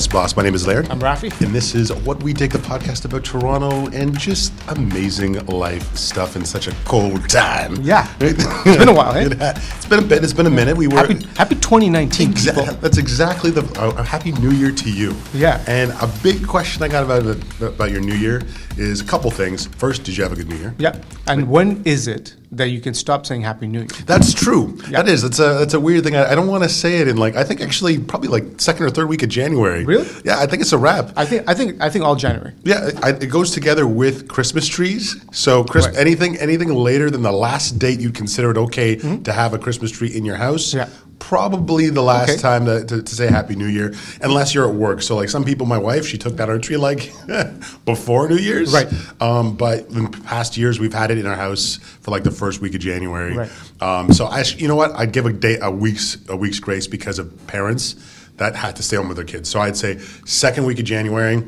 S 0.00 0.06
Boss. 0.06 0.34
My 0.34 0.42
name 0.42 0.54
is 0.54 0.66
Laird. 0.66 0.88
I'm 0.88 0.98
Rafi. 0.98 1.30
And 1.44 1.54
this 1.54 1.74
is 1.74 1.92
What 1.92 2.22
We 2.22 2.32
Take, 2.32 2.52
the 2.52 2.58
podcast 2.58 3.04
about 3.04 3.22
Toronto 3.22 3.86
and 3.88 4.18
just 4.18 4.50
amazing 4.68 5.34
life 5.44 5.94
stuff 5.94 6.36
in 6.36 6.44
such 6.46 6.68
a 6.68 6.74
cold 6.86 7.28
time. 7.28 7.76
Yeah. 7.82 8.10
It's 8.18 8.42
been 8.64 8.88
a 8.88 8.94
while, 8.94 9.12
hey? 9.12 9.26
It's 9.30 9.84
been 9.84 9.98
a 9.98 10.02
bit. 10.02 10.24
It's 10.24 10.32
been 10.32 10.46
a 10.46 10.50
minute. 10.50 10.74
We 10.74 10.88
were. 10.88 10.96
Happy, 10.96 11.26
happy 11.36 11.54
2019, 11.56 12.32
Exa- 12.32 12.80
that's 12.80 12.96
exactly 12.96 13.50
the 13.50 13.62
uh, 13.78 14.02
happy 14.02 14.32
new 14.32 14.52
year 14.52 14.72
to 14.72 14.90
you. 14.90 15.14
Yeah. 15.34 15.62
And 15.66 15.90
a 16.00 16.10
big 16.22 16.46
question 16.46 16.82
I 16.82 16.88
got 16.88 17.04
about 17.04 17.36
about 17.60 17.90
your 17.90 18.00
new 18.00 18.14
year 18.14 18.40
is 18.78 19.02
a 19.02 19.04
couple 19.04 19.30
things. 19.30 19.66
First, 19.66 20.04
did 20.04 20.16
you 20.16 20.22
have 20.22 20.32
a 20.32 20.36
good 20.36 20.48
new 20.48 20.56
year? 20.56 20.74
Yeah. 20.78 20.98
And 21.26 21.50
when 21.50 21.82
is 21.84 22.08
it 22.08 22.36
that 22.52 22.68
you 22.70 22.80
can 22.80 22.94
stop 22.94 23.26
saying 23.26 23.42
Happy 23.42 23.66
New 23.66 23.80
Year? 23.80 23.88
That's 24.06 24.34
true. 24.34 24.76
Yeah. 24.88 25.02
That 25.02 25.08
is. 25.08 25.22
It's 25.24 25.38
a. 25.38 25.62
It's 25.62 25.74
a 25.74 25.80
weird 25.80 26.04
thing. 26.04 26.16
I, 26.16 26.32
I 26.32 26.34
don't 26.34 26.48
want 26.48 26.62
to 26.64 26.68
say 26.68 26.98
it 26.98 27.08
in 27.08 27.16
like. 27.16 27.36
I 27.36 27.44
think 27.44 27.60
actually 27.60 27.98
probably 27.98 28.28
like 28.28 28.60
second 28.60 28.86
or 28.86 28.90
third 28.90 29.08
week 29.08 29.22
of 29.22 29.28
January. 29.28 29.84
Really? 29.84 30.08
Yeah. 30.24 30.38
I 30.40 30.46
think 30.46 30.60
it's 30.62 30.72
a 30.72 30.78
wrap. 30.78 31.12
I 31.16 31.24
think 31.24 31.48
I 31.48 31.54
think 31.54 31.80
I 31.80 31.88
think 31.90 32.04
all 32.04 32.16
January. 32.16 32.52
Yeah, 32.64 32.90
I, 33.02 33.10
it 33.10 33.30
goes 33.30 33.50
together 33.52 33.86
with 33.86 34.28
Christmas 34.28 34.66
trees. 34.66 35.24
So, 35.32 35.64
Chris, 35.64 35.86
Right. 35.86 35.96
anything 35.96 36.36
anything 36.38 36.74
later 36.74 37.10
than 37.10 37.22
the 37.22 37.32
last 37.32 37.78
date 37.78 38.00
you'd 38.00 38.14
consider 38.14 38.50
it 38.50 38.56
okay 38.56 38.96
to 38.96 39.32
have 39.32 39.54
a 39.54 39.58
Christmas 39.58 39.90
tree 39.90 40.08
in 40.14 40.24
your 40.24 40.36
house. 40.36 40.74
Mm-hmm. 40.74 40.78
Yeah. 40.78 40.88
Probably 41.30 41.90
the 41.90 42.02
last 42.02 42.30
Okay. 42.30 42.40
time 42.40 42.66
to, 42.66 42.84
to, 42.84 43.02
to 43.02 43.14
say 43.14 43.28
Happy 43.28 43.54
New 43.54 43.68
Year, 43.68 43.94
unless 44.20 44.52
you're 44.52 44.68
at 44.68 44.74
work. 44.74 45.00
So, 45.00 45.14
like 45.14 45.28
some 45.28 45.44
people, 45.44 45.64
my 45.64 45.78
wife, 45.78 46.04
she 46.04 46.18
took 46.18 46.40
our 46.40 46.58
tree 46.58 46.76
like 46.76 47.12
before 47.84 48.28
New 48.28 48.34
Year's. 48.34 48.74
Right. 48.74 48.88
Um, 49.20 49.54
but 49.54 49.88
in 49.90 50.08
past 50.08 50.56
years, 50.56 50.80
we've 50.80 50.92
had 50.92 51.12
it 51.12 51.18
in 51.18 51.26
our 51.26 51.36
house 51.36 51.76
for 52.00 52.10
like 52.10 52.24
the 52.24 52.32
first 52.32 52.60
week 52.60 52.74
of 52.74 52.80
January. 52.80 53.36
Right. 53.36 53.50
Um, 53.80 54.12
so, 54.12 54.26
I, 54.26 54.42
you 54.56 54.66
know 54.66 54.74
what? 54.74 54.90
I'd 54.96 55.12
give 55.12 55.24
a 55.24 55.32
day, 55.32 55.56
a 55.62 55.70
week's, 55.70 56.18
a 56.28 56.34
week's 56.36 56.58
grace 56.58 56.88
because 56.88 57.20
of 57.20 57.46
parents 57.46 57.94
that 58.38 58.56
had 58.56 58.74
to 58.74 58.82
stay 58.82 58.96
home 58.96 59.06
with 59.06 59.16
their 59.16 59.24
kids. 59.24 59.48
So, 59.48 59.60
I'd 59.60 59.76
say 59.76 59.98
second 60.24 60.66
week 60.66 60.80
of 60.80 60.84
January. 60.84 61.44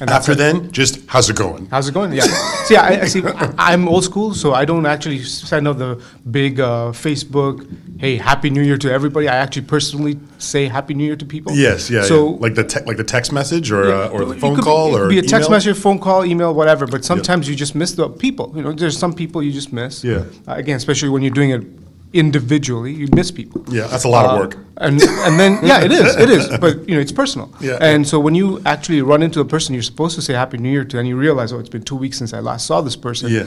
And 0.00 0.08
that's 0.08 0.28
After 0.28 0.32
it. 0.32 0.38
then, 0.38 0.72
just 0.72 1.06
how's 1.06 1.30
it 1.30 1.36
going? 1.36 1.66
How's 1.66 1.86
it 1.88 1.94
going? 1.94 2.12
Yeah. 2.12 2.22
see, 2.64 2.74
I, 2.74 3.02
I 3.02 3.04
see. 3.04 3.22
I- 3.24 3.54
I'm 3.56 3.86
old 3.86 4.02
school, 4.02 4.34
so 4.34 4.52
I 4.52 4.64
don't 4.64 4.86
actually 4.86 5.22
send 5.22 5.68
out 5.68 5.78
the 5.78 6.02
big 6.28 6.58
uh, 6.58 6.90
Facebook, 6.90 7.64
"Hey, 8.00 8.16
Happy 8.16 8.50
New 8.50 8.62
Year" 8.62 8.76
to 8.78 8.90
everybody. 8.90 9.28
I 9.28 9.36
actually 9.36 9.66
personally 9.66 10.18
say 10.38 10.66
Happy 10.66 10.94
New 10.94 11.04
Year 11.04 11.14
to 11.14 11.24
people. 11.24 11.52
Yes, 11.54 11.90
yeah. 11.90 12.02
So 12.02 12.30
yeah. 12.30 12.38
like 12.40 12.56
the 12.56 12.64
te- 12.64 12.84
like 12.86 12.96
the 12.96 13.04
text 13.04 13.32
message 13.32 13.70
or 13.70 13.84
uh, 13.84 14.08
or 14.08 14.24
the 14.24 14.34
phone 14.34 14.60
call 14.60 14.90
be, 14.90 14.96
or 14.96 15.08
be 15.10 15.18
a 15.20 15.22
text 15.22 15.46
email? 15.48 15.50
message, 15.50 15.76
phone 15.78 16.00
call, 16.00 16.24
email, 16.24 16.52
whatever. 16.52 16.88
But 16.88 17.04
sometimes 17.04 17.48
you 17.48 17.54
just 17.54 17.76
miss 17.76 17.92
the 17.92 18.08
people. 18.08 18.52
You 18.56 18.62
know, 18.62 18.72
there's 18.72 18.98
some 18.98 19.12
people 19.12 19.44
you 19.44 19.52
just 19.52 19.72
miss. 19.72 20.02
Yeah. 20.02 20.24
Uh, 20.48 20.54
again, 20.54 20.76
especially 20.76 21.10
when 21.10 21.22
you're 21.22 21.30
doing 21.30 21.50
it 21.50 21.62
individually, 22.14 22.92
you 22.92 23.08
miss 23.12 23.30
people. 23.30 23.64
Yeah, 23.68 23.88
that's 23.88 24.04
a 24.04 24.08
lot 24.08 24.24
of 24.24 24.30
um, 24.30 24.38
work. 24.38 24.56
And 24.78 25.02
and 25.02 25.38
then 25.38 25.58
yeah, 25.62 25.84
it 25.84 25.92
is, 25.92 26.16
it 26.16 26.30
is. 26.30 26.48
But 26.58 26.88
you 26.88 26.94
know, 26.94 27.00
it's 27.00 27.12
personal. 27.12 27.52
Yeah. 27.64 27.78
And 27.80 28.06
so 28.06 28.20
when 28.20 28.34
you 28.34 28.60
actually 28.66 29.00
run 29.00 29.22
into 29.22 29.40
a 29.40 29.44
person 29.44 29.72
you're 29.74 29.82
supposed 29.82 30.14
to 30.16 30.22
say 30.22 30.34
Happy 30.34 30.58
New 30.58 30.70
Year 30.70 30.84
to, 30.84 30.98
and 30.98 31.08
you 31.08 31.16
realize, 31.16 31.50
oh, 31.52 31.58
it's 31.58 31.68
been 31.70 31.82
two 31.82 31.96
weeks 31.96 32.18
since 32.18 32.34
I 32.34 32.40
last 32.40 32.66
saw 32.66 32.82
this 32.82 32.96
person. 32.96 33.30
Yeah. 33.30 33.46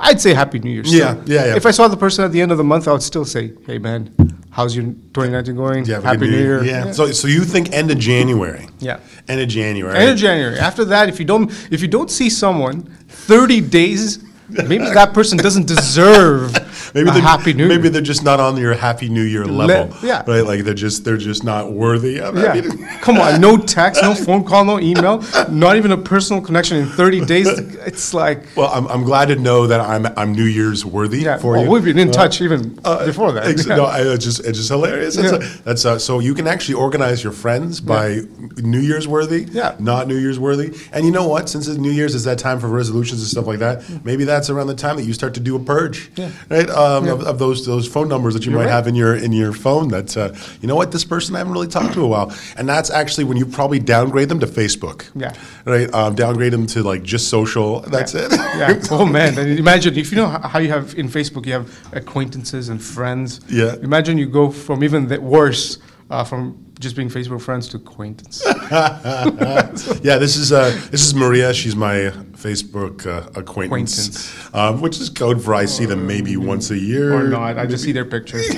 I'd 0.00 0.20
say 0.20 0.34
Happy 0.34 0.58
New 0.58 0.70
Year. 0.70 0.84
Still. 0.84 0.98
Yeah, 0.98 1.22
yeah, 1.26 1.46
yeah. 1.46 1.56
If 1.56 1.64
I 1.64 1.70
saw 1.70 1.86
the 1.86 1.96
person 1.96 2.24
at 2.24 2.32
the 2.32 2.40
end 2.40 2.50
of 2.50 2.58
the 2.58 2.64
month, 2.64 2.88
I 2.88 2.92
would 2.92 3.02
still 3.02 3.24
say, 3.24 3.52
Hey, 3.66 3.78
man, 3.78 4.12
how's 4.50 4.74
your 4.74 4.84
2019 4.86 5.54
going? 5.54 5.84
Yeah, 5.84 6.00
Happy 6.00 6.18
good 6.18 6.30
New 6.30 6.38
Year. 6.38 6.64
Yeah. 6.64 6.90
So 6.92 7.12
so 7.12 7.28
you 7.28 7.44
think 7.44 7.72
end 7.72 7.90
of 7.90 7.98
January? 7.98 8.66
Yeah. 8.80 8.98
End 9.28 9.40
of 9.40 9.48
January. 9.48 9.96
End 9.96 10.10
of 10.10 10.18
January. 10.18 10.58
After 10.58 10.84
that, 10.86 11.08
if 11.08 11.20
you 11.20 11.26
don't 11.26 11.50
if 11.70 11.80
you 11.80 11.88
don't 11.88 12.10
see 12.10 12.30
someone 12.30 12.82
30 13.08 13.60
days, 13.60 14.24
maybe 14.48 14.84
that 14.84 15.14
person 15.14 15.38
doesn't 15.38 15.66
deserve 15.66 16.52
Maybe 16.94 17.10
a 17.10 17.12
they're, 17.12 17.22
happy 17.22 17.52
new 17.52 17.68
maybe 17.68 17.84
year. 17.84 17.90
they're 17.90 18.02
just 18.02 18.22
not 18.24 18.40
on 18.40 18.56
your 18.56 18.74
Happy 18.74 19.08
New 19.08 19.22
Year 19.22 19.44
level. 19.44 19.96
yeah. 20.02 20.22
Right. 20.26 20.40
Like 20.44 20.64
they're 20.64 20.74
just 20.74 21.04
they're 21.04 21.16
just 21.16 21.44
not 21.44 21.72
worthy. 21.72 22.18
Of 22.20 22.36
Yeah. 22.36 22.60
Come 23.00 23.18
on, 23.18 23.40
no 23.40 23.56
text, 23.56 24.02
no 24.02 24.14
phone 24.26 24.44
call, 24.44 24.64
no 24.64 24.78
email, 24.80 25.22
not 25.50 25.76
even 25.76 25.92
a 25.92 25.96
personal 25.96 26.42
connection 26.42 26.76
in 26.78 26.86
30 26.86 27.24
days. 27.34 27.46
It's 27.48 28.12
like 28.14 28.44
Well, 28.56 28.70
I'm, 28.72 28.86
I'm 28.88 29.04
glad 29.04 29.26
to 29.28 29.36
know 29.36 29.66
that 29.66 29.80
I'm 29.80 30.06
I'm 30.16 30.32
New 30.32 30.44
Year's 30.44 30.84
worthy 30.84 31.20
yeah, 31.20 31.38
for 31.38 31.52
well, 31.52 31.64
you. 31.64 31.70
we've 31.70 31.84
been 31.84 31.98
in 31.98 32.08
uh, 32.08 32.12
touch 32.12 32.40
even 32.40 32.78
uh, 32.84 33.04
before 33.06 33.32
that. 33.32 33.46
Ex- 33.46 33.66
Yeah. 33.66 33.76
No, 33.76 33.84
I, 33.86 34.00
it's 34.02 34.24
just 34.24 34.40
it's 34.40 34.58
just 34.58 34.68
hilarious. 34.70 35.16
That's, 35.16 35.32
Yeah. 35.32 35.38
a- 35.60 35.62
that's 35.64 35.84
uh, 35.84 35.98
so 35.98 36.18
you 36.20 36.34
can 36.34 36.46
actually 36.46 36.74
organize 36.74 37.22
your 37.24 37.32
friends 37.32 37.80
by 37.80 38.20
New 38.58 38.80
Year's 38.80 39.06
worthy, 39.08 39.44
Yeah. 39.50 39.74
not 39.78 40.06
New 40.08 40.16
Year's 40.16 40.38
worthy. 40.38 40.76
And 40.92 41.04
you 41.04 41.12
know 41.12 41.26
what? 41.28 41.48
Since 41.48 41.68
it's 41.68 41.78
New 41.78 41.90
Year's 41.90 42.14
is 42.14 42.24
that 42.24 42.38
time 42.38 42.60
for 42.60 42.68
resolutions 42.68 43.20
and 43.20 43.28
stuff 43.28 43.46
like 43.46 43.58
that, 43.60 43.80
mm. 43.82 44.04
maybe 44.04 44.24
that's 44.24 44.50
around 44.50 44.66
the 44.68 44.74
time 44.74 44.96
that 44.96 45.04
you 45.04 45.12
start 45.12 45.34
to 45.34 45.40
do 45.40 45.56
a 45.56 45.58
purge, 45.60 46.10
Yeah. 46.16 46.30
right? 46.48 46.68
Um, 46.76 47.08
Of, 47.08 47.22
of 47.22 47.38
those 47.38 47.64
those 47.64 47.86
phone 47.88 48.08
numbers 48.08 48.34
that 48.34 48.44
you 48.44 48.50
You're 48.52 48.60
might 48.60 48.66
right. 48.66 48.72
have 48.76 48.86
in 48.86 48.94
your 48.94 49.14
in 49.16 49.32
your 49.32 49.52
phone. 49.52 49.88
That 49.88 50.16
uh, 50.16 50.32
you 50.60 50.68
know 50.68 50.76
what, 50.76 50.90
this 50.92 51.04
person 51.04 51.34
I 51.34 51.38
haven't 51.38 51.54
really 51.54 51.68
talked 51.68 51.94
to 51.94 52.00
in 52.00 52.04
a 52.04 52.08
while, 52.08 52.28
and 52.58 52.68
that's 52.68 52.90
actually 52.90 53.24
when 53.24 53.36
you 53.38 53.46
probably 53.46 53.78
downgrade 53.78 54.28
them 54.28 54.40
to 54.40 54.46
Facebook, 54.46 54.98
Yeah. 55.14 55.32
right? 55.64 55.88
Um, 55.94 56.14
downgrade 56.14 56.52
them 56.52 56.66
to 56.74 56.82
like 56.82 57.02
just 57.02 57.28
social. 57.28 57.80
That's 57.80 58.14
it. 58.14 58.30
Yeah. 58.32 58.80
Oh 58.90 59.06
man! 59.06 59.38
And 59.38 59.58
imagine 59.58 59.96
if 59.96 60.10
you 60.12 60.16
know 60.20 60.28
how 60.52 60.58
you 60.58 60.68
have 60.70 60.94
in 60.98 61.08
Facebook, 61.08 61.46
you 61.46 61.52
have 61.54 61.66
acquaintances 61.92 62.68
and 62.68 62.80
friends. 62.80 63.40
Yeah. 63.48 63.74
Imagine 63.82 64.18
you 64.18 64.26
go 64.28 64.50
from 64.50 64.82
even 64.84 65.08
the 65.08 65.18
worse, 65.20 65.78
uh, 66.10 66.24
from 66.24 66.64
just 66.78 66.94
being 66.96 67.08
Facebook 67.08 67.40
friends 67.40 67.68
to 67.68 67.76
acquaintance. 67.78 68.42
yeah, 68.70 70.18
this 70.18 70.36
is 70.36 70.52
uh, 70.52 70.70
this 70.90 71.04
is 71.06 71.14
Maria. 71.14 71.52
She's 71.54 71.74
my 71.76 72.12
Facebook 72.32 73.06
uh, 73.06 73.28
acquaintance, 73.38 73.98
Acquaintance. 73.98 74.54
Um, 74.54 74.80
which 74.80 75.00
is 75.00 75.08
code 75.08 75.42
for 75.42 75.54
I 75.54 75.64
see 75.64 75.86
them 75.86 76.06
maybe 76.06 76.36
once 76.36 76.70
a 76.70 76.78
year. 76.78 77.14
or 77.14 77.24
not? 77.28 77.58
I 77.58 77.66
just 77.66 77.82
see 77.84 77.92
their 77.92 78.04
pictures. 78.04 78.46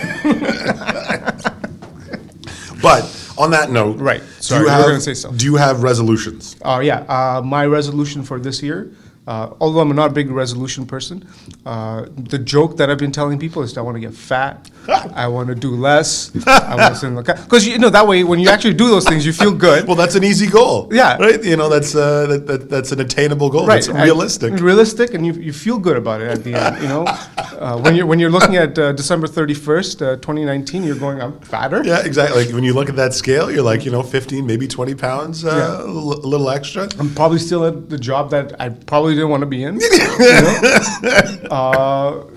But 2.81 3.03
on 3.36 3.50
that 3.50 3.70
note, 3.70 3.98
Right. 3.98 4.20
Do 4.20 4.26
Sorry, 4.41 4.60
you 4.60 4.66
you 4.66 4.72
have 4.72 4.84
gonna 4.86 5.00
say 5.00 5.15
something. 5.15 5.36
do 5.38 5.44
you 5.47 5.56
have 5.56 5.82
resolutions? 5.82 6.54
Uh, 6.65 6.80
yeah, 6.82 7.00
uh, 7.09 7.42
my 7.44 7.66
resolution 7.66 8.22
for 8.22 8.38
this 8.38 8.62
year, 8.62 8.92
uh, 9.26 9.53
although 9.60 9.80
I'm 9.80 9.94
not 9.97 10.10
a 10.12 10.15
big 10.15 10.30
resolution 10.30 10.86
person, 10.86 11.26
uh, 11.66 12.06
the 12.16 12.38
joke 12.38 12.76
that 12.76 12.88
I've 12.88 12.98
been 12.98 13.10
telling 13.12 13.36
people 13.38 13.62
is 13.62 13.75
that 13.75 13.80
I 13.80 13.82
want 13.82 13.97
to 13.97 14.00
get 14.00 14.15
fat, 14.15 14.70
I 14.88 15.26
want 15.28 15.49
to 15.49 15.54
do 15.54 15.71
less, 15.76 16.31
I 16.47 16.75
want 16.76 16.97
to 17.00 17.10
the 17.10 17.34
because 17.44 17.66
you 17.66 17.78
know 17.78 17.91
that 17.91 18.06
way 18.06 18.25
when 18.25 18.38
you 18.41 18.49
actually 18.49 18.75
do 18.75 18.88
those 18.88 19.04
things, 19.04 19.26
you 19.26 19.32
feel 19.32 19.53
good. 19.53 19.87
Well, 19.87 19.97
that's 19.97 20.15
an 20.15 20.25
easy 20.25 20.47
goal. 20.47 20.88
Yeah. 20.91 21.16
right. 21.19 21.43
You 21.44 21.56
know, 21.56 21.69
that's 21.69 21.94
uh, 21.94 22.26
that, 22.26 22.47
that, 22.47 22.71
that's 22.71 22.93
an 22.93 23.00
attainable 23.00 23.50
goal. 23.50 23.66
Right, 23.66 23.77
That's 23.77 23.88
and- 23.88 24.00
realistic. 24.00 24.54
realistic, 24.60 25.15
and 25.15 25.27
you, 25.27 25.32
you 25.34 25.53
feel 25.53 25.78
good 25.78 25.97
about 25.97 26.21
it 26.22 26.28
at 26.31 26.43
the 26.44 26.54
end. 26.54 26.82
You 26.82 26.88
know, 26.88 27.04
uh, 27.59 27.78
when 27.81 27.94
you're 27.97 28.06
when 28.06 28.19
you're 28.19 28.31
looking 28.31 28.56
at 28.56 28.78
uh, 28.78 28.93
December 28.93 29.27
31st, 29.27 30.03
uh, 30.03 30.16
2019, 30.16 30.82
you're 30.84 30.97
going, 30.97 31.21
I'm 31.21 31.38
fatter. 31.41 31.82
yeah, 31.84 32.04
exactly. 32.04 32.44
Like 32.44 32.54
when 32.54 32.65
you 32.65 32.72
look 32.72 32.88
at 32.88 32.97
that 32.97 33.12
scale, 33.15 33.50
you're 33.50 33.62
like, 33.62 33.84
you 33.84 33.91
know, 33.91 34.03
15, 34.03 34.47
maybe 34.47 34.66
20 34.66 34.94
pounds, 34.94 35.44
uh, 35.44 35.48
Yeah. 35.56 35.84
a 35.84 35.91
little 35.91 36.48
extra. 36.50 36.88
I'm 36.98 37.15
probably 37.15 37.38
still 37.38 37.65
at 37.66 37.88
the 37.91 37.98
job 37.98 38.31
that 38.31 38.59
I 38.60 38.71
probably 38.71 39.15
didn't 39.15 39.31
want 39.31 39.43
to 39.43 39.47
be 39.47 39.65
in. 39.65 39.81
you 39.81 41.48
know? 41.48 42.31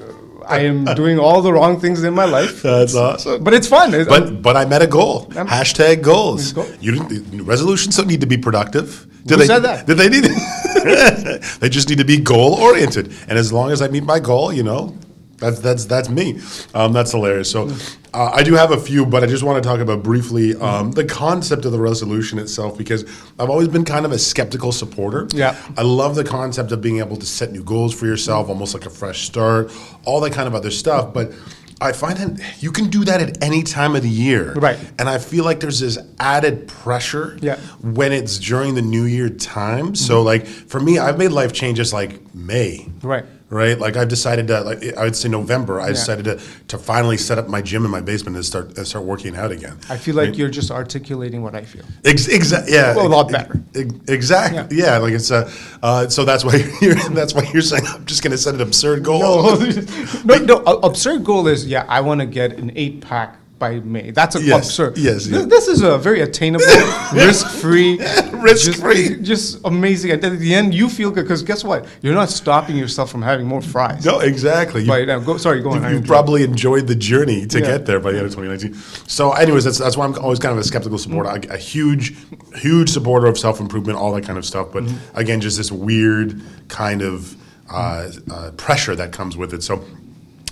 I 0.51 0.59
am 0.71 0.85
doing 0.95 1.17
all 1.19 1.41
the 1.41 1.51
wrong 1.53 1.79
things 1.79 2.03
in 2.03 2.13
my 2.13 2.25
life, 2.25 2.61
That's 2.69 2.95
awesome. 2.95 3.43
but 3.43 3.53
it's 3.53 3.67
fun. 3.67 3.93
It- 3.93 4.07
But 4.07 4.41
but 4.41 4.55
I 4.57 4.65
met 4.65 4.81
a 4.81 4.87
goal. 4.87 5.25
Hashtag 5.31 6.01
goals. 6.01 6.53
Goal. 6.53 6.67
You 6.79 6.91
didn't, 6.95 7.45
resolutions 7.45 7.95
don't 7.97 8.07
need 8.07 8.21
to 8.21 8.27
be 8.27 8.37
productive. 8.37 9.07
Do 9.25 9.35
Who 9.35 9.39
they, 9.41 9.47
said 9.47 9.59
that? 9.63 9.85
Did 9.87 9.97
they 9.97 10.09
need? 10.09 10.25
they 11.61 11.69
just 11.69 11.89
need 11.89 11.99
to 11.99 12.05
be 12.05 12.17
goal 12.17 12.53
oriented. 12.55 13.13
And 13.27 13.37
as 13.37 13.51
long 13.53 13.71
as 13.71 13.81
I 13.81 13.87
meet 13.87 14.03
my 14.03 14.19
goal, 14.19 14.51
you 14.51 14.63
know, 14.63 14.95
that's 15.37 15.59
that's 15.59 15.85
that's 15.85 16.09
me. 16.09 16.39
Um, 16.73 16.91
that's 16.93 17.11
hilarious. 17.11 17.49
So 17.51 17.69
uh, 18.13 18.31
I 18.33 18.43
do 18.43 18.53
have 18.55 18.71
a 18.71 18.79
few, 18.79 19.05
but 19.05 19.23
I 19.23 19.27
just 19.27 19.43
want 19.43 19.61
to 19.63 19.67
talk 19.67 19.79
about 19.79 20.03
briefly 20.03 20.55
um, 20.55 20.91
the 20.91 21.05
concept 21.05 21.65
of 21.65 21.71
the 21.71 21.79
resolution 21.79 22.39
itself 22.39 22.77
because 22.77 23.03
I've 23.39 23.49
always 23.49 23.67
been 23.69 23.85
kind 23.85 24.05
of 24.05 24.11
a 24.11 24.19
skeptical 24.19 24.71
supporter. 24.71 25.27
Yeah. 25.33 25.55
I 25.77 25.83
love 25.83 26.15
the 26.15 26.23
concept 26.23 26.71
of 26.71 26.81
being 26.81 26.99
able 26.99 27.17
to 27.17 27.25
set 27.25 27.51
new 27.51 27.63
goals 27.63 27.93
for 27.97 28.05
yourself, 28.05 28.49
almost 28.49 28.73
like 28.73 28.85
a 28.85 28.89
fresh 28.89 29.21
start, 29.25 29.71
all 30.05 30.19
that 30.21 30.33
kind 30.33 30.47
of 30.47 30.55
other 30.55 30.71
stuff. 30.71 31.13
But 31.13 31.31
I 31.79 31.93
find 31.93 32.17
that 32.17 32.61
you 32.61 32.71
can 32.71 32.89
do 32.89 33.03
that 33.05 33.21
at 33.21 33.41
any 33.43 33.63
time 33.63 33.95
of 33.95 34.03
the 34.03 34.09
year. 34.09 34.53
Right. 34.53 34.77
And 34.99 35.09
I 35.09 35.17
feel 35.17 35.43
like 35.45 35.61
there's 35.61 35.79
this 35.79 35.97
added 36.19 36.67
pressure 36.67 37.37
Yeah. 37.41 37.55
when 37.81 38.11
it's 38.11 38.37
during 38.37 38.75
the 38.75 38.83
New 38.83 39.05
Year 39.05 39.29
time. 39.29 39.95
So, 39.95 40.21
like, 40.21 40.45
for 40.45 40.79
me, 40.79 40.99
I've 40.99 41.17
made 41.17 41.29
life 41.31 41.53
changes 41.53 41.91
like 41.91 42.35
May. 42.35 42.87
Right. 43.01 43.25
Right, 43.51 43.77
like 43.77 43.97
I've 43.97 44.07
decided 44.07 44.47
to, 44.47 44.61
like 44.61 44.95
I 44.95 45.03
would 45.03 45.15
say 45.15 45.27
November. 45.27 45.81
I 45.81 45.89
decided 45.89 46.23
to, 46.23 46.39
to 46.69 46.77
finally 46.77 47.17
set 47.17 47.37
up 47.37 47.49
my 47.49 47.61
gym 47.61 47.83
in 47.83 47.91
my 47.91 47.99
basement 47.99 48.37
and 48.37 48.45
start 48.45 48.77
and 48.77 48.87
start 48.87 49.03
working 49.03 49.35
out 49.35 49.51
again. 49.51 49.77
I 49.89 49.97
feel 49.97 50.15
like 50.15 50.37
you're 50.37 50.47
just 50.49 50.71
articulating 50.71 51.41
what 51.43 51.53
I 51.53 51.63
feel. 51.65 51.83
Ex- 52.05 52.27
exa- 52.27 52.69
yeah, 52.69 52.95
Well, 52.95 53.07
a 53.07 53.09
lot 53.09 53.29
better. 53.29 53.61
ex- 53.75 53.93
exactly. 54.07 54.77
Yeah. 54.77 54.99
like 54.99 55.11
it's 55.11 55.31
uh, 55.31 55.51
uh, 55.83 56.07
so 56.07 56.23
that's 56.23 56.45
why 56.45 56.63
you're 56.81 56.95
that's 57.09 57.33
why 57.33 57.43
you're 57.51 57.61
saying 57.61 57.83
I'm 57.87 58.05
just 58.05 58.23
going 58.23 58.31
to 58.31 58.37
set 58.37 58.55
an 58.55 58.61
absurd 58.61 59.03
goal. 59.03 59.19
no, 59.19 59.55
no, 60.23 60.37
no. 60.45 60.55
Absurd 60.83 61.25
goal 61.25 61.49
is 61.49 61.67
yeah. 61.67 61.85
I 61.89 61.99
want 61.99 62.21
to 62.21 62.25
get 62.27 62.53
an 62.57 62.71
eight 62.75 63.01
pack 63.01 63.35
by 63.61 63.79
May. 63.79 64.09
That's 64.11 64.35
a 64.35 64.41
Yes, 64.41 64.65
absurd. 64.67 64.97
yes, 64.97 65.27
yeah. 65.27 65.43
This 65.45 65.67
is 65.69 65.81
a 65.83 65.97
very 65.97 66.19
attainable, 66.21 66.65
risk-free, 67.13 67.99
Risk-free. 68.33 69.07
just, 69.19 69.23
just 69.23 69.59
amazing. 69.65 70.11
And 70.11 70.25
at 70.25 70.39
the 70.39 70.53
end, 70.53 70.73
you 70.73 70.89
feel 70.89 71.11
good 71.11 71.23
because 71.25 71.43
guess 71.43 71.63
what? 71.63 71.85
You're 72.01 72.15
not 72.15 72.29
stopping 72.29 72.75
yourself 72.75 73.11
from 73.11 73.21
having 73.21 73.45
more 73.45 73.61
fries. 73.61 74.03
No, 74.03 74.19
exactly. 74.19 74.81
You- 74.81 74.87
But 74.87 75.07
now, 75.07 75.19
go. 75.19 75.37
Sorry, 75.37 75.61
go 75.61 75.71
on. 75.71 75.83
You, 75.83 75.99
you 75.99 76.01
probably 76.01 76.43
enjoyed 76.43 76.87
the 76.87 76.95
journey 76.95 77.45
to 77.47 77.59
Yeah. 77.59 77.67
get 77.67 77.85
there 77.85 77.99
by 77.99 78.11
the 78.11 78.17
end 78.17 78.27
of 78.27 78.33
2019. 78.35 78.73
So, 79.07 79.31
anyways, 79.33 79.63
that's 79.63 79.77
that's 79.77 79.95
why 79.95 80.05
I'm 80.05 80.15
always 80.17 80.39
kind 80.39 80.53
of 80.53 80.59
a 80.59 80.63
skeptical 80.63 80.97
supporter. 80.97 81.29
Mm-hmm. 81.29 81.51
A, 81.51 81.53
a 81.53 81.57
huge, 81.57 82.15
huge 82.55 82.89
supporter 82.89 83.27
of 83.27 83.37
self 83.37 83.59
improvement, 83.59 83.97
all 83.99 84.11
that 84.15 84.25
kind 84.25 84.37
of 84.39 84.45
stuff. 84.45 84.67
But 84.73 84.83
Mm-hmm. 84.85 85.17
again, 85.17 85.39
just 85.39 85.57
this 85.57 85.71
weird 85.71 86.41
kind 86.67 87.01
of 87.03 87.35
uh, 87.69 88.09
uh, 88.31 88.51
pressure 88.57 88.95
that 88.95 89.11
comes 89.13 89.37
with 89.37 89.53
it. 89.53 89.61
So. 89.63 89.83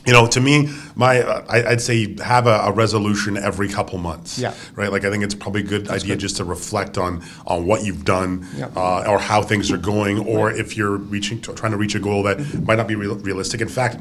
You 0.09 0.15
know, 0.15 0.25
to 0.25 0.41
me, 0.41 0.67
my 0.95 1.21
uh, 1.21 1.45
I, 1.47 1.63
I'd 1.71 1.81
say 1.81 2.15
have 2.23 2.47
a, 2.47 2.61
a 2.63 2.71
resolution 2.71 3.38
every 3.38 3.69
couple 3.69 4.00
months. 4.00 4.39
Yeah. 4.39 4.56
Right. 4.73 4.91
Like 4.91 5.06
I 5.06 5.11
think 5.11 5.23
it's 5.23 5.35
probably 5.35 5.61
a 5.61 5.65
good 5.65 5.88
idea 5.89 6.15
just 6.15 6.38
to 6.38 6.44
reflect 6.44 6.97
on 6.97 7.21
on 7.45 7.67
what 7.67 7.83
you've 7.85 8.06
done, 8.06 8.47
Yeah. 8.57 8.69
uh, 8.75 9.03
or 9.07 9.19
how 9.19 9.44
things 9.44 9.69
are 9.71 9.77
going, 9.77 10.17
or 10.25 10.51
if 10.51 10.75
you're 10.75 10.97
reaching 10.97 11.39
trying 11.41 11.73
to 11.73 11.77
reach 11.77 11.94
a 11.94 12.00
goal 12.00 12.23
that 12.23 12.39
might 12.63 12.77
not 12.77 12.88
be 12.88 12.95
real, 12.95 13.17
realistic. 13.17 13.61
In 13.61 13.67
fact, 13.67 13.97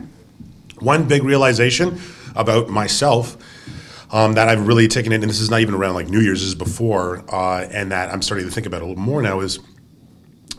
one 0.79 1.07
big 1.07 1.25
realization 1.25 2.01
about 2.35 2.71
myself 2.71 3.37
um, 4.11 4.33
that 4.33 4.49
I've 4.49 4.67
really 4.67 4.89
taken 4.89 5.13
in, 5.13 5.21
and 5.23 5.29
this 5.29 5.41
is 5.41 5.51
not 5.51 5.61
even 5.61 5.75
around 5.75 5.93
like 5.93 6.09
New 6.09 6.21
Year's, 6.21 6.41
this 6.41 6.49
is 6.49 6.55
before, 6.55 7.23
uh, 7.29 7.67
and 7.71 7.93
that 7.93 8.11
I'm 8.15 8.23
starting 8.23 8.47
to 8.47 8.53
think 8.55 8.67
about 8.67 8.81
a 8.81 8.87
little 8.87 9.03
more 9.03 9.21
now 9.21 9.41
is 9.41 9.59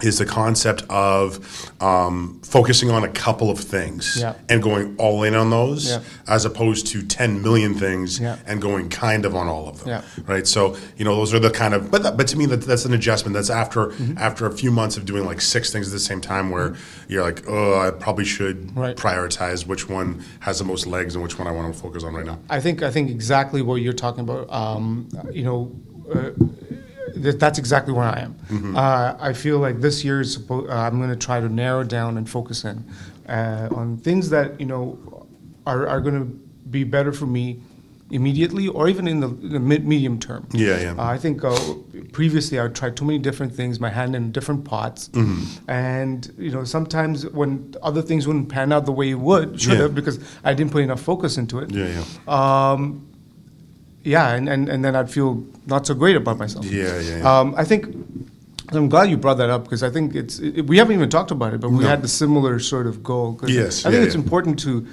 is 0.01 0.17
the 0.17 0.25
concept 0.25 0.83
of 0.89 1.71
um, 1.81 2.39
focusing 2.43 2.89
on 2.89 3.03
a 3.03 3.07
couple 3.09 3.49
of 3.49 3.59
things 3.59 4.17
Yeah. 4.19 4.33
and 4.47 4.61
going 4.61 4.95
all 4.97 5.23
in 5.23 5.35
on 5.35 5.49
those, 5.49 5.89
Yeah. 5.89 5.99
as 6.27 6.45
opposed 6.45 6.87
to 6.87 7.01
ten 7.01 7.41
million 7.41 7.73
things 7.73 8.19
Yeah. 8.19 8.37
and 8.45 8.61
going 8.61 8.89
kind 8.89 9.25
of 9.25 9.35
on 9.35 9.47
all 9.47 9.67
of 9.67 9.83
them. 9.83 10.01
Right. 10.27 10.47
So 10.47 10.75
you 10.97 11.05
know 11.05 11.15
those 11.15 11.33
are 11.33 11.39
the 11.39 11.49
kind 11.49 11.73
of, 11.73 11.91
but 11.91 12.03
that, 12.03 12.17
but 12.17 12.27
to 12.29 12.37
me 12.37 12.45
that, 12.47 12.61
that's 12.61 12.85
an 12.85 12.93
adjustment. 12.93 13.33
That's 13.33 13.49
after 13.49 13.87
Mm-hmm. 13.89 14.17
after 14.17 14.45
a 14.45 14.51
few 14.51 14.71
months 14.71 14.97
of 14.97 15.05
doing 15.05 15.25
like 15.25 15.41
six 15.41 15.71
things 15.71 15.87
at 15.87 15.93
the 15.93 15.99
same 15.99 16.21
time, 16.21 16.49
where 16.49 16.75
you're 17.07 17.23
like, 17.23 17.43
oh, 17.47 17.79
I 17.79 17.91
probably 17.91 18.25
should 18.25 18.75
Right. 18.75 18.95
prioritize 18.95 19.65
which 19.65 19.89
one 19.89 20.23
has 20.41 20.59
the 20.59 20.65
most 20.65 20.85
legs 20.87 21.15
and 21.15 21.23
which 21.23 21.37
one 21.39 21.47
I 21.47 21.51
want 21.51 21.73
to 21.73 21.79
focus 21.79 22.03
on 22.03 22.13
right 22.13 22.25
now. 22.25 22.39
I 22.49 22.59
think 22.59 22.83
I 22.83 22.91
think 22.91 23.09
exactly 23.09 23.61
what 23.61 23.75
you're 23.75 23.93
talking 23.93 24.21
about. 24.21 24.51
Um, 24.51 25.07
you 25.31 25.43
know, 25.43 25.71
uh, 26.13 26.29
that, 27.23 27.39
that's 27.39 27.59
exactly 27.59 27.93
where 27.93 28.05
I 28.05 28.19
am. 28.19 28.33
Mm-hmm. 28.49 28.75
Uh, 28.75 29.15
I 29.19 29.33
feel 29.33 29.59
like 29.59 29.79
this 29.81 30.03
year 30.03 30.21
is 30.21 30.37
suppo- 30.37 30.69
uh, 30.69 30.73
I'm 30.73 30.97
going 30.97 31.09
to 31.09 31.15
try 31.27 31.39
to 31.39 31.49
narrow 31.49 31.83
down 31.83 32.17
and 32.17 32.29
focus 32.29 32.63
in 32.65 32.83
uh, 33.27 33.69
on 33.79 33.97
things 33.97 34.29
that 34.29 34.59
you 34.59 34.65
know 34.65 35.27
are 35.65 35.87
are 35.87 36.01
going 36.01 36.17
to 36.19 36.25
be 36.69 36.83
better 36.83 37.11
for 37.11 37.25
me 37.27 37.61
immediately 38.11 38.67
or 38.67 38.87
even 38.89 39.07
in 39.07 39.19
the, 39.19 39.27
the 39.27 39.59
mid 39.59 39.85
medium 39.87 40.19
term. 40.19 40.47
Yeah, 40.51 40.79
yeah. 40.81 40.93
Uh, 40.97 41.03
I 41.15 41.17
think 41.19 41.43
uh, 41.43 41.55
previously 42.11 42.59
I 42.59 42.67
tried 42.67 42.95
too 42.97 43.05
many 43.05 43.19
different 43.19 43.53
things, 43.53 43.79
my 43.79 43.89
hand 43.91 44.15
in 44.15 44.31
different 44.31 44.65
pots, 44.65 45.09
Mm-hmm. 45.09 45.69
and 45.69 46.33
you 46.37 46.51
know 46.51 46.63
sometimes 46.63 47.27
when 47.29 47.75
other 47.83 48.01
things 48.01 48.25
wouldn't 48.27 48.49
pan 48.49 48.71
out 48.73 48.85
the 48.85 48.91
way 48.91 49.11
it 49.11 49.19
would 49.19 49.61
should 49.61 49.73
Yeah. 49.73 49.81
have 49.83 49.93
because 49.95 50.19
I 50.43 50.53
didn't 50.55 50.71
put 50.71 50.81
enough 50.83 51.01
focus 51.01 51.37
into 51.37 51.59
it. 51.59 51.69
Yeah, 51.71 51.87
yeah. 51.97 52.71
Um, 52.71 53.05
yeah, 54.09 54.35
and, 54.35 54.49
and, 54.49 54.69
and 54.69 54.79
then 54.83 54.95
I'd 54.95 55.09
feel 55.17 55.43
not 55.67 55.85
so 55.87 55.93
great 55.93 56.15
about 56.15 56.37
myself. 56.37 56.65
Yeah, 56.65 56.99
yeah, 56.99 57.17
yeah. 57.17 57.39
Um, 57.39 57.47
I 57.57 57.63
think 57.65 57.85
I'm 58.71 58.89
glad 58.89 59.09
you 59.09 59.17
brought 59.17 59.37
that 59.37 59.49
up 59.49 59.63
because 59.63 59.83
I 59.83 59.89
think 59.95 60.15
it's 60.15 60.39
it, 60.39 60.63
we 60.71 60.77
haven't 60.79 60.95
even 60.95 61.09
talked 61.09 61.31
about 61.31 61.53
it, 61.53 61.59
but 61.61 61.69
we 61.71 61.83
had 61.85 62.01
the 62.01 62.07
similar 62.07 62.59
sort 62.59 62.87
of 62.87 62.95
goal. 63.03 63.33
'cause 63.35 63.49
Yes, 63.49 63.85
I 63.85 63.89
think 63.91 64.01
yeah, 64.01 64.05
it's 64.07 64.15
yeah. 64.15 64.21
important 64.23 64.59
to 64.67 64.85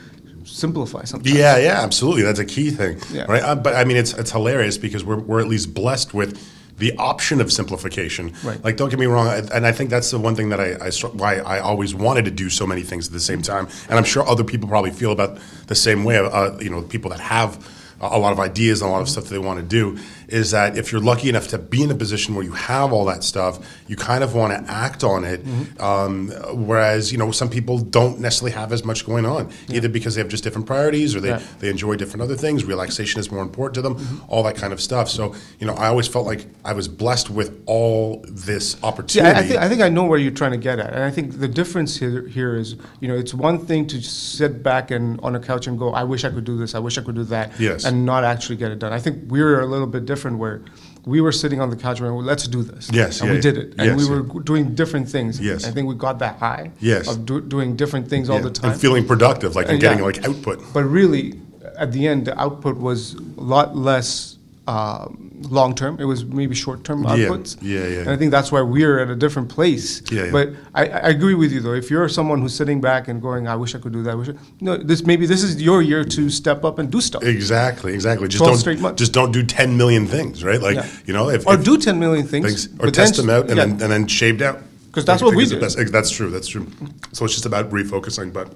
simplify 0.44 1.04
something. 1.04 1.34
Yeah, 1.34 1.56
yeah, 1.58 1.82
absolutely. 1.82 2.22
That's 2.22 2.38
a 2.38 2.44
key 2.44 2.70
thing, 2.70 2.98
Yeah. 3.12 3.24
right? 3.28 3.42
Uh, 3.42 3.54
but 3.54 3.74
I 3.74 3.84
mean, 3.84 3.96
it's 3.96 4.12
it's 4.14 4.30
hilarious 4.32 4.78
because 4.78 5.02
we're 5.04 5.18
we're 5.28 5.40
at 5.40 5.48
least 5.48 5.74
blessed 5.74 6.14
with 6.14 6.38
the 6.78 6.94
option 6.98 7.40
of 7.40 7.50
simplification. 7.50 8.32
Right. 8.44 8.62
Like, 8.62 8.76
don't 8.76 8.90
get 8.90 8.98
me 8.98 9.06
wrong, 9.06 9.28
I- 9.28 9.48
and 9.56 9.66
I 9.66 9.72
think 9.72 9.88
that's 9.90 10.10
the 10.10 10.18
one 10.18 10.34
thing 10.36 10.50
that 10.50 10.60
I, 10.60 10.68
I 10.86 10.90
why 11.22 11.36
I 11.38 11.58
always 11.60 11.94
wanted 11.94 12.24
to 12.26 12.30
do 12.30 12.50
so 12.50 12.66
many 12.66 12.82
things 12.82 13.06
at 13.06 13.12
the 13.14 13.20
same 13.20 13.40
time, 13.42 13.66
and 13.88 13.98
I'm 13.98 14.04
sure 14.04 14.28
other 14.28 14.44
people 14.44 14.68
probably 14.68 14.90
feel 14.90 15.10
about 15.12 15.38
the 15.68 15.74
same 15.74 16.04
way. 16.04 16.18
Uh, 16.18 16.56
you 16.60 16.68
know, 16.70 16.82
people 16.82 17.10
that 17.10 17.20
have 17.20 17.58
a 18.00 18.18
lot 18.18 18.32
of 18.32 18.40
ideas 18.40 18.82
and 18.82 18.90
a 18.90 18.92
lot 18.92 19.00
of 19.00 19.08
stuff 19.08 19.24
that 19.24 19.30
they 19.30 19.38
want 19.38 19.58
to 19.58 19.64
do 19.64 19.98
is 20.28 20.50
that 20.50 20.76
if 20.76 20.90
you're 20.92 21.00
lucky 21.00 21.28
enough 21.28 21.48
to 21.48 21.58
be 21.58 21.82
in 21.82 21.90
a 21.90 21.94
position 21.94 22.34
where 22.34 22.44
you 22.44 22.52
have 22.52 22.92
all 22.92 23.04
that 23.04 23.22
stuff, 23.24 23.58
you 23.86 23.96
kind 23.96 24.24
of 24.24 24.34
want 24.34 24.52
to 24.52 24.70
act 24.72 25.04
on 25.04 25.24
it. 25.24 25.40
Um, 25.80 26.28
whereas, 26.52 27.12
you 27.12 27.18
know, 27.18 27.30
some 27.30 27.48
people 27.48 27.78
don't 27.78 28.18
necessarily 28.20 28.52
have 28.52 28.72
as 28.72 28.84
much 28.84 29.06
going 29.06 29.24
on, 29.26 29.50
either 29.68 29.88
because 29.88 30.14
they 30.14 30.20
have 30.20 30.28
just 30.30 30.44
different 30.44 30.66
priorities 30.66 31.14
or 31.14 31.20
they, 31.20 31.28
Yeah. 31.28 31.42
they 31.60 31.68
enjoy 31.68 31.96
different 31.96 32.22
other 32.22 32.36
things. 32.36 32.64
Relaxation 32.64 33.20
is 33.20 33.30
more 33.30 33.42
important 33.42 33.74
to 33.76 33.82
them, 33.82 34.22
all 34.28 34.42
that 34.44 34.56
kind 34.56 34.72
of 34.72 34.80
stuff. 34.80 35.08
So, 35.08 35.34
you 35.60 35.66
know, 35.66 35.74
I 35.74 35.86
always 35.88 36.08
felt 36.08 36.26
like 36.26 36.46
I 36.64 36.72
was 36.72 36.88
blessed 36.88 37.30
with 37.30 37.62
all 37.66 38.24
this 38.28 38.76
opportunity. 38.82 39.34
I, 39.36 39.40
I, 39.40 39.42
think, 39.44 39.60
I 39.60 39.68
think 39.68 39.80
I 39.82 39.88
know 39.88 40.04
where 40.04 40.18
you're 40.18 40.32
trying 40.32 40.52
to 40.52 40.56
get 40.58 40.78
at, 40.78 40.92
and 40.92 41.02
I 41.04 41.10
think 41.10 41.38
the 41.38 41.48
difference 41.48 41.96
here, 41.96 42.26
here 42.26 42.56
is, 42.56 42.76
you 43.00 43.08
know, 43.08 43.14
it's 43.16 43.34
one 43.34 43.58
thing 43.64 43.86
to 43.88 44.00
sit 44.02 44.62
back 44.62 44.90
and 44.90 45.20
on 45.22 45.36
a 45.36 45.40
couch 45.40 45.66
and 45.66 45.78
go, 45.78 45.90
"I 45.92 46.04
wish 46.04 46.24
I 46.24 46.30
could 46.30 46.44
do 46.44 46.56
this, 46.56 46.74
I 46.74 46.78
wish 46.78 46.98
I 46.98 47.02
could 47.02 47.14
do 47.14 47.24
that," 47.24 47.52
Yes. 47.60 47.84
and 47.84 48.04
not 48.04 48.24
actually 48.24 48.56
get 48.56 48.70
it 48.72 48.78
done. 48.78 48.92
I 48.92 48.98
think 48.98 49.30
we're 49.30 49.60
a 49.60 49.66
little 49.66 49.86
bit 49.86 50.04
different, 50.06 50.15
where 50.38 50.62
we 51.04 51.20
were 51.20 51.32
sitting 51.32 51.60
on 51.60 51.70
the 51.70 51.76
couch 51.76 52.00
and 52.00 52.14
well, 52.14 52.24
let's 52.24 52.48
do 52.48 52.62
this. 52.62 52.90
Yes, 52.92 53.20
and 53.20 53.28
yeah, 53.28 53.34
we 53.36 53.40
did 53.40 53.56
it, 53.56 53.74
and 53.78 53.86
yes, 53.86 53.98
we 53.98 54.04
yeah. 54.04 54.20
were 54.20 54.40
doing 54.42 54.74
different 54.74 55.08
things. 55.08 55.40
Yes. 55.40 55.64
I 55.64 55.70
think 55.70 55.88
we 55.88 55.94
got 55.94 56.18
that 56.18 56.38
high. 56.38 56.72
Yes. 56.80 57.08
of 57.08 57.24
do, 57.24 57.40
doing 57.40 57.76
different 57.76 58.08
things 58.08 58.28
all 58.28 58.36
Yeah, 58.36 58.42
the 58.42 58.50
time. 58.50 58.72
And 58.72 58.80
feeling 58.80 59.06
productive, 59.06 59.54
like, 59.54 59.66
and 59.66 59.74
And 59.74 59.82
yeah. 59.82 59.90
getting 59.90 60.04
like 60.04 60.24
output. 60.26 60.62
But 60.74 60.84
really, 60.84 61.40
at 61.76 61.92
the 61.92 62.08
end, 62.08 62.26
the 62.26 62.38
output 62.40 62.76
was 62.76 63.14
a 63.14 63.20
lot 63.40 63.76
less 63.76 64.35
um, 64.66 65.30
long 65.48 65.74
term. 65.74 65.96
It 66.00 66.04
was 66.04 66.24
maybe 66.24 66.54
short 66.54 66.82
term 66.84 67.04
Yeah, 67.04 67.10
outputs. 67.10 67.56
yeah, 67.62 67.86
yeah. 67.86 68.00
And 68.00 68.10
I 68.10 68.16
think 68.16 68.30
that's 68.30 68.50
why 68.50 68.60
we're 68.62 68.98
at 68.98 69.08
a 69.10 69.14
different 69.14 69.48
place. 69.48 70.02
Yeah, 70.10 70.24
yeah. 70.24 70.30
But 70.32 70.48
I, 70.74 70.86
I 70.88 71.08
agree 71.10 71.34
with 71.34 71.52
you 71.52 71.60
though. 71.60 71.74
If 71.74 71.90
you're 71.90 72.08
someone 72.08 72.40
who's 72.40 72.54
sitting 72.54 72.80
back 72.80 73.08
and 73.08 73.22
going, 73.22 73.46
"I 73.46 73.54
wish 73.56 73.74
I 73.74 73.78
could 73.78 73.92
do 73.92 74.02
that," 74.02 74.10
I 74.10 74.14
wish 74.14 74.28
I, 74.30 74.34
no, 74.60 74.76
this 74.76 75.04
maybe 75.06 75.24
this 75.26 75.42
is 75.42 75.62
your 75.62 75.82
year 75.82 76.04
to 76.04 76.30
step 76.30 76.64
up 76.64 76.78
and 76.78 76.90
do 76.90 77.00
stuff. 77.00 77.22
Exactly, 77.22 77.94
exactly. 77.94 78.28
Just 78.28 78.44
don't 78.44 78.56
straight 78.58 78.80
months. 78.80 78.98
just 78.98 79.12
don't 79.12 79.32
do 79.32 79.42
ten 79.44 79.76
million 79.76 80.06
things, 80.06 80.42
right? 80.42 80.60
Like 80.60 80.76
Yeah. 80.76 80.86
you 81.06 81.12
know, 81.14 81.28
if, 81.30 81.46
or 81.46 81.54
if 81.54 81.64
do 81.64 81.78
10 81.78 81.98
million 81.98 82.26
things. 82.26 82.66
things 82.66 82.80
or 82.80 82.90
test 82.90 83.16
them 83.16 83.30
out 83.30 83.48
and 83.48 83.56
yeah. 83.56 83.66
then 83.66 83.70
and 83.82 83.90
then 83.92 84.06
shaved 84.06 84.42
out. 84.42 84.60
'Cause 84.92 85.04
that's 85.04 85.22
what 85.22 85.34
we 85.36 85.42
is 85.42 85.50
the 85.50 85.56
did. 85.56 85.60
best- 85.60 85.92
That's 85.92 86.10
true. 86.10 86.30
That's 86.30 86.48
true. 86.48 86.66
So 87.12 87.26
it's 87.26 87.34
just 87.34 87.44
about 87.46 87.70
refocusing, 87.70 88.32
but. 88.32 88.48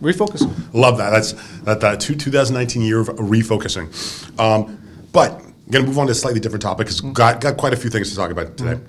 refocus. 0.00 0.42
Love 0.72 0.96
that. 0.98 1.10
That's 1.10 1.32
that. 1.64 1.80
that 1.80 1.98
two, 1.98 2.14
2019 2.14 2.82
year 2.82 3.00
of 3.00 3.08
refocusing. 3.08 3.88
Um, 4.38 4.78
but 5.12 5.42
Going 5.70 5.84
to 5.84 5.88
move 5.88 5.98
on 5.98 6.06
to 6.06 6.12
a 6.12 6.14
slightly 6.14 6.40
different 6.40 6.62
topic 6.62 6.86
because 6.86 7.00
got 7.00 7.40
got 7.40 7.56
quite 7.58 7.74
a 7.74 7.76
few 7.76 7.90
things 7.90 8.08
to 8.10 8.16
talk 8.16 8.30
about 8.30 8.56
today, 8.56 8.80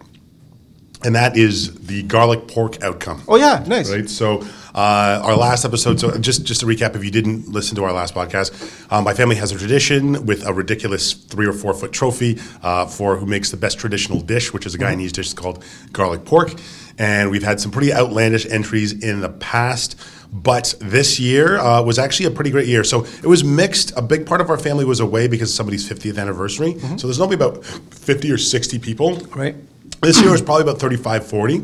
and 1.04 1.16
that 1.16 1.38
is 1.38 1.74
the 1.76 2.04
garlic 2.04 2.48
pork 2.48 2.82
outcome. 2.84 3.24
Oh 3.28 3.36
yeah, 3.38 3.64
nice. 3.68 3.92
Right. 3.92 4.10
So 4.10 4.44
uh, 4.76 5.22
our 5.24 5.36
last 5.36 5.66
episode. 5.66 6.00
So 6.00 6.18
just 6.18 6.46
just 6.46 6.60
to 6.62 6.66
recap, 6.66 6.96
if 6.96 7.04
you 7.04 7.12
didn't 7.12 7.48
listen 7.48 7.76
to 7.78 7.84
our 7.84 7.92
last 7.92 8.14
podcast, 8.14 8.92
um, 8.92 9.04
my 9.04 9.14
family 9.14 9.36
has 9.38 9.52
a 9.52 9.58
tradition 9.58 10.26
with 10.26 10.46
a 10.46 10.54
ridiculous 10.54 11.14
three 11.14 11.48
or 11.48 11.54
four 11.54 11.74
foot 11.74 11.92
trophy 11.92 12.40
uh, 12.62 12.86
for 12.86 13.16
who 13.18 13.26
makes 13.26 13.52
the 13.52 13.58
best 13.58 13.80
traditional 13.80 14.20
dish, 14.20 14.54
which 14.54 14.66
is 14.66 14.76
a 14.76 14.78
Guyanese 14.78 15.12
dish 15.12 15.34
called 15.34 15.64
garlic 15.92 16.26
pork. 16.26 16.54
And 16.98 17.32
we've 17.32 17.44
had 17.44 17.62
some 17.62 17.72
pretty 17.72 17.94
outlandish 17.94 18.46
entries 18.46 18.92
in 18.92 19.22
the 19.22 19.30
past. 19.30 20.00
But 20.32 20.76
this 20.80 21.20
year 21.20 21.58
uh, 21.58 21.82
was 21.82 21.98
actually 21.98 22.28
a 22.28 22.32
pretty 22.32 22.52
great 22.52 22.68
year. 22.68 22.84
So 22.84 23.04
it 23.04 23.26
was 23.26 23.44
mixed. 23.44 23.98
A 23.98 24.02
big 24.02 24.28
part 24.28 24.42
of 24.42 24.50
our 24.52 24.60
family 24.60 24.86
was 24.86 25.00
away 25.00 25.28
because 25.28 25.50
of 25.50 25.56
somebody's 25.56 25.90
50th 25.90 26.20
anniversary. 26.20 26.78
So 26.98 27.08
there's 27.08 27.20
only 27.20 27.34
about 27.34 27.66
50 27.66 28.32
or 28.32 28.38
60 28.38 28.78
people. 28.78 29.16
Right. 29.36 29.56
This 30.02 30.22
year 30.22 30.32
was 30.32 30.42
probably 30.42 30.64
about 30.64 30.80
35, 30.80 31.28
40, 31.28 31.56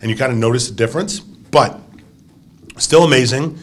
and 0.00 0.10
you 0.10 0.16
kind 0.16 0.32
of 0.32 0.38
notice 0.38 0.68
the 0.68 0.74
difference, 0.74 1.20
but 1.20 1.78
still 2.78 3.04
amazing. 3.04 3.58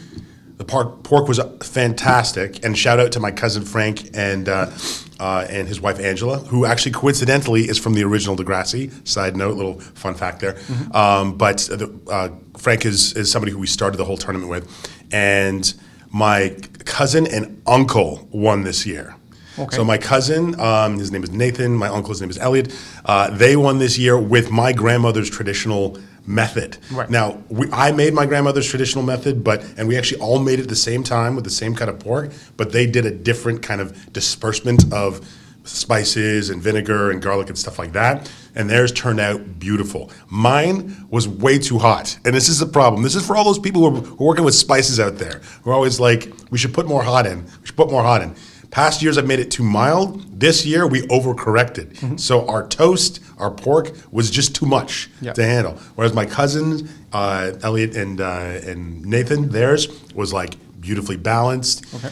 The 0.56 0.64
pork, 0.64 1.02
pork 1.02 1.26
was 1.26 1.40
fantastic, 1.62 2.64
and 2.64 2.78
shout 2.78 3.00
out 3.00 3.10
to 3.12 3.20
my 3.20 3.32
cousin 3.32 3.64
Frank 3.64 4.10
and 4.14 4.48
uh, 4.48 4.70
uh, 5.18 5.46
and 5.50 5.66
his 5.66 5.80
wife 5.80 5.98
Angela, 5.98 6.38
who 6.38 6.64
actually 6.64 6.92
coincidentally 6.92 7.62
is 7.62 7.78
from 7.78 7.94
the 7.94 8.04
original 8.04 8.36
Degrassi. 8.36 9.06
Side 9.08 9.36
note, 9.36 9.56
little 9.56 9.80
fun 9.80 10.14
fact 10.14 10.40
there. 10.40 10.58
Um, 10.92 11.36
but 11.36 11.58
the, 11.58 11.92
uh, 12.08 12.28
Frank 12.56 12.86
is 12.86 13.14
is 13.14 13.32
somebody 13.32 13.50
who 13.52 13.58
we 13.58 13.66
started 13.66 13.96
the 13.96 14.04
whole 14.04 14.18
tournament 14.18 14.48
with, 14.48 14.90
and 15.12 15.74
my 16.12 16.56
cousin 16.84 17.26
and 17.26 17.60
uncle 17.66 18.28
won 18.30 18.62
this 18.62 18.86
year. 18.86 19.16
Okay. 19.60 19.76
So 19.76 19.84
my 19.84 19.98
cousin, 19.98 20.58
um, 20.58 20.98
his 20.98 21.12
name 21.12 21.22
is 21.22 21.30
Nathan. 21.30 21.74
My 21.74 21.88
uncle, 21.88 22.10
his 22.10 22.20
name 22.20 22.30
is 22.30 22.38
Elliot. 22.38 22.74
Uh, 23.04 23.30
they 23.30 23.56
won 23.56 23.78
this 23.78 23.98
year 23.98 24.18
with 24.18 24.50
my 24.50 24.72
grandmother's 24.72 25.28
traditional 25.28 25.98
method. 26.26 26.78
Right. 26.90 27.10
Now, 27.10 27.42
we, 27.48 27.70
I 27.72 27.92
made 27.92 28.14
my 28.14 28.26
grandmother's 28.26 28.68
traditional 28.68 29.04
method, 29.04 29.44
but 29.44 29.64
and 29.76 29.86
we 29.88 29.98
actually 29.98 30.20
all 30.20 30.38
made 30.38 30.58
it 30.58 30.62
at 30.62 30.68
the 30.68 30.76
same 30.76 31.02
time 31.02 31.34
with 31.34 31.44
the 31.44 31.50
same 31.50 31.74
kind 31.74 31.90
of 31.90 31.98
pork, 31.98 32.32
but 32.56 32.72
they 32.72 32.86
did 32.86 33.04
a 33.04 33.10
different 33.10 33.62
kind 33.62 33.80
of 33.80 34.12
disbursement 34.12 34.92
of 34.92 35.26
spices 35.64 36.50
and 36.50 36.62
vinegar 36.62 37.10
and 37.10 37.20
garlic 37.20 37.48
and 37.48 37.58
stuff 37.58 37.78
like 37.78 37.92
that. 37.92 38.32
And 38.54 38.68
theirs 38.68 38.92
turned 38.92 39.20
out 39.20 39.58
beautiful. 39.58 40.10
Mine 40.28 41.06
was 41.10 41.28
way 41.28 41.58
too 41.58 41.78
hot, 41.78 42.18
and 42.24 42.34
this 42.34 42.48
is 42.48 42.58
the 42.58 42.66
problem. 42.66 43.02
This 43.02 43.14
is 43.14 43.26
for 43.26 43.36
all 43.36 43.44
those 43.44 43.58
people 43.58 43.82
who 43.82 43.96
are, 43.96 44.00
who 44.00 44.24
are 44.24 44.28
working 44.28 44.44
with 44.44 44.54
spices 44.54 44.98
out 44.98 45.16
there. 45.16 45.40
Who 45.62 45.70
are 45.70 45.74
always 45.74 46.00
like, 46.00 46.32
we 46.50 46.58
should 46.58 46.74
put 46.74 46.86
more 46.86 47.02
hot 47.02 47.26
in. 47.26 47.44
We 47.44 47.66
should 47.66 47.76
put 47.76 47.90
more 47.90 48.02
hot 48.02 48.22
in. 48.22 48.34
Past 48.70 49.02
years 49.02 49.18
I've 49.18 49.26
made 49.26 49.40
it 49.40 49.50
too 49.50 49.64
mild. 49.64 50.38
This 50.38 50.64
year 50.64 50.86
we 50.86 51.02
overcorrected. 51.08 51.94
Mm-hmm. 51.96 52.16
So 52.18 52.46
our 52.48 52.66
toast, 52.68 53.20
our 53.38 53.50
pork 53.50 53.90
was 54.12 54.30
just 54.30 54.54
too 54.54 54.66
much 54.66 55.10
Yeah. 55.20 55.32
to 55.32 55.42
handle. 55.44 55.74
Whereas 55.96 56.12
my 56.14 56.24
cousins, 56.24 56.88
uh, 57.12 57.52
Elliot 57.62 57.96
and 57.96 58.20
uh, 58.20 58.60
and 58.64 59.04
Nathan, 59.04 59.48
theirs 59.48 59.88
was 60.14 60.32
like 60.32 60.54
beautifully 60.80 61.16
balanced. 61.16 61.84
Okay. 61.94 62.10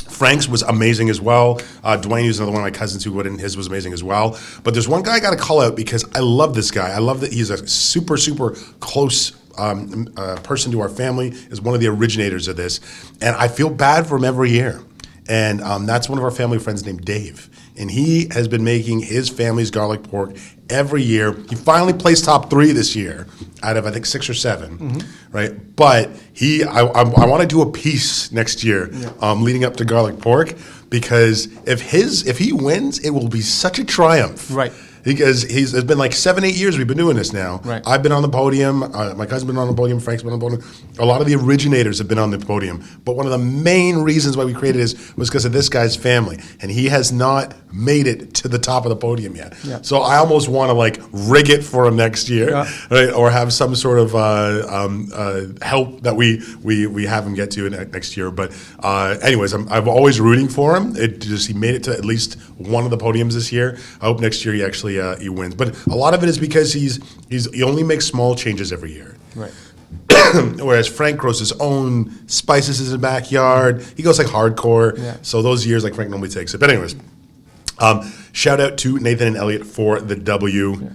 Frank's 0.10 0.50
was 0.50 0.63
amazing 0.63 1.10
as 1.10 1.22
well. 1.22 1.62
Uh, 1.81 1.96
Dwayne, 1.98 2.24
who's 2.25 2.39
another 2.39 2.51
one 2.51 2.62
of 2.62 2.65
my 2.74 2.77
cousins 2.77 3.05
who 3.05 3.13
wouldn't, 3.13 3.39
his 3.39 3.55
was 3.55 3.67
amazing 3.67 3.93
as 3.93 4.03
well. 4.03 4.38
But 4.63 4.74
there's 4.74 4.88
one 4.88 5.01
guy 5.01 5.13
I 5.15 5.19
got 5.22 5.29
to 5.31 5.38
call 5.38 5.62
out 5.62 5.77
because 5.77 6.03
I 6.13 6.19
love 6.19 6.55
this 6.55 6.72
guy. 6.72 6.89
I 6.89 6.98
love 6.98 7.22
that 7.22 7.31
he's 7.31 7.50
a 7.51 7.65
super, 7.67 8.17
super 8.17 8.51
close 8.81 9.31
um, 9.59 10.07
uh, 10.17 10.37
person 10.43 10.71
to 10.71 10.81
our 10.81 10.89
family, 10.89 11.29
is 11.49 11.61
one 11.61 11.75
of 11.75 11.81
the 11.81 11.87
originators 11.87 12.47
of 12.47 12.55
this. 12.55 12.79
And 13.21 13.35
I 13.35 13.47
feel 13.47 13.69
bad 13.69 14.07
for 14.07 14.17
him 14.17 14.23
every 14.23 14.51
year. 14.51 14.81
And 15.27 15.61
um, 15.61 15.85
that's 15.85 16.09
one 16.09 16.17
of 16.17 16.23
our 16.23 16.31
family 16.31 16.57
friends 16.57 16.83
named 16.85 17.05
Dave. 17.05 17.49
And 17.77 17.91
he 17.91 18.27
has 18.31 18.47
been 18.47 18.63
making 18.63 19.01
his 19.01 19.29
family's 19.29 19.69
garlic 19.69 20.01
pork 20.03 20.35
every 20.69 21.03
year. 21.03 21.33
He 21.49 21.55
finally 21.55 21.93
placed 21.93 22.25
top 22.25 22.49
three 22.49 22.71
this 22.71 22.95
year 22.95 23.27
out 23.61 23.77
of, 23.77 23.85
I 23.85 23.91
think, 23.91 24.05
six 24.07 24.27
or 24.29 24.33
7 24.33 25.01
right? 25.31 25.75
But 25.75 26.09
he, 26.33 26.63
I, 26.63 26.81
I, 26.81 27.01
I 27.03 27.25
want 27.27 27.41
to 27.41 27.47
do 27.47 27.61
a 27.61 27.71
piece 27.71 28.31
next 28.31 28.63
year 28.63 28.89
um, 29.21 29.43
leading 29.43 29.63
up 29.63 29.77
to 29.77 29.85
garlic 29.85 30.19
pork 30.19 30.55
because 30.89 31.47
if 31.67 31.81
his, 31.81 32.25
if 32.27 32.39
he 32.39 32.51
wins, 32.51 32.99
it 32.99 33.11
will 33.11 33.29
be 33.29 33.41
such 33.41 33.77
a 33.77 33.85
triumph. 33.85 34.49
Right. 34.51 34.73
Because 35.09 35.41
he's, 35.41 35.73
it's 35.73 35.83
been 35.85 35.97
like 35.97 36.13
seven, 36.13 36.43
eight 36.43 36.53
years 36.55 36.77
we've 36.77 36.85
been 36.87 36.95
doing 36.97 37.15
this 37.17 37.33
now. 37.33 37.61
Right. 37.63 37.81
I've 37.87 38.03
been 38.03 38.11
on 38.11 38.21
the 38.21 38.29
podium. 38.29 38.83
Uh, 38.83 39.15
my 39.15 39.25
cousin's 39.25 39.45
been 39.45 39.57
on 39.57 39.67
the 39.67 39.73
podium. 39.73 39.99
Frank's 39.99 40.21
been 40.21 40.31
on 40.33 40.37
the 40.39 40.45
podium. 40.45 40.63
A 40.99 41.05
lot 41.05 41.19
of 41.19 41.25
the 41.25 41.33
originators 41.33 41.97
have 41.97 42.07
been 42.07 42.19
on 42.19 42.29
the 42.29 42.37
podium. 42.37 42.83
But 43.05 43.15
one 43.15 43.25
of 43.25 43.31
the 43.31 43.39
main 43.39 43.97
reasons 43.97 44.37
why 44.37 44.45
we 44.45 44.53
created 44.53 44.79
this 44.79 45.15
was 45.17 45.27
because 45.29 45.45
of 45.45 45.51
this 45.51 45.67
guy's 45.67 45.95
family, 45.95 46.37
and 46.61 46.69
he 46.69 46.85
has 46.89 47.11
not 47.11 47.55
made 47.73 48.05
it 48.07 48.33
to 48.35 48.47
the 48.47 48.59
top 48.59 48.85
of 48.85 48.89
the 48.89 48.95
podium 48.95 49.35
yet. 49.35 49.53
Yeah. 49.63 49.79
So 49.81 49.97
I 50.01 50.17
almost 50.17 50.47
want 50.47 50.69
to 50.69 50.73
like 50.73 50.99
rig 51.11 51.49
it 51.49 51.63
for 51.63 51.87
him 51.87 51.95
next 51.95 52.29
year, 52.29 52.49
Yeah. 52.51 52.71
right? 52.91 53.11
Or 53.11 53.31
have 53.31 53.51
some 53.51 53.75
sort 53.75 53.97
of 53.97 54.15
uh, 54.15 54.65
um, 54.69 55.09
uh, 55.13 55.41
help 55.63 56.01
that 56.01 56.15
we 56.15 56.43
we 56.61 56.85
we 56.85 57.05
have 57.07 57.25
him 57.25 57.33
get 57.33 57.49
to 57.51 57.67
ne- 57.67 57.85
next 57.85 58.15
year. 58.15 58.29
But 58.29 58.55
uh, 58.79 59.17
anyways, 59.23 59.53
I'm, 59.53 59.67
I'm 59.69 59.87
always 59.87 60.19
rooting 60.21 60.49
for 60.49 60.75
him. 60.77 60.95
It 60.95 61.19
just 61.21 61.47
he 61.47 61.53
made 61.55 61.73
it 61.73 61.83
to 61.85 61.91
at 61.93 62.05
least 62.05 62.35
one 62.57 62.83
of 62.83 62.91
the 62.91 62.97
podiums 62.97 63.33
this 63.33 63.51
year. 63.51 63.77
I 64.01 64.05
hope 64.05 64.19
next 64.19 64.45
year 64.45 64.53
he 64.53 64.63
actually 64.63 64.98
uh, 64.99 65.17
he 65.17 65.29
wins. 65.29 65.55
But 65.55 65.75
a 65.87 65.95
lot 65.95 66.13
of 66.13 66.23
it 66.23 66.29
is 66.29 66.37
because 66.37 66.73
he's 66.73 66.99
he's 67.29 67.51
he 67.53 67.63
only 67.63 67.83
makes 67.83 68.05
small 68.05 68.35
changes 68.35 68.71
every 68.73 68.93
year. 68.93 69.17
Right. 69.35 69.51
Whereas 70.59 70.87
Frank 70.87 71.19
grows 71.19 71.39
his 71.39 71.51
own 71.53 72.27
spices 72.27 72.79
in 72.79 72.85
his 72.85 72.97
backyard. 72.97 73.83
He 73.95 74.03
goes 74.03 74.19
like 74.19 74.27
hardcore. 74.27 74.97
Yeah. 74.97 75.17
So 75.21 75.41
those 75.41 75.65
years, 75.65 75.83
like 75.83 75.95
Frank 75.95 76.09
normally 76.09 76.29
takes 76.29 76.53
it. 76.53 76.59
But 76.59 76.69
anyways, 76.69 76.95
um, 77.79 78.11
shout 78.31 78.59
out 78.59 78.77
to 78.79 78.99
Nathan 78.99 79.29
and 79.29 79.37
Elliot 79.37 79.65
for 79.65 79.99
the 79.99 80.15
W. 80.15 80.91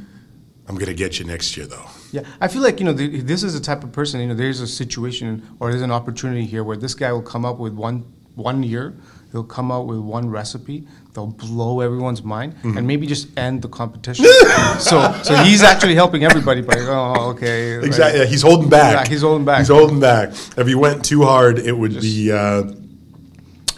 I'm 0.67 0.77
gonna 0.77 0.95
get 0.95 1.19
you 1.19 1.25
next 1.25 1.57
year 1.57 1.67
though. 1.67 1.87
Yeah, 2.13 2.23
I 2.41 2.49
feel 2.49 2.63
like 2.63 2.79
you 2.79 2.87
know 2.87 2.93
the, 2.93 3.21
this 3.21 3.43
is 3.43 3.55
the 3.55 3.61
type 3.61 3.83
of 3.83 3.93
person. 3.93 4.21
You 4.21 4.29
know, 4.29 4.35
there's 4.35 4.61
a 4.61 4.69
situation 4.69 5.57
or 5.59 5.71
there's 5.71 5.83
an 5.83 5.91
opportunity 5.91 6.47
here 6.47 6.63
where 6.63 6.77
this 6.77 6.95
guy 6.95 7.13
will 7.13 7.23
come 7.23 7.45
up 7.45 7.59
with 7.59 7.75
one 7.75 8.05
one 8.35 8.63
year. 8.63 8.97
He'll 9.35 9.43
come 9.43 9.73
out 9.73 9.89
with 9.89 9.99
one 9.99 10.31
recipe. 10.31 10.87
They'll 11.13 11.27
blow 11.27 11.81
everyone's 11.81 12.23
mind 12.23 12.55
Mm-hmm. 12.55 12.79
and 12.79 12.87
maybe 12.87 13.05
just 13.05 13.37
end 13.37 13.63
the 13.63 13.69
competition. 13.69 14.27
so, 14.79 15.13
so 15.25 15.35
he's 15.43 15.61
actually 15.61 15.97
helping 15.97 16.23
everybody. 16.23 16.61
By 16.61 16.75
oh, 16.79 17.31
okay, 17.31 17.85
Exactly. 17.85 18.21
Yeah, 18.21 18.27
he's 18.27 18.43
holding 18.43 18.69
back. 18.69 18.95
Yeah, 18.95 19.11
he's 19.11 19.23
holding 19.23 19.45
back. 19.45 19.59
He's 19.59 19.69
holding 19.69 19.99
back. 19.99 20.29
If 20.57 20.69
he 20.69 20.77
went 20.77 21.05
too 21.05 21.25
hard, 21.25 21.59
it 21.59 21.77
would 21.77 22.01
be. 22.01 22.31
Uh, 22.31 22.63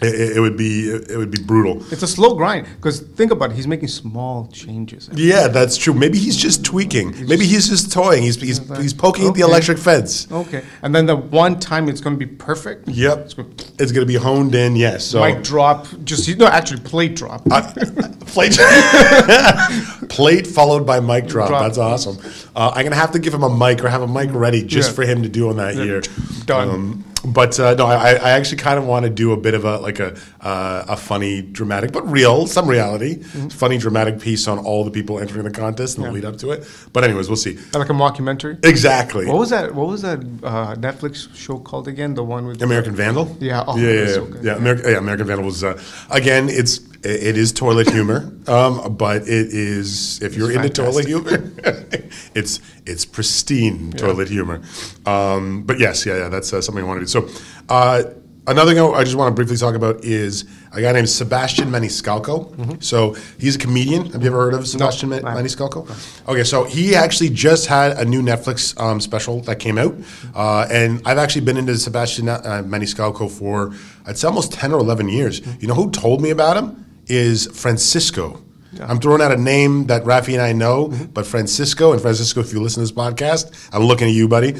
it, 0.01 0.37
it 0.37 0.39
would 0.39 0.57
be. 0.57 0.89
It 0.89 1.17
would 1.17 1.31
be 1.31 1.41
brutal. 1.41 1.81
It's 1.91 2.03
a 2.03 2.07
slow 2.07 2.35
grind 2.35 2.67
because 2.75 2.99
think 3.01 3.31
about 3.31 3.51
it. 3.51 3.55
He's 3.55 3.67
making 3.67 3.87
small 3.89 4.47
changes. 4.47 5.09
Yeah, 5.13 5.47
that's 5.47 5.77
true. 5.77 5.93
Maybe 5.93 6.17
he's 6.17 6.37
just 6.37 6.63
tweaking. 6.63 7.11
Maybe 7.27 7.45
he's 7.45 7.67
just 7.69 7.91
toying. 7.91 8.23
He's 8.23 8.35
he's, 8.39 8.59
he's 8.77 8.93
poking 8.93 9.27
at 9.27 9.33
the 9.33 9.41
electric 9.41 9.77
fence. 9.77 10.31
Okay, 10.31 10.63
and 10.81 10.93
then 10.93 11.05
the 11.05 11.15
one 11.15 11.59
time 11.59 11.89
it's 11.89 12.01
going 12.01 12.17
to 12.17 12.25
be 12.25 12.31
perfect. 12.31 12.87
Yep. 12.87 13.17
It's 13.19 13.35
It's 13.79 13.91
gonna 13.91 14.05
be 14.05 14.15
honed 14.15 14.53
in. 14.55 14.75
Yes. 14.75 15.05
So 15.05 15.21
mic 15.21 15.43
drop. 15.43 15.87
Just 16.03 16.27
no, 16.37 16.47
actually 16.47 16.81
plate 16.81 17.15
drop. 17.15 17.41
Uh, 17.49 17.61
plate, 18.27 18.57
plate 20.09 20.47
followed 20.47 20.85
by 20.85 20.99
mic 20.99 21.27
drop. 21.27 21.49
Drop. 21.49 21.63
That's 21.63 21.77
awesome. 21.77 22.17
Uh, 22.55 22.71
I'm 22.75 22.83
gonna 22.83 22.95
have 22.95 23.11
to 23.11 23.19
give 23.19 23.33
him 23.33 23.43
a 23.43 23.55
mic 23.55 23.83
or 23.83 23.89
have 23.89 24.01
a 24.01 24.07
mic 24.07 24.29
ready 24.33 24.63
just 24.63 24.89
Yeah. 24.89 24.95
for 24.95 25.05
him 25.05 25.23
to 25.23 25.29
do 25.29 25.49
on 25.49 25.57
that 25.57 25.75
Yeah. 25.75 25.83
year. 25.83 26.01
Done. 26.45 26.69
Um, 26.69 27.03
but 27.25 27.59
uh, 27.59 27.73
no, 27.75 27.85
I, 27.87 28.13
I 28.13 28.29
actually 28.31 28.57
kind 28.57 28.77
of 28.79 28.85
want 28.85 29.03
to 29.05 29.09
do 29.09 29.31
a 29.33 29.37
bit 29.37 29.53
of 29.53 29.65
a 29.65 29.77
like 29.79 29.99
a 29.99 30.15
uh, 30.41 30.85
a 30.89 30.97
funny, 30.97 31.41
dramatic, 31.41 31.91
but 31.91 32.09
real, 32.09 32.47
some 32.47 32.67
reality, 32.67 33.17
Mm-hmm. 33.17 33.49
funny, 33.49 33.77
dramatic 33.77 34.19
piece 34.19 34.47
on 34.47 34.59
all 34.59 34.83
the 34.83 34.91
people 34.91 35.19
entering 35.19 35.43
the 35.43 35.51
contest 35.51 35.97
and 35.97 36.05
the 36.05 36.11
lead 36.11 36.25
up 36.25 36.37
to 36.37 36.51
it. 36.51 36.67
But 36.93 37.03
anyways, 37.03 37.27
we'll 37.27 37.35
see. 37.35 37.57
like 37.73 37.89
a 37.89 37.93
mockumentary. 37.93 38.63
Exactly. 38.65 39.25
What 39.25 39.37
was 39.37 39.49
that? 39.49 39.73
What 39.73 39.87
was 39.87 40.01
that 40.03 40.19
uh, 40.43 40.75
Netflix 40.75 41.33
show 41.35 41.57
called 41.59 41.87
again? 41.87 42.13
The 42.13 42.23
one 42.23 42.45
with 42.47 42.61
American 42.61 42.95
Vandal. 42.95 43.35
Yeah, 43.39 43.63
oh, 43.67 43.77
yeah, 43.77 43.89
yeah, 43.91 43.99
yeah. 43.99 44.13
so 44.13 44.27
yeah. 44.41 44.55
American, 44.55 44.91
yeah, 44.91 44.97
American 44.97 45.27
Vandal 45.27 45.45
was 45.45 45.63
uh, 45.63 45.81
again. 46.11 46.49
It's 46.49 46.79
it 47.07 47.37
is 47.37 47.51
toilet 47.51 47.89
humor, 47.89 48.31
um, 48.47 48.95
but 48.95 49.23
it 49.23 49.29
is 49.29 50.21
if 50.21 50.35
you're 50.35 50.51
into 50.51 50.69
toilet 50.69 51.07
humor, 51.07 51.51
it's 52.35 52.59
it's 52.85 53.05
pristine 53.05 53.91
toilet 53.93 54.29
humor. 54.29 54.61
Um, 55.05 55.63
but 55.63 55.79
yes, 55.79 56.05
yeah, 56.05 56.17
yeah, 56.17 56.29
that's 56.29 56.53
uh, 56.53 56.61
something 56.61 56.83
I 56.83 56.87
want 56.87 57.07
to 57.07 57.21
do. 57.21 57.29
So. 57.29 57.43
Uh, 57.69 58.03
Another 58.47 58.73
thing 58.73 58.81
I 58.81 59.03
just 59.03 59.17
want 59.17 59.29
to 59.29 59.35
briefly 59.35 59.57
talk 59.57 59.75
about 59.75 60.05
is 60.05 60.45
a 60.71 60.79
guy 60.79 60.93
named 60.93 61.09
Sebastian 61.09 61.69
Maniscalco. 61.69 62.81
So 62.81 63.13
he's 63.37 63.57
a 63.57 63.59
comedian. 63.59 64.09
Have 64.11 64.21
you 64.21 64.29
ever 64.29 64.37
heard 64.37 64.53
of 64.53 64.65
Sebastian 64.65 65.11
haven't. 65.11 65.27
Maniscalco? 65.27 65.85
Okay, 66.29 66.45
so 66.45 66.63
he 66.63 66.95
actually 66.95 67.29
just 67.29 67.67
had 67.67 67.97
a 67.97 68.05
new 68.05 68.21
Netflix 68.21 68.79
um, 68.79 69.01
special 69.01 69.41
that 69.41 69.59
came 69.59 69.77
out, 69.77 69.93
uh, 70.33 70.65
and 70.71 71.01
I've 71.05 71.17
actually 71.17 71.41
been 71.41 71.57
into 71.57 71.77
Sebastian 71.77 72.29
uh, 72.29 72.63
Maniscalco 72.65 73.29
for 73.29 73.73
I'd 74.05 74.17
say 74.17 74.29
almost 74.29 74.53
ten 74.53 74.71
or 74.71 74.79
eleven 74.79 75.09
years. 75.09 75.41
You 75.59 75.67
know 75.67 75.73
who 75.73 75.91
told 75.91 76.21
me 76.21 76.29
about 76.29 76.55
him 76.55 76.85
is 77.07 77.47
Francisco. 77.47 78.43
I'm 78.81 78.99
throwing 78.99 79.21
out 79.21 79.31
a 79.31 79.37
name 79.37 79.87
that 79.87 80.03
Rafi 80.03 80.33
and 80.33 80.41
I 80.41 80.53
know, 80.53 80.89
but 81.13 81.25
Francisco 81.25 81.93
and 81.93 82.01
Francisco, 82.01 82.41
if 82.41 82.53
you 82.53 82.61
listen 82.61 82.85
to 82.85 82.91
this 82.91 82.91
podcast, 82.91 83.69
I'm 83.73 83.83
looking 83.83 84.07
at 84.07 84.13
you, 84.13 84.27
buddy. 84.27 84.55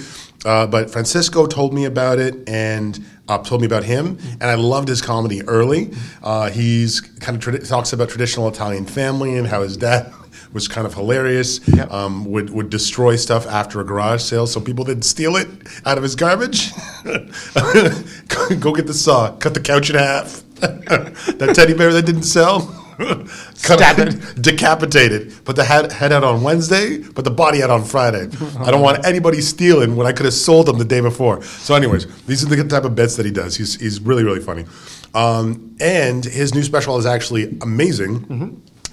Uh, 0.45 0.65
but 0.65 0.89
Francisco 0.89 1.45
told 1.45 1.73
me 1.73 1.85
about 1.85 2.19
it 2.19 2.47
and 2.47 2.99
uh, 3.27 3.37
told 3.39 3.61
me 3.61 3.67
about 3.67 3.83
him, 3.83 4.17
and 4.33 4.43
I 4.43 4.55
loved 4.55 4.87
his 4.87 5.01
comedy 5.01 5.43
early. 5.43 5.91
Uh, 6.23 6.49
he's 6.49 7.01
kind 7.01 7.35
of 7.35 7.43
tradi- 7.43 7.67
talks 7.67 7.93
about 7.93 8.09
traditional 8.09 8.47
Italian 8.47 8.85
family 8.85 9.37
and 9.37 9.47
how 9.47 9.61
his 9.61 9.77
dad 9.77 10.13
was 10.53 10.67
kind 10.67 10.87
of 10.87 10.93
hilarious. 10.93 11.67
Yep. 11.67 11.91
Um, 11.91 12.25
would 12.25 12.49
would 12.51 12.69
destroy 12.69 13.15
stuff 13.17 13.45
after 13.45 13.81
a 13.81 13.83
garage 13.83 14.21
sale, 14.21 14.47
so 14.47 14.61
people 14.61 14.85
didn't 14.85 15.03
steal 15.03 15.35
it 15.35 15.47
out 15.85 15.97
of 15.97 16.03
his 16.03 16.15
garbage. 16.15 16.71
go 17.03 18.73
get 18.73 18.87
the 18.87 18.93
saw, 18.93 19.35
cut 19.37 19.53
the 19.53 19.59
couch 19.61 19.89
in 19.89 19.97
half. 19.97 20.43
that 20.59 21.51
teddy 21.53 21.73
bear 21.73 21.93
that 21.93 22.05
didn't 22.05 22.23
sell. 22.23 22.83
Cut 22.97 23.77
Stab 23.77 23.99
it, 23.99 24.41
decapitate. 24.41 25.45
Put 25.45 25.55
the 25.55 25.63
head, 25.63 25.91
head 25.91 26.11
out 26.11 26.23
on 26.23 26.41
Wednesday, 26.41 26.97
put 26.97 27.25
the 27.25 27.31
body 27.31 27.61
out 27.61 27.69
on 27.69 27.83
Friday. 27.83 28.27
I 28.57 28.71
don't 28.71 28.81
want 28.81 29.05
anybody 29.05 29.39
stealing 29.41 29.95
when 29.95 30.07
I 30.07 30.11
could 30.13 30.25
have 30.25 30.33
sold 30.33 30.65
them 30.65 30.79
the 30.79 30.85
day 30.85 30.99
before. 30.99 31.43
So, 31.43 31.75
anyways, 31.75 32.07
these 32.25 32.43
are 32.43 32.47
the 32.47 32.63
type 32.67 32.85
of 32.85 32.95
bits 32.95 33.15
that 33.17 33.25
he 33.27 33.31
does. 33.31 33.55
He's, 33.55 33.79
he's 33.79 34.01
really, 34.01 34.23
really 34.23 34.39
funny. 34.39 34.65
Um, 35.13 35.75
and 35.79 36.25
his 36.25 36.55
new 36.55 36.63
special 36.63 36.97
is 36.97 37.05
actually 37.05 37.55
amazing. 37.61 38.25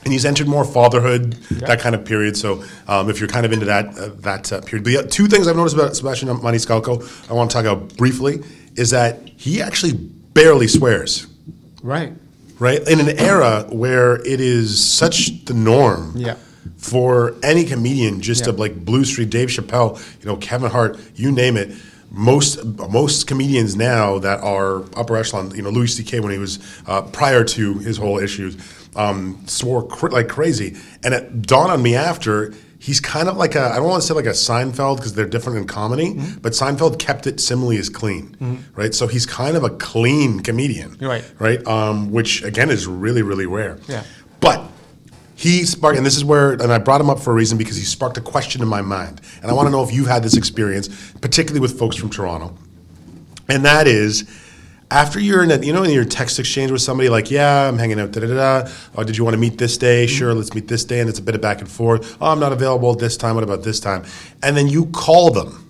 And 0.04 0.12
he's 0.12 0.26
entered 0.26 0.49
more 0.49 0.66
fatherhood, 0.66 1.33
that 1.50 1.80
kind 1.80 1.94
of 1.94 2.04
period. 2.04 2.37
So, 2.37 2.62
um, 2.87 3.09
if 3.09 3.21
you're 3.21 3.28
kind 3.28 3.47
of 3.47 3.52
into 3.52 3.64
that 3.64 3.87
uh, 3.99 4.11
that 4.18 4.52
uh, 4.52 4.61
period, 4.61 4.85
but 4.85 4.92
yeah, 4.92 5.00
two 5.00 5.28
things 5.28 5.49
I've 5.49 5.56
noticed 5.56 5.75
about 5.76 5.97
Sebastian 5.97 6.28
Maniscalco, 6.28 7.30
I 7.30 7.33
want 7.33 7.50
to 7.50 7.54
talk 7.54 7.64
about 7.64 7.97
briefly, 7.97 8.42
is 8.76 8.90
that 8.90 9.26
he 9.38 9.62
actually 9.62 9.94
barely 9.94 10.68
swears 10.68 11.26
right. 11.84 12.12
right? 12.58 12.80
In 12.88 12.98
an 12.98 13.18
era 13.18 13.66
where 13.70 14.16
it 14.26 14.40
is 14.40 14.82
such 14.82 15.44
the 15.44 15.54
norm 15.54 16.14
Yeah. 16.16 16.34
for 16.76 17.34
any 17.42 17.64
comedian 17.64 18.20
just 18.20 18.44
to 18.44 18.52
like 18.52 18.84
Blue 18.84 19.04
Street, 19.04 19.30
Dave 19.30 19.48
Chappelle, 19.50 20.00
you 20.20 20.26
know, 20.28 20.36
Kevin 20.36 20.70
Hart, 20.70 20.98
you 21.14 21.30
name 21.30 21.56
it. 21.56 21.70
Most 22.10 22.64
most 22.64 23.26
comedians 23.26 23.74
now 23.74 24.18
that 24.20 24.40
are 24.40 24.84
upper 24.96 25.16
echelon, 25.16 25.50
you 25.54 25.62
know, 25.62 25.70
Louis 25.70 25.88
C.K. 25.96 26.20
when 26.20 26.30
he 26.30 26.38
was 26.38 26.60
uh, 26.86 27.02
prior 27.02 27.42
to 27.42 27.74
his 27.78 27.96
whole 27.96 28.18
issues, 28.20 28.56
um, 28.94 29.42
swore 29.46 29.84
cr- 29.88 30.10
like 30.10 30.28
crazy, 30.28 30.76
and 31.02 31.12
it 31.12 31.42
dawned 31.42 31.72
on 31.72 31.82
me 31.82 31.96
after. 31.96 32.54
He's 32.84 33.00
kind 33.00 33.30
of 33.30 33.38
like 33.38 33.54
a, 33.54 33.62
I 33.62 33.76
don't 33.76 33.88
want 33.88 34.02
to 34.02 34.06
say 34.06 34.12
like 34.12 34.26
a 34.26 34.36
Seinfeld 34.36 34.96
because 34.98 35.14
they're 35.14 35.24
different 35.36 35.56
in 35.58 35.66
comedy, 35.66 36.08
Mm-hmm. 36.12 36.40
but 36.42 36.52
Seinfeld 36.52 36.98
kept 36.98 37.26
it 37.26 37.40
similarly 37.40 37.78
as 37.78 37.88
clean, 37.88 38.36
right? 38.76 38.94
So 38.94 39.06
he's 39.06 39.24
kind 39.24 39.56
of 39.56 39.64
a 39.64 39.70
clean 39.70 40.40
comedian 40.40 40.98
Right. 41.00 41.24
right? 41.38 41.66
Um, 41.66 42.12
which 42.12 42.42
again 42.44 42.68
is 42.70 42.86
really, 42.86 43.22
really 43.22 43.46
rare. 43.46 43.78
Yeah. 43.88 44.04
But 44.40 44.60
he 45.34 45.64
sparked, 45.64 45.96
and 45.96 46.04
this 46.04 46.16
is 46.16 46.24
where, 46.26 46.52
and 46.52 46.70
I 46.70 46.76
brought 46.78 47.00
him 47.00 47.08
up 47.08 47.20
for 47.20 47.30
a 47.30 47.34
reason 47.34 47.56
because 47.56 47.76
he 47.76 47.84
sparked 47.84 48.18
a 48.18 48.20
question 48.20 48.60
in 48.60 48.68
my 48.68 48.82
mind, 48.82 49.22
and 49.40 49.50
I 49.50 49.54
want 49.54 49.66
to 49.66 49.70
know 49.72 49.82
if 49.82 49.90
you've 49.90 50.06
had 50.06 50.22
this 50.22 50.36
experience, 50.36 50.88
particularly 51.22 51.60
with 51.60 51.78
folks 51.78 51.96
from 51.96 52.10
Toronto, 52.10 52.54
and 53.48 53.64
that 53.64 53.86
is, 53.86 54.28
after 54.94 55.18
you're 55.18 55.42
in 55.42 55.50
a, 55.50 55.58
you 55.58 55.72
know, 55.72 55.82
in 55.82 55.90
your 55.90 56.04
text 56.04 56.38
exchange 56.38 56.70
with 56.70 56.80
somebody, 56.80 57.08
like, 57.08 57.28
yeah, 57.28 57.66
I'm 57.66 57.78
hanging 57.78 57.98
out, 57.98 58.12
da 58.12 58.20
da 58.20 58.28
da. 58.28 58.62
da. 58.62 58.70
Oh, 58.94 59.02
did 59.02 59.16
you 59.16 59.24
want 59.24 59.34
to 59.34 59.40
meet 59.40 59.58
this 59.58 59.76
day? 59.76 60.06
Mm-hmm. 60.06 60.16
Sure, 60.16 60.32
let's 60.32 60.54
meet 60.54 60.68
this 60.68 60.84
day, 60.84 61.00
and 61.00 61.10
it's 61.10 61.18
a 61.18 61.22
bit 61.22 61.34
of 61.34 61.40
back 61.40 61.60
and 61.60 61.68
forth. 61.68 62.16
Oh, 62.20 62.30
I'm 62.30 62.38
not 62.38 62.52
available 62.52 62.94
this 62.94 63.16
time. 63.16 63.34
What 63.34 63.42
about 63.42 63.64
this 63.64 63.80
time? 63.80 64.04
And 64.40 64.56
then 64.56 64.68
you 64.68 64.86
call 64.86 65.32
them. 65.32 65.60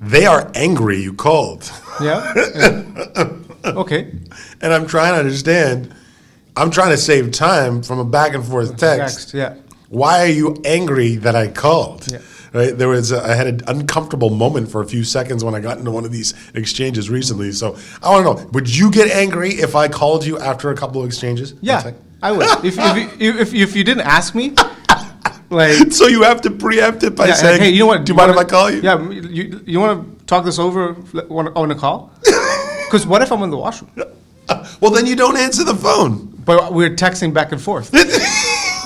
They 0.00 0.24
are 0.24 0.52
angry 0.54 1.02
you 1.02 1.14
called. 1.14 1.70
Yeah. 2.00 2.32
yeah. 2.54 3.28
Okay. 3.64 4.12
And 4.60 4.72
I'm 4.72 4.86
trying 4.86 5.12
to 5.12 5.18
understand. 5.18 5.94
I'm 6.56 6.70
trying 6.70 6.90
to 6.90 6.96
save 6.96 7.32
time 7.32 7.82
from 7.82 7.98
a 7.98 8.04
back 8.04 8.34
and 8.34 8.42
forth 8.44 8.76
text. 8.78 9.30
Text. 9.30 9.34
Yeah. 9.34 9.56
Why 9.88 10.22
are 10.22 10.32
you 10.32 10.56
angry 10.64 11.16
that 11.16 11.36
I 11.36 11.48
called? 11.48 12.10
Yeah. 12.10 12.20
Right? 12.54 12.76
There 12.78 12.88
was 12.88 13.10
a, 13.10 13.20
I 13.22 13.34
had 13.34 13.46
an 13.48 13.60
uncomfortable 13.66 14.30
moment 14.30 14.70
for 14.70 14.80
a 14.80 14.86
few 14.86 15.02
seconds 15.02 15.42
when 15.42 15.54
I 15.56 15.60
got 15.60 15.76
into 15.78 15.90
one 15.90 16.04
of 16.04 16.12
these 16.12 16.34
exchanges 16.54 17.10
recently. 17.10 17.50
So 17.50 17.76
I 18.00 18.10
want 18.10 18.38
to 18.38 18.44
know: 18.44 18.50
Would 18.52 18.74
you 18.74 18.90
get 18.92 19.10
angry 19.10 19.50
if 19.54 19.74
I 19.74 19.88
called 19.88 20.24
you 20.24 20.38
after 20.38 20.70
a 20.70 20.76
couple 20.76 21.00
of 21.02 21.06
exchanges? 21.08 21.54
Yeah. 21.60 21.92
I 22.22 22.30
would. 22.32 22.46
If 22.64 22.78
if, 22.78 23.20
you- 23.20 23.38
if 23.40 23.52
if 23.54 23.76
you 23.76 23.82
didn't 23.82 24.06
ask 24.06 24.34
me, 24.36 24.54
like. 25.50 25.92
so 25.98 26.06
you 26.06 26.22
have 26.22 26.40
to 26.42 26.50
preempt 26.50 27.02
it 27.02 27.16
by 27.16 27.26
Yeah, 27.26 27.34
saying, 27.34 27.60
hey, 27.60 27.70
you 27.70 27.80
know 27.80 27.86
what? 27.86 28.04
Do 28.06 28.12
you 28.12 28.16
mind 28.16 28.30
if 28.30 28.36
wanna- 28.36 28.46
I 28.48 28.50
call 28.50 28.70
you? 28.70 28.80
Yeah, 28.82 29.10
you, 29.10 29.60
you 29.66 29.80
want 29.80 30.18
to 30.20 30.24
talk 30.26 30.44
this 30.44 30.58
over 30.60 30.96
on 31.30 31.70
a 31.70 31.74
call? 31.74 32.12
Because 32.84 33.06
what 33.08 33.22
if 33.22 33.32
I'm 33.32 33.42
in 33.42 33.50
the 33.50 33.56
washroom? 33.56 33.90
Well, 34.80 34.92
then 34.92 35.06
you 35.06 35.16
don't 35.16 35.36
answer 35.36 35.64
the 35.64 35.74
phone. 35.74 36.30
But 36.44 36.72
we're 36.72 36.94
texting 36.94 37.34
back 37.34 37.50
and 37.50 37.60
forth. 37.60 37.90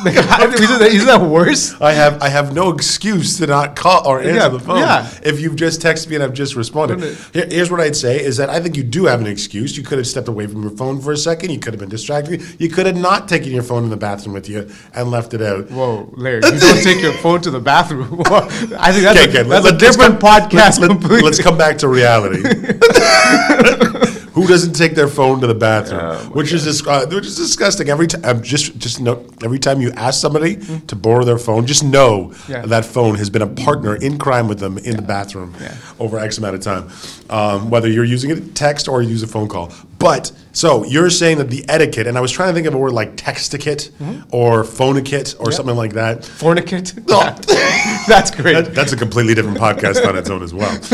Isn't, 0.07 0.79
that, 0.79 0.89
isn't 0.93 1.07
that 1.07 1.21
worse? 1.21 1.79
I 1.81 1.93
have 1.93 2.23
I 2.23 2.29
have 2.29 2.55
no 2.55 2.71
excuse 2.71 3.39
to 3.39 3.47
not 3.47 3.77
call 3.77 4.07
or 4.07 4.21
answer 4.21 4.35
Yeah, 4.35 4.49
the 4.49 4.59
phone. 4.61 4.79
yeah. 4.79 5.11
If 5.23 5.41
you've 5.41 5.57
just 5.57 5.81
texted 5.81 6.09
me 6.09 6.15
and 6.17 6.25
I've 6.25 6.33
just 6.33 6.55
responded. 6.57 7.01
Here- 7.33 7.47
here's 7.51 7.71
what 7.71 7.81
I'd 7.81 7.97
say 7.97 8.23
is 8.23 8.37
that 8.37 8.51
I 8.51 8.61
think 8.61 8.77
you 8.77 8.83
do 8.83 9.07
have 9.07 9.21
an 9.21 9.27
excuse. 9.27 9.77
You 9.77 9.83
could 9.83 9.99
have 9.99 10.07
stepped 10.07 10.29
away 10.29 10.47
from 10.47 10.63
your 10.63 10.71
phone 10.73 11.01
for 11.01 11.13
a 11.13 11.17
second. 11.17 11.51
You 11.51 11.59
could 11.59 11.73
have 11.75 11.81
been 11.81 11.89
distracted. 11.89 12.43
You 12.61 12.69
could 12.69 12.87
have 12.87 12.97
not 12.97 13.29
taken 13.29 13.51
your 13.53 13.63
phone 13.63 13.85
in 13.85 13.91
the 13.91 13.97
bathroom 13.97 14.35
with 14.35 14.49
you 14.49 14.69
and 14.95 15.11
left 15.11 15.35
it 15.35 15.43
out. 15.43 15.71
Whoa, 15.71 16.09
Larry, 16.17 16.37
you 16.45 16.59
don't 16.61 16.83
take 16.83 17.01
your 17.03 17.13
phone 17.15 17.41
to 17.43 17.51
the 17.51 17.61
bathroom. 17.61 18.23
I 18.27 18.93
think 18.93 19.05
that's, 19.05 19.19
Okay, 19.29 19.41
a, 19.41 19.45
that's 19.45 19.65
let- 19.65 19.75
a 19.75 19.77
different 19.79 20.21
come- 20.21 20.49
podcast 20.51 20.79
let- 20.81 20.89
completely. 20.91 21.23
Let's 21.23 21.41
come 21.41 21.57
back 21.59 21.79
to 21.79 21.89
reality. 21.89 22.43
Who 24.39 24.47
doesn't 24.47 24.75
take 24.75 24.95
their 24.95 25.09
phone 25.09 25.41
to 25.41 25.47
the 25.49 25.55
bathroom? 25.55 26.01
Oh, 26.03 26.17
which 26.33 26.53
is 26.53 26.63
dis- 26.65 26.87
uh, 26.87 27.07
which 27.11 27.27
is 27.27 27.37
disgusting. 27.37 27.89
Every 27.91 28.07
time, 28.07 28.41
just 28.43 28.79
just 28.79 29.01
know, 29.01 29.25
every 29.43 29.59
time 29.59 29.81
you 29.81 29.91
ask 29.97 30.21
somebody 30.21 30.57
to 30.87 30.95
borrow 30.95 31.25
their 31.25 31.39
phone, 31.39 31.67
just 31.67 31.83
know 31.83 32.33
Yeah. 32.49 32.65
that 32.67 32.85
phone 32.85 33.17
has 33.17 33.31
been 33.31 33.43
a 33.43 33.49
partner 33.49 33.97
in 33.97 34.17
crime 34.17 34.47
with 34.47 34.61
them 34.61 34.79
in 34.79 34.95
the 34.95 35.03
bathroom 35.03 35.55
Yeah. 35.61 35.75
over 35.99 36.19
X 36.21 36.39
amount 36.39 36.55
of 36.55 36.61
time. 36.61 36.85
Um, 37.31 37.69
whether 37.69 37.89
you're 37.89 38.05
using 38.05 38.31
a 38.31 38.37
text 38.41 38.87
or 38.89 39.03
you 39.03 39.09
use 39.09 39.25
a 39.25 39.27
phone 39.27 39.49
call, 39.49 39.73
but 39.99 40.33
so 40.53 40.85
you're 40.85 41.11
saying 41.11 41.39
that 41.39 41.51
the 41.51 41.65
etiquette, 41.69 42.07
and 42.07 42.17
I 42.19 42.21
was 42.21 42.33
trying 42.33 42.49
to 42.51 42.55
think 42.55 42.67
of 42.67 42.75
a 42.75 42.79
word 42.79 42.93
like 42.93 43.17
texticate 43.17 43.91
or 44.33 44.65
phoneticate 44.65 45.35
or 45.35 45.39
Mm-hmm. 45.39 45.51
Yeah. 45.51 45.57
something 45.57 45.77
like 45.77 45.93
that. 45.95 46.19
Fornicate? 46.21 47.05
Yeah. 47.09 48.05
That's 48.09 48.31
great. 48.31 48.55
That- 48.55 48.75
that's 48.75 48.93
a 48.93 48.97
completely 48.97 49.35
different 49.35 49.59
podcast 49.59 50.07
on 50.07 50.17
its 50.17 50.31
own 50.31 50.43
as 50.43 50.53
well. 50.55 50.77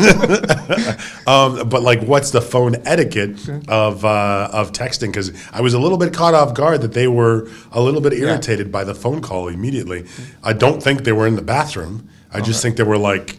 Uh, 0.00 0.94
um, 1.26 1.68
but 1.68 1.82
like, 1.82 2.00
what's 2.02 2.30
the 2.30 2.40
phone 2.40 2.76
etiquette 2.86 3.48
of 3.68 4.04
uh, 4.04 4.48
of 4.52 4.72
texting? 4.72 5.08
Because 5.08 5.32
I 5.52 5.60
was 5.60 5.74
a 5.74 5.78
little 5.78 5.98
bit 5.98 6.12
caught 6.12 6.34
off 6.34 6.54
guard 6.54 6.82
that 6.82 6.92
they 6.92 7.08
were 7.08 7.48
a 7.72 7.80
little 7.80 8.00
bit 8.00 8.12
irritated 8.12 8.70
by 8.70 8.84
the 8.84 8.94
phone 8.94 9.20
call 9.20 9.48
immediately. 9.48 10.04
I 10.42 10.52
don't 10.52 10.82
think 10.82 11.04
they 11.04 11.12
were 11.12 11.26
in 11.26 11.36
the 11.36 11.42
bathroom. 11.42 12.08
I 12.32 12.40
just 12.40 12.62
think 12.62 12.76
they 12.76 12.82
were 12.84 12.98
like, 12.98 13.38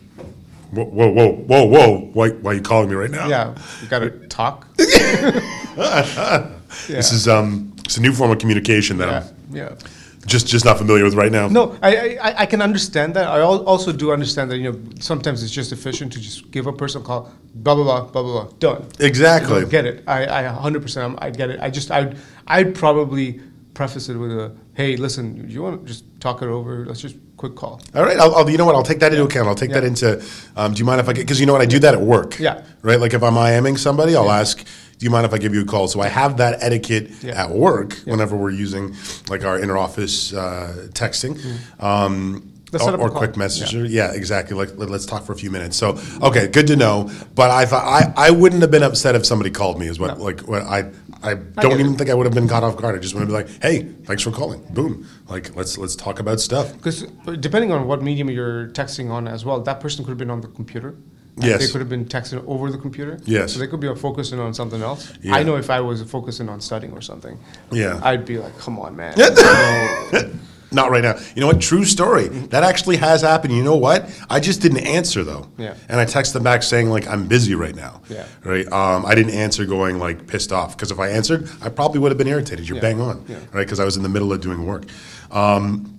"Whoa, 0.72 0.86
whoa, 0.86 1.08
whoa, 1.10 1.32
whoa, 1.48 1.66
whoa! 1.66 2.10
Why, 2.14 2.30
why 2.30 2.52
are 2.52 2.56
you 2.56 2.62
calling 2.62 2.90
me 2.90 2.96
right 2.96 3.12
now?" 3.12 3.28
yeah, 3.28 3.56
you 3.82 3.88
got 3.88 4.00
to 4.00 4.10
talk. 4.28 4.68
This 6.88 7.12
is 7.12 7.28
um, 7.28 7.74
it's 7.86 7.98
a 7.98 8.02
new 8.02 8.14
form 8.14 8.32
of 8.32 8.38
communication 8.40 8.98
that 8.98 9.08
Yeah, 9.08 9.18
I'm 9.50 9.56
yeah. 9.56 9.76
just 10.28 10.48
just 10.48 10.66
not 10.66 10.78
familiar 10.78 11.04
with 11.04 11.16
right 11.16 11.32
now. 11.32 11.48
No, 11.48 11.76
I, 11.82 12.18
I, 12.18 12.42
I 12.42 12.46
can 12.46 12.62
understand 12.62 13.16
that. 13.16 13.28
I 13.28 13.40
al- 13.40 13.66
also 13.66 13.92
do 13.92 14.12
understand 14.12 14.52
that, 14.52 14.58
you 14.58 14.72
know, 14.72 14.80
sometimes 15.00 15.42
it's 15.44 15.52
just 15.52 15.72
efficient 15.72 16.14
to 16.14 16.20
just 16.20 16.52
give 16.52 16.68
a 16.68 16.74
person 16.74 17.02
a 17.02 17.06
call, 17.06 17.32
blah, 17.56 17.74
blah, 17.76 17.84
blah, 17.84 18.02
blah, 18.12 18.22
blah, 18.24 18.44
blah, 18.46 18.54
done. 18.60 18.86
Exactly. 19.00 19.66
Get 19.66 19.86
it. 19.86 20.04
I, 20.08 20.26
I 20.26 20.44
100%, 20.44 20.98
I'm- 21.22 21.34
get 21.34 21.50
it. 21.50 21.60
I 21.60 21.70
just, 21.72 21.90
I'd, 21.92 22.18
I'd 22.48 22.76
probably 22.76 23.42
preface 23.74 24.10
it 24.10 24.18
with 24.18 24.32
a, 24.32 24.56
hey, 24.76 24.96
listen, 24.96 25.50
you 25.50 25.64
want 25.64 25.82
to 25.82 25.88
just 25.88 26.04
talk 26.20 26.42
it 26.44 26.48
over? 26.50 26.86
Let's 26.86 27.02
just 27.02 27.16
quick 27.40 27.56
call. 27.56 27.82
All 27.96 28.04
right, 28.04 28.18
I'll, 28.18 28.36
I'll, 28.36 28.50
you 28.50 28.58
know 28.58 28.66
what? 28.66 28.76
I'll 28.76 28.84
take 28.84 29.00
that 29.00 29.14
into 29.14 29.24
account. 29.24 29.48
I'll 29.48 29.56
take 29.56 29.72
that 29.72 29.86
into. 29.86 30.22
Um, 30.58 30.74
do 30.74 30.80
you 30.80 30.86
mind 30.86 31.00
if 31.00 31.08
I 31.08 31.14
get? 31.14 31.22
Because 31.22 31.40
you 31.40 31.46
know 31.46 31.54
what? 31.54 31.62
I 31.62 31.66
do 31.66 31.80
that 31.80 31.94
at 31.94 32.02
work. 32.02 32.38
Yeah. 32.38 32.64
Right. 32.82 33.00
Like 33.00 33.14
if 33.14 33.24
I'm 33.24 33.34
IMing 33.36 33.80
somebody, 33.80 34.16
I'll 34.16 34.30
ask, 34.30 34.58
"Do 34.60 35.06
you 35.06 35.10
mind 35.10 35.26
if 35.26 35.34
I 35.34 35.38
give 35.38 35.54
you 35.56 35.62
a 35.62 35.66
call?" 35.66 35.88
So 35.88 36.02
I 36.02 36.10
have 36.10 36.38
that 36.38 36.62
etiquette 36.62 37.12
Yeah. 37.24 37.44
at 37.44 37.50
work 37.52 37.94
whenever 38.04 38.36
we're 38.36 38.52
using 38.52 38.96
like 39.30 39.44
our 39.46 39.58
inter-office 39.58 40.34
uh, 40.34 40.88
texting. 40.92 41.40
Um, 41.82 42.54
Let's 42.72 42.86
set 42.86 42.94
or, 42.94 43.00
or 43.00 43.10
quick 43.10 43.36
messenger, 43.36 43.84
yeah. 43.86 44.12
exactly. 44.14 44.56
Like 44.56 44.78
let, 44.78 44.92
us 44.92 45.06
talk 45.06 45.24
for 45.24 45.34
a 45.34 45.36
few 45.36 45.50
minutes. 45.50 45.76
So, 45.76 45.98
okay, 46.22 46.48
good 46.48 46.68
to 46.68 46.76
know. 46.76 47.10
But 47.34 47.50
I 47.50 47.66
thought 47.66 47.84
I, 47.84 48.28
I 48.28 48.30
wouldn't 48.30 48.62
have 48.62 48.70
been 48.70 48.84
upset 48.84 49.16
if 49.16 49.26
somebody 49.26 49.50
called 49.50 49.80
me. 49.80 49.88
Is 49.88 50.00
what 50.00 50.20
like 50.20 50.42
what 50.42 50.62
I 50.62 50.92
I 51.22 51.34
don't 51.34 51.80
even 51.80 51.94
it. 51.94 51.98
think 51.98 52.10
I 52.10 52.14
would 52.14 52.26
have 52.26 52.34
been 52.34 52.48
caught 52.48 52.64
off 52.64 52.78
guard. 52.78 52.96
I 52.96 53.00
just 53.00 53.14
want 53.14 53.24
to 53.24 53.28
be 53.28 53.34
like, 53.34 53.62
hey, 53.62 53.84
thanks 54.06 54.24
for 54.24 54.32
calling. 54.32 54.62
Boom. 54.72 55.08
Like 55.28 55.56
let's 55.56 55.78
let's 55.78 55.96
talk 55.96 56.20
about 56.20 56.40
stuff. 56.40 56.74
Because 56.74 57.04
uh, 57.28 57.36
depending 57.36 57.72
on 57.72 57.88
what 57.88 58.02
medium 58.02 58.30
you're 58.30 58.68
texting 58.70 59.10
on 59.12 59.28
as 59.28 59.44
well, 59.46 59.60
that 59.62 59.80
person 59.80 60.06
could 60.06 60.12
have 60.12 60.18
been 60.18 60.32
on 60.32 60.42
the 60.42 60.48
computer. 60.48 60.96
Yes. 61.38 61.66
They 61.66 61.72
could 61.72 61.80
have 61.80 61.90
been 61.90 62.06
texting 62.06 62.44
over 62.48 62.70
the 62.72 62.78
computer. 62.78 63.18
Yes. 63.24 63.54
So 63.54 63.60
they 63.60 63.68
could 63.68 63.80
be 63.80 63.94
focusing 63.96 64.40
on 64.40 64.54
something 64.54 64.82
else. 64.82 65.14
Yeah. 65.22 65.36
I 65.36 65.44
know 65.44 65.56
if 65.56 65.70
I 65.70 65.80
was 65.80 66.04
focusing 66.04 66.50
on 66.50 66.60
studying 66.60 66.92
or 66.94 67.02
something, 67.02 67.40
Yeah. 67.72 68.00
I'd 68.04 68.26
be 68.26 68.38
like, 68.40 68.58
come 68.58 68.78
on, 68.80 68.96
man. 68.96 69.16
Not 70.72 70.92
right 70.92 71.02
now. 71.04 71.16
You 71.36 71.42
know 71.42 71.48
what? 71.48 71.60
True 71.62 71.84
story. 71.84 72.28
That 72.28 72.64
actually 72.64 72.98
has 72.98 73.22
happened. 73.22 73.56
You 73.56 73.64
know 73.64 73.76
what? 73.76 74.08
I 74.30 74.40
just 74.40 74.62
didn't 74.62 74.86
answer 74.86 75.24
though. 75.24 75.48
Yeah. 75.58 75.74
And 75.90 76.00
I 76.00 76.06
texted 76.06 76.34
them 76.34 76.44
back 76.44 76.62
saying 76.64 76.90
like 76.90 77.08
I'm 77.08 77.28
busy 77.28 77.56
right 77.56 77.76
now. 77.76 78.02
Yeah. 78.10 78.26
Right. 78.44 78.72
Um, 78.72 79.06
I 79.06 79.16
didn't 79.16 79.34
answer 79.34 79.66
going 79.66 79.98
like 79.98 80.28
pissed 80.28 80.52
off 80.52 80.76
because 80.78 80.92
if 80.92 81.00
I 81.00 81.10
answered, 81.10 81.50
I 81.62 81.70
probably 81.70 82.00
would 82.00 82.12
have 82.12 82.18
been 82.20 82.28
irritated. 82.28 82.68
You're 82.68 82.76
Yeah. 82.78 82.82
bang 82.82 83.02
on. 83.02 83.26
Yeah. 83.28 83.38
Right. 83.52 83.66
Because 83.66 83.80
I 83.80 83.86
was 83.86 83.98
in 83.98 84.04
the 84.04 84.10
middle 84.10 84.32
of 84.32 84.42
doing 84.42 84.66
work. 84.66 84.84
Um, 85.32 85.96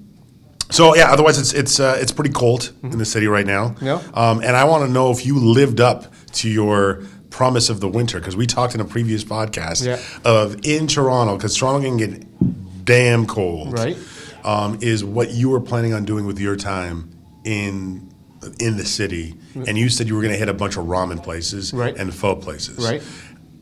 so 0.70 0.94
yeah. 0.94 1.10
Otherwise, 1.12 1.38
it's 1.38 1.52
it's 1.52 1.80
uh, 1.80 1.98
it's 2.00 2.12
pretty 2.12 2.30
cold 2.32 2.72
in 2.82 2.98
the 2.98 3.04
city 3.04 3.26
right 3.26 3.46
now. 3.46 3.70
Mm-hmm. 3.70 3.86
Yeah. 3.86 4.00
Um, 4.14 4.40
and 4.42 4.56
I 4.56 4.64
want 4.64 4.84
to 4.86 4.90
know 4.92 5.10
if 5.10 5.26
you 5.26 5.38
lived 5.38 5.80
up 5.80 6.12
to 6.34 6.48
your 6.48 7.02
promise 7.30 7.70
of 7.70 7.80
the 7.80 7.88
winter 7.88 8.18
because 8.18 8.36
we 8.36 8.46
talked 8.46 8.74
in 8.74 8.80
a 8.80 8.84
previous 8.84 9.24
podcast 9.24 9.84
Yeah. 9.84 9.98
of 10.24 10.56
in 10.64 10.86
Toronto 10.86 11.36
because 11.36 11.56
Toronto 11.56 11.86
can 11.88 11.96
get 11.96 12.84
damn 12.84 13.24
cold 13.26 13.72
Right. 13.72 13.96
Um, 14.44 14.78
is 14.80 15.04
what 15.04 15.30
you 15.30 15.50
were 15.50 15.60
planning 15.60 15.92
on 15.94 16.04
doing 16.04 16.26
with 16.26 16.38
your 16.38 16.56
time 16.56 17.10
in 17.44 18.08
in 18.58 18.76
the 18.78 18.84
city, 18.86 19.34
and 19.54 19.76
you 19.76 19.88
said 19.90 20.08
you 20.08 20.14
were 20.14 20.22
going 20.22 20.32
to 20.32 20.38
hit 20.38 20.48
a 20.48 20.54
bunch 20.54 20.76
of 20.78 20.86
ramen 20.86 21.22
places 21.22 21.74
Right. 21.74 21.94
and 21.96 22.12
pho 22.14 22.34
places. 22.36 22.78
Right. 22.82 23.02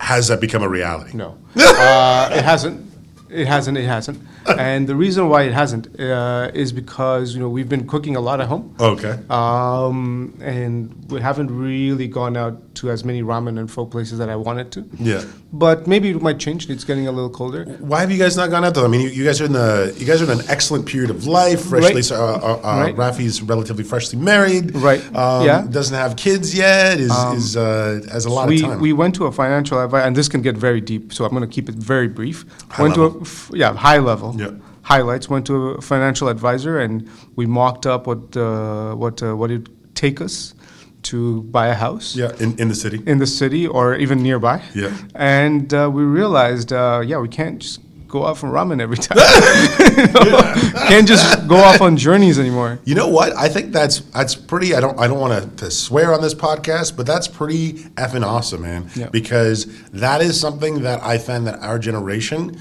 Has 0.01 0.29
that 0.29 0.41
become 0.41 0.63
a 0.63 0.69
reality? 0.69 1.17
No, 1.17 1.37
uh, 1.57 2.31
it 2.33 2.45
hasn't. 2.45 2.87
It 3.31 3.47
hasn't. 3.47 3.79
It 3.79 3.87
hasn't. 3.87 4.19
And 4.59 4.89
the 4.89 4.97
reason 4.97 5.29
why 5.29 5.43
it 5.43 5.53
hasn't 5.53 6.01
uh, 6.01 6.51
is 6.55 6.73
because 6.73 7.35
you 7.35 7.41
know 7.41 7.51
we've 7.51 7.69
been 7.69 7.87
cooking 7.87 8.17
a 8.17 8.21
lot 8.21 8.41
at 8.41 8.49
home, 8.49 8.75
Okay. 8.81 9.15
um, 9.29 10.35
and 10.41 10.95
we 11.11 11.21
haven't 11.21 11.51
really 11.51 12.09
gone 12.09 12.37
out 12.37 12.75
to 12.77 12.91
as 12.91 13.05
many 13.05 13.23
ramen 13.23 13.59
and 13.59 13.71
pho 13.71 13.85
places 13.87 14.19
that 14.19 14.29
I 14.29 14.37
wanted 14.37 14.71
to. 14.73 14.85
Yeah. 14.99 15.23
But 15.53 15.87
maybe 15.87 16.11
it 16.11 16.23
might 16.23 16.39
change. 16.39 16.69
It's 16.71 16.85
getting 16.85 17.07
a 17.09 17.13
little 17.13 17.31
colder. 17.31 17.65
Why 17.81 18.01
have 18.01 18.11
you 18.11 18.19
guys 18.19 18.37
not 18.37 18.51
gone 18.51 18.65
out 18.65 18.75
though? 18.75 18.85
I 18.85 18.89
mean, 18.89 19.01
you, 19.03 19.09
you 19.09 19.25
guys 19.25 19.41
are 19.41 19.45
in 19.47 19.53
the 19.53 19.95
you 19.99 20.07
guys 20.07 20.21
are 20.23 20.31
in 20.31 20.39
an 20.41 20.47
excellent 20.49 20.87
period 20.87 21.11
of 21.11 21.27
life. 21.27 21.67
Freshly, 21.67 21.95
Right. 21.97 22.05
so, 22.05 22.17
uh, 22.17 22.61
uh, 22.63 22.81
Right. 22.85 22.97
Rafi's 22.97 23.43
relatively 23.43 23.85
freshly 23.85 24.19
married. 24.19 24.75
Right. 24.75 25.03
Um, 25.15 25.45
Yeah. 25.47 25.67
Doesn't 25.71 25.97
have 25.97 26.17
kids 26.17 26.55
yet. 26.55 26.99
Is 27.01 27.13
is 27.37 27.57
uh, 27.57 28.01
has 28.13 28.25
a 28.25 28.31
lot 28.31 28.49
we, 28.49 28.57
of 28.57 28.71
time. 28.71 28.81
we 28.81 28.93
went 28.93 29.15
to 29.17 29.27
a 29.27 29.33
financial 29.33 29.79
advisor, 29.83 30.07
and 30.07 30.17
this 30.17 30.29
can 30.29 30.41
get 30.43 30.57
very 30.57 30.81
deep, 30.81 31.13
so 31.13 31.25
I'm 31.25 31.31
going 31.37 31.43
to 31.49 31.55
keep 31.57 31.69
it 31.69 31.75
very 31.75 32.09
brief. 32.09 32.45
High 32.71 32.83
went 32.83 32.95
to 32.97 33.03
a, 33.05 33.18
f- 33.23 33.51
yeah, 33.55 33.75
high 33.75 33.99
level. 33.99 34.35
Yeah. 34.37 34.51
Highlights. 34.83 35.29
Went 35.29 35.47
to 35.47 35.71
a 35.71 35.83
financial 35.83 36.29
advisor, 36.29 36.79
and 36.81 37.09
we 37.37 37.45
mocked 37.47 37.87
up 37.87 38.07
what 38.07 38.37
uh, 38.37 38.95
what 38.95 39.23
uh, 39.23 39.37
what 39.37 39.51
it'd 39.51 39.69
take 39.95 40.21
us 40.21 40.55
to 41.03 41.43
buy 41.45 41.69
a 41.69 41.75
house. 41.75 42.17
yeah. 42.17 42.33
In, 42.41 42.59
in 42.59 42.69
the 42.69 42.75
city. 42.75 43.03
In 43.07 43.19
the 43.19 43.27
city 43.27 43.67
or 43.67 43.95
even 43.95 44.23
nearby. 44.23 44.63
Yeah. 44.75 44.97
And 45.15 45.73
uh, 45.73 45.89
we 45.93 46.03
realized, 46.03 46.73
uh, 46.73 47.03
yeah, 47.07 47.19
we 47.19 47.29
can't 47.29 47.61
just 47.61 47.81
go 48.09 48.27
out 48.27 48.39
for 48.39 48.49
ramen 48.49 48.81
every 48.81 48.97
time. 48.97 49.19
You 49.99 50.31
know? 50.31 50.41
Can't 50.89 51.07
just 51.07 51.47
go 51.49 51.57
off 51.57 51.81
on 51.81 51.97
journeys 51.97 52.39
anymore. 52.39 52.79
You 52.85 52.95
know 52.95 53.09
what? 53.09 53.37
I 53.37 53.49
think 53.49 53.73
that's 53.73 54.01
that's 54.01 54.35
pretty. 54.35 54.75
I 54.75 54.81
don't 54.81 54.99
I 54.99 55.07
don't 55.07 55.19
want 55.21 55.35
to, 55.59 55.65
to 55.65 55.71
swear 55.71 56.15
on 56.15 56.23
this 56.23 56.35
podcast, 56.35 56.97
but 56.97 57.05
that's 57.07 57.29
pretty 57.29 57.75
effing 57.97 58.25
awesome, 58.25 58.63
man. 58.63 58.89
Yeah. 58.95 59.09
Because 59.11 59.67
that 59.91 60.21
is 60.21 60.39
something 60.41 60.83
that 60.83 61.03
I 61.03 61.19
find 61.19 61.47
that 61.47 61.59
our 61.61 61.79
generation 61.79 62.59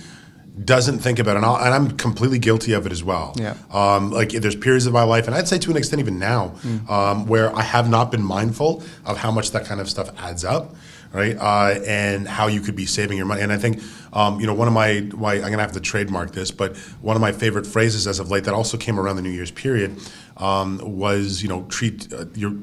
doesn't 0.64 1.00
think 1.00 1.20
about, 1.20 1.36
and, 1.38 1.46
I'll, 1.46 1.56
and 1.58 1.74
I'm 1.74 1.98
completely 1.98 2.40
guilty 2.40 2.74
of 2.74 2.86
it 2.86 2.92
as 2.92 3.04
well. 3.04 3.34
Yeah. 3.36 3.56
Um, 3.72 4.12
like 4.12 4.30
there's 4.30 4.56
periods 4.56 4.86
of 4.88 4.94
my 4.94 5.04
life, 5.04 5.28
and 5.28 5.36
I'd 5.36 5.48
say 5.48 5.58
to 5.60 5.72
an 5.72 5.78
extent 5.78 6.00
even 6.00 6.18
now, 6.20 6.56
Mm. 6.64 6.90
um, 6.90 7.26
where 7.28 7.56
I 7.56 7.62
have 7.62 7.90
not 7.90 8.12
been 8.12 8.24
mindful 8.24 8.84
of 9.06 9.18
how 9.18 9.32
much 9.32 9.52
that 9.52 9.66
kind 9.66 9.80
of 9.80 9.90
stuff 9.90 10.10
adds 10.20 10.44
up. 10.44 10.76
right? 11.14 11.38
Uh, 11.40 11.80
and 11.88 12.28
how 12.28 12.48
you 12.48 12.60
could 12.60 12.76
be 12.76 12.86
saving 12.86 13.16
your 13.18 13.26
money. 13.26 13.42
And 13.42 13.52
I 13.52 13.58
think, 13.58 13.82
um, 14.12 14.42
you 14.42 14.46
know, 14.46 14.54
one 14.54 14.68
of 14.68 14.74
my, 14.74 15.00
why 15.16 15.36
I'm 15.36 15.50
gonna 15.50 15.60
have 15.62 15.72
to 15.72 15.80
trademark 15.80 16.34
this, 16.34 16.52
but 16.52 16.76
one 17.02 17.16
of 17.16 17.22
my 17.22 17.32
favorite 17.32 17.66
phrases 17.66 18.08
as 18.08 18.20
of 18.20 18.30
late 18.30 18.44
that 18.44 18.54
also 18.54 18.76
came 18.78 19.00
around 19.00 19.16
the 19.16 19.22
New 19.22 19.30
Year's 19.32 19.50
period 19.50 19.96
um, 20.36 20.80
was, 20.84 21.42
you 21.42 21.48
know, 21.48 21.64
treat 21.70 22.12
uh, 22.14 22.26
your 22.36 22.54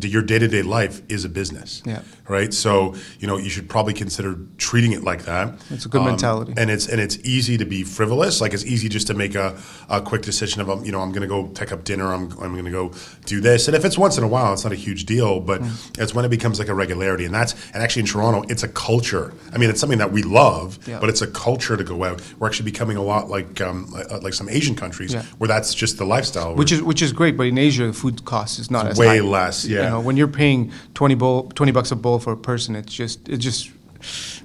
your 0.00 0.22
day-to-day 0.22 0.62
life 0.62 1.02
is 1.08 1.24
a 1.24 1.28
business 1.28 1.82
Yeah. 1.84 2.02
right 2.28 2.52
so 2.54 2.94
you 3.18 3.26
know 3.26 3.36
you 3.38 3.50
should 3.50 3.68
probably 3.68 3.92
consider 3.94 4.36
treating 4.58 4.92
it 4.92 5.02
like 5.02 5.24
that 5.24 5.54
It's 5.70 5.84
a 5.86 5.88
good 5.88 6.02
mentality. 6.04 6.54
and 6.56 6.70
it's 6.70 6.86
and 6.88 7.00
it's 7.00 7.18
easy 7.24 7.56
to 7.58 7.64
be 7.64 7.82
frivolous 7.82 8.40
like 8.40 8.54
it's 8.54 8.64
easy 8.64 8.88
just 8.88 9.06
to 9.08 9.14
make 9.14 9.34
a, 9.34 9.58
a 9.88 10.00
quick 10.00 10.22
decision 10.22 10.60
of 10.60 10.70
um, 10.70 10.84
you 10.84 10.92
know 10.92 11.00
i'm 11.00 11.10
going 11.12 11.22
to 11.22 11.26
go 11.28 11.44
pick 11.48 11.72
up 11.72 11.84
dinner 11.84 12.12
i'm, 12.14 12.30
I'm 12.40 12.52
going 12.52 12.64
to 12.66 12.70
go 12.70 12.92
do 13.26 13.40
this 13.40 13.66
and 13.68 13.76
if 13.76 13.84
it's 13.84 13.98
once 13.98 14.16
in 14.18 14.24
a 14.24 14.28
while 14.28 14.52
it's 14.52 14.64
not 14.64 14.72
a 14.72 14.76
huge 14.76 15.06
deal 15.06 15.40
but 15.40 15.60
Mm. 15.60 16.00
it's 16.02 16.14
when 16.14 16.24
it 16.24 16.28
becomes 16.30 16.58
like 16.58 16.68
a 16.68 16.74
regularity 16.74 17.24
and 17.24 17.34
that's 17.34 17.52
and 17.74 17.82
actually 17.82 18.00
in 18.00 18.06
toronto 18.06 18.44
it's 18.48 18.62
a 18.62 18.68
culture 18.68 19.34
i 19.52 19.58
mean 19.58 19.68
it's 19.70 19.80
something 19.80 19.98
that 19.98 20.12
we 20.12 20.22
love 20.22 20.78
Yeah. 20.86 21.00
but 21.00 21.08
it's 21.08 21.20
a 21.22 21.26
culture 21.26 21.76
to 21.76 21.84
go 21.84 22.04
out 22.04 22.22
we're 22.38 22.46
actually 22.48 22.70
becoming 22.70 22.96
a 22.96 23.02
lot 23.02 23.28
like 23.28 23.60
um, 23.60 23.90
like, 23.90 24.22
like 24.22 24.34
some 24.34 24.48
asian 24.48 24.74
countries 24.76 25.12
Yeah. 25.12 25.24
where 25.38 25.48
that's 25.48 25.74
just 25.74 25.98
the 25.98 26.04
lifestyle 26.04 26.54
Which 26.54 26.72
is 26.72 26.80
which 26.82 27.02
is 27.02 27.12
great, 27.12 27.36
but 27.36 27.46
in 27.52 27.58
Asia, 27.58 27.92
food 27.92 28.24
cost 28.24 28.58
is 28.62 28.70
not 28.70 28.86
as 28.86 28.96
way 28.98 29.18
high. 29.18 29.20
less, 29.36 29.56
yeah. 29.66 29.79
You 29.84 29.90
know, 29.90 30.00
when 30.00 30.16
you're 30.16 30.28
paying 30.28 30.72
twenty 30.94 31.14
bowl, 31.14 31.50
twenty 31.54 31.72
bucks 31.72 31.90
a 31.92 31.96
bowl 31.96 32.18
for 32.18 32.32
a 32.32 32.36
person, 32.36 32.76
it's 32.76 32.92
just 32.92 33.28
it 33.28 33.38
just. 33.38 33.70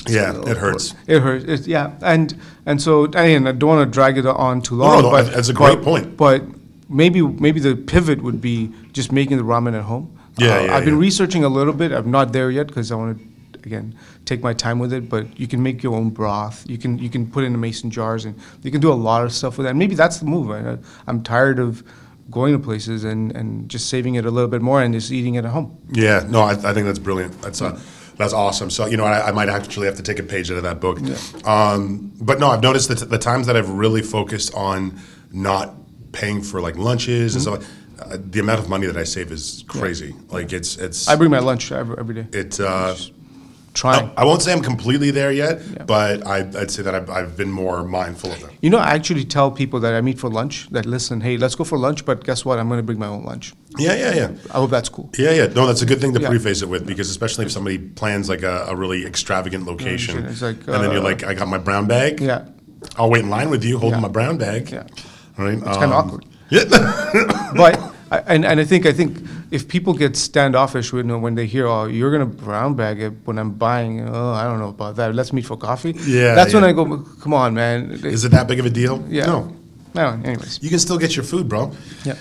Yeah, 0.08 0.42
it 0.46 0.58
hurts. 0.58 0.94
It 1.08 1.22
hurts. 1.22 1.46
It, 1.46 1.68
yeah, 1.68 1.94
and 2.02 2.36
and 2.66 2.82
so 2.82 3.06
again, 3.06 3.48
I 3.48 3.54
don't 3.54 3.70
want 3.70 3.88
to 3.88 3.92
drag 3.94 4.18
it 4.18 4.26
on 4.26 4.62
too 4.62 4.76
long. 4.76 5.02
no, 5.02 5.10
but 5.12 5.32
that's 5.34 5.50
a 5.50 5.54
great 5.54 5.76
but- 5.78 5.84
point. 5.84 6.18
But 6.18 6.44
maybe 6.90 7.22
maybe 7.22 7.60
the 7.60 7.76
pivot 7.76 8.22
would 8.22 8.42
be 8.42 8.72
just 8.92 9.12
making 9.12 9.38
the 9.38 9.44
ramen 9.44 9.74
at 9.76 9.84
home. 9.84 10.12
Yeah, 10.38 10.58
Uh, 10.58 10.64
yeah, 10.66 10.76
I've 10.76 10.84
been 10.86 10.96
yeah. 10.96 11.00
researching 11.08 11.44
a 11.46 11.50
little 11.50 11.74
bit. 11.74 11.92
I'm 11.94 12.12
not 12.12 12.34
there 12.34 12.52
yet 12.52 12.68
because 12.68 12.92
I 12.92 12.96
want 12.96 13.18
to 13.18 13.60
again 13.64 13.96
take 14.26 14.44
my 14.44 14.54
time 14.54 14.78
with 14.78 14.92
it. 14.94 15.08
But 15.10 15.40
you 15.40 15.48
can 15.48 15.64
make 15.64 15.82
your 15.82 15.96
own 15.96 16.10
broth. 16.10 16.66
You 16.70 16.78
can 16.78 17.00
you 17.00 17.10
can 17.10 17.26
put 17.26 17.44
it 17.46 17.48
in 17.48 17.60
mason 17.60 17.90
jars 17.90 18.26
and 18.26 18.36
you 18.62 18.72
can 18.72 18.82
do 18.82 18.92
a 18.92 19.00
lot 19.10 19.24
of 19.24 19.32
stuff 19.32 19.58
with 19.58 19.66
that. 19.66 19.76
Maybe 19.76 19.96
that's 19.96 20.18
the 20.18 20.26
move. 20.26 20.52
I, 20.52 20.78
I'm 21.08 21.24
tired 21.24 21.60
of 21.60 21.82
going 22.30 22.54
to 22.54 22.60
places 22.60 23.04
and, 23.04 23.36
and 23.36 23.70
just 23.70 23.90
saving 23.90 24.16
it 24.16 24.26
a 24.26 24.32
little 24.32 24.50
bit 24.50 24.62
more 24.62 24.82
and 24.82 24.94
just 24.94 25.12
eating 25.12 25.36
it 25.36 25.46
at 25.46 25.52
home. 25.52 25.78
Yeah, 25.92 26.26
no, 26.28 26.42
I, 26.42 26.52
I 26.52 26.74
think 26.74 26.86
that's 26.86 27.00
brilliant. 27.00 27.42
That's 27.42 27.62
uh, 27.62 27.80
that's 28.18 28.34
awesome. 28.34 28.70
So 28.70 28.86
you 28.86 28.98
know, 28.98 29.06
I, 29.06 29.30
I 29.30 29.32
might 29.32 29.50
actually 29.50 29.88
have 29.88 29.96
to 29.98 30.04
take 30.04 30.20
a 30.20 30.24
page 30.24 30.50
out 30.52 30.58
of 30.58 30.64
that 30.64 30.80
book. 30.80 31.00
Um, 31.46 32.12
but 32.20 32.40
no, 32.40 32.50
I've 32.50 32.64
noticed 32.64 32.90
that 32.90 33.10
the 33.10 33.18
times 33.18 33.48
that 33.48 33.56
I've 33.56 33.70
really 33.70 34.02
focused 34.02 34.54
on 34.56 35.00
not 35.32 35.76
paying 36.12 36.42
for 36.42 36.62
like 36.62 36.78
lunches 36.78 37.36
and 37.36 37.42
stuff, 37.42 37.70
uh, 38.00 38.18
the 38.20 38.40
amount 38.40 38.60
of 38.60 38.70
money 38.70 38.88
that 38.88 38.98
I 38.98 39.04
save 39.04 39.32
is 39.32 39.64
crazy. 39.68 40.16
Like 40.30 40.54
it's 40.54 40.78
it's 40.78 41.08
I 41.08 41.16
bring 41.16 41.32
my 41.32 41.40
lunch 41.40 41.72
every, 41.72 41.98
every 41.98 42.16
day. 42.16 42.28
it. 42.32 42.60
Uh, 42.60 42.96
Trying. 43.76 44.10
I 44.16 44.24
won't 44.24 44.42
say 44.42 44.54
I'm 44.54 44.62
completely 44.62 45.12
there 45.12 45.34
yet, 45.34 45.86
but 45.86 46.26
I, 46.26 46.38
I'd 46.40 46.72
say 46.72 46.82
that 46.82 46.96
I've, 46.96 47.10
I've 47.10 47.36
been 47.36 47.52
more 47.52 47.84
mindful 47.84 48.32
of 48.32 48.42
it. 48.44 48.50
You 48.62 48.70
know, 48.70 48.78
I 48.78 48.92
actually 48.92 49.26
tell 49.26 49.52
people 49.52 49.82
that 49.82 49.94
I 49.94 50.00
meet 50.00 50.18
for 50.18 50.30
lunch 50.30 50.70
that 50.70 50.86
listen, 50.86 51.20
hey, 51.20 51.36
let's 51.38 51.56
go 51.56 51.66
for 51.66 51.78
lunch, 51.78 52.06
but 52.06 52.24
guess 52.24 52.46
what? 52.46 52.58
I'm 52.58 52.70
going 52.70 52.80
to 52.80 52.84
bring 52.84 53.00
my 53.00 53.08
own 53.08 53.26
lunch. 53.26 53.54
Yeah, 53.78 53.94
yeah, 53.96 54.14
yeah. 54.14 54.32
I 54.52 54.60
hope 54.60 54.70
that's 54.70 54.88
cool. 54.88 55.10
Yeah, 55.18 55.32
yeah. 55.32 55.48
No, 55.48 55.68
that's 55.68 55.82
a 55.82 55.86
good 55.86 56.00
thing 56.00 56.14
to 56.14 56.22
Yeah. 56.22 56.30
preface 56.30 56.62
it 56.62 56.70
with 56.70 56.88
because 56.88 57.10
especially 57.10 57.46
if 57.46 57.52
somebody 57.52 57.78
plans 57.78 58.30
like 58.30 58.44
a, 58.44 58.66
a 58.70 58.76
really 58.76 59.06
extravagant 59.06 59.66
location, 59.66 60.24
like, 60.24 60.56
and 60.56 60.66
then 60.68 60.92
you're 60.92 61.02
uh, 61.02 61.04
like, 61.04 61.24
I 61.26 61.34
got 61.34 61.50
my 61.50 61.58
brown 61.58 61.86
bag. 61.86 62.22
Yeah. 62.22 62.46
I'll 62.96 63.10
wait 63.10 63.24
in 63.24 63.30
line 63.30 63.50
with 63.50 63.66
you 63.66 63.78
holding 63.78 64.00
Yeah. 64.00 64.04
my 64.08 64.12
brown 64.12 64.38
bag. 64.38 64.70
Yeah. 64.72 64.88
Right. 65.38 65.58
It's 65.58 65.64
kind 65.78 65.92
of 65.92 66.06
awkward. 66.06 66.26
Yeah. 66.50 66.64
but 67.58 67.95
I, 68.12 68.20
and, 68.28 68.46
and 68.46 68.60
I 68.60 68.66
think 68.66 68.86
I 68.86 68.94
think 68.94 69.18
if 69.52 69.68
people 69.68 69.94
get 69.94 70.16
standoffish 70.16 70.94
when 70.94 71.22
when 71.22 71.36
they 71.36 71.48
hear 71.48 71.66
oh 71.68 71.86
you're 71.86 72.12
gonna 72.12 72.26
brown 72.46 72.76
bag 72.76 73.02
it 73.02 73.14
when 73.26 73.38
I'm 73.40 73.52
buying 73.52 74.08
oh 74.08 74.32
I 74.34 74.44
don't 74.44 74.60
know 74.60 74.70
about 74.70 74.96
that 74.98 75.16
let's 75.16 75.34
meet 75.34 75.46
for 75.46 75.58
coffee 75.58 75.94
Yeah, 76.06 76.36
that's 76.36 76.54
when. 76.54 76.64
I 76.64 76.72
go 76.74 76.86
come 77.22 77.34
on 77.34 77.54
man 77.56 77.92
Is 78.04 78.24
it 78.24 78.32
that 78.32 78.48
big 78.48 78.60
of 78.60 78.66
a 78.66 78.70
deal? 78.70 79.04
yeah 79.10 79.26
No. 79.26 79.52
no 79.96 80.08
anyways 80.24 80.60
You 80.62 80.70
can 80.70 80.80
still 80.80 80.98
get 81.00 81.16
your 81.16 81.26
food, 81.26 81.50
bro. 81.50 81.72
yeah 82.04 82.16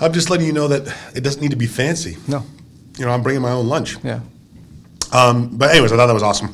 I'm 0.00 0.12
just 0.12 0.30
letting 0.30 0.46
you 0.46 0.52
know 0.52 0.66
that 0.68 0.82
it 1.14 1.22
doesn't 1.22 1.40
need 1.42 1.50
to 1.52 1.56
be 1.58 1.66
fancy. 1.68 2.16
no 2.26 2.42
You 2.98 3.04
know, 3.06 3.12
I'm 3.12 3.22
bringing 3.22 3.42
my 3.42 3.52
own 3.52 3.68
lunch. 3.68 3.96
yeah 4.02 4.20
Um, 5.12 5.56
but 5.58 5.70
anyways, 5.70 5.92
I 5.92 5.96
thought 5.96 6.06
that 6.06 6.14
was 6.14 6.22
awesome. 6.22 6.50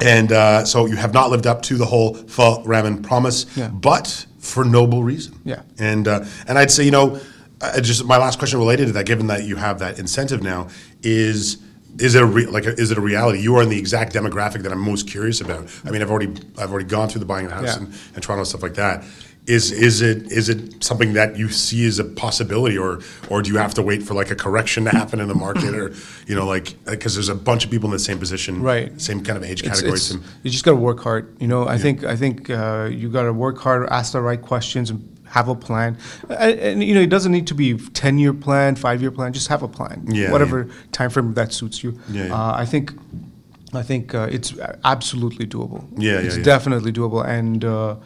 And 0.00 0.32
uh, 0.32 0.64
so 0.64 0.86
you 0.86 0.96
have 0.96 1.12
not 1.14 1.30
lived 1.30 1.46
up 1.46 1.62
to 1.62 1.76
the 1.76 1.84
whole 1.84 2.14
pho 2.14 2.62
ramen 2.66 3.02
promise, 3.02 3.46
Yeah. 3.56 3.68
but 3.68 4.26
for 4.38 4.64
noble 4.64 5.02
reason. 5.02 5.32
Yeah. 5.44 5.62
And 5.78 6.08
uh, 6.08 6.24
and 6.48 6.58
I'd 6.58 6.70
say 6.70 6.84
you 6.84 6.90
know, 6.90 7.18
uh, 7.74 7.80
just 7.80 8.04
my 8.04 8.16
last 8.18 8.38
question 8.38 8.58
related 8.58 8.86
to 8.86 8.92
that, 8.92 9.06
given 9.06 9.26
that 9.28 9.44
you 9.44 9.56
have 9.56 9.78
that 9.80 9.98
incentive 9.98 10.42
now, 10.42 10.68
is 11.02 11.58
is 11.98 12.14
it 12.16 12.22
a 12.22 12.26
re- 12.26 12.46
like 12.46 12.66
a, 12.66 12.72
is 12.74 12.90
it 12.90 12.98
a 12.98 13.00
reality? 13.00 13.40
You 13.40 13.56
are 13.56 13.62
in 13.62 13.68
the 13.68 13.78
exact 13.78 14.12
demographic 14.14 14.62
that 14.62 14.72
I'm 14.72 14.80
most 14.80 15.08
curious 15.08 15.40
about. 15.40 15.68
I 15.84 15.90
mean, 15.90 16.02
I've 16.02 16.10
already 16.10 16.32
I've 16.58 16.70
already 16.70 16.86
gone 16.88 17.08
through 17.08 17.20
the 17.20 17.26
buying 17.26 17.46
a 17.46 17.50
house 17.50 17.76
Yeah. 17.76 17.86
in, 17.86 17.92
in 18.14 18.20
Toronto 18.20 18.40
and 18.40 18.48
stuff 18.48 18.62
like 18.62 18.74
that. 18.74 19.04
Is 19.46 19.70
is 19.72 20.00
it 20.00 20.32
is 20.32 20.48
it 20.48 20.82
something 20.82 21.12
that 21.12 21.36
you 21.36 21.50
see 21.50 21.86
as 21.86 21.98
a 21.98 22.04
possibility, 22.04 22.78
or 22.78 23.00
or 23.28 23.42
do 23.42 23.50
you 23.52 23.58
have 23.58 23.74
to 23.74 23.82
wait 23.82 24.02
for 24.02 24.14
like 24.14 24.30
a 24.30 24.34
correction 24.34 24.84
to 24.84 24.90
happen 24.90 25.20
in 25.20 25.28
the 25.28 25.34
market, 25.34 25.74
or 25.74 25.92
you 26.26 26.34
know 26.34 26.46
like 26.46 26.82
because 26.86 27.14
there's 27.14 27.28
a 27.28 27.34
bunch 27.34 27.62
of 27.64 27.70
people 27.70 27.86
in 27.88 27.92
the 27.92 27.98
same 27.98 28.18
position, 28.18 28.62
Right. 28.62 28.98
Same 29.00 29.22
kind 29.22 29.36
of 29.36 29.44
age 29.44 29.60
It's- 29.60 29.80
category. 29.82 29.98
it's- 29.98 30.16
you 30.42 30.50
just 30.50 30.64
got 30.64 30.70
to 30.70 30.78
work 30.78 31.00
hard. 31.00 31.36
You 31.40 31.46
know, 31.48 31.68
I 31.68 31.76
think 31.76 32.04
I 32.04 32.16
think 32.16 32.48
uh, 32.48 32.88
you 32.90 33.10
got 33.10 33.24
to 33.24 33.34
work 33.34 33.58
hard, 33.58 33.86
ask 33.90 34.12
the 34.12 34.22
right 34.22 34.40
questions, 34.40 34.88
and 34.88 35.13
have 35.34 35.48
a 35.48 35.54
plan. 35.54 35.98
And, 36.28 36.60
and 36.60 36.84
you 36.84 36.94
know, 36.94 37.00
it 37.00 37.10
doesn't 37.10 37.32
need 37.32 37.46
to 37.48 37.54
be 37.54 37.74
ten 38.02 38.18
year 38.18 38.32
plan, 38.32 38.76
five 38.76 39.02
year 39.02 39.10
plan. 39.10 39.32
Just 39.32 39.48
have 39.48 39.62
a 39.62 39.68
plan. 39.68 40.04
Yeah, 40.06 40.30
whatever 40.30 40.68
time 40.92 41.10
frame 41.10 41.34
that 41.34 41.52
suits 41.52 41.82
you. 41.82 41.98
Yeah, 42.08 42.26
yeah. 42.26 42.34
Uh, 42.34 42.62
I 42.62 42.64
think 42.64 42.92
I 43.74 43.82
think 43.82 44.14
uh, 44.14 44.36
it's 44.36 44.54
absolutely 44.84 45.46
doable. 45.46 45.82
Yeah, 45.96 46.12
yeah, 46.12 46.26
it's 46.26 46.36
yeah. 46.36 46.44
definitely 46.44 46.92
doable, 46.92 47.22
and 47.26 47.64
uh, 47.64 47.96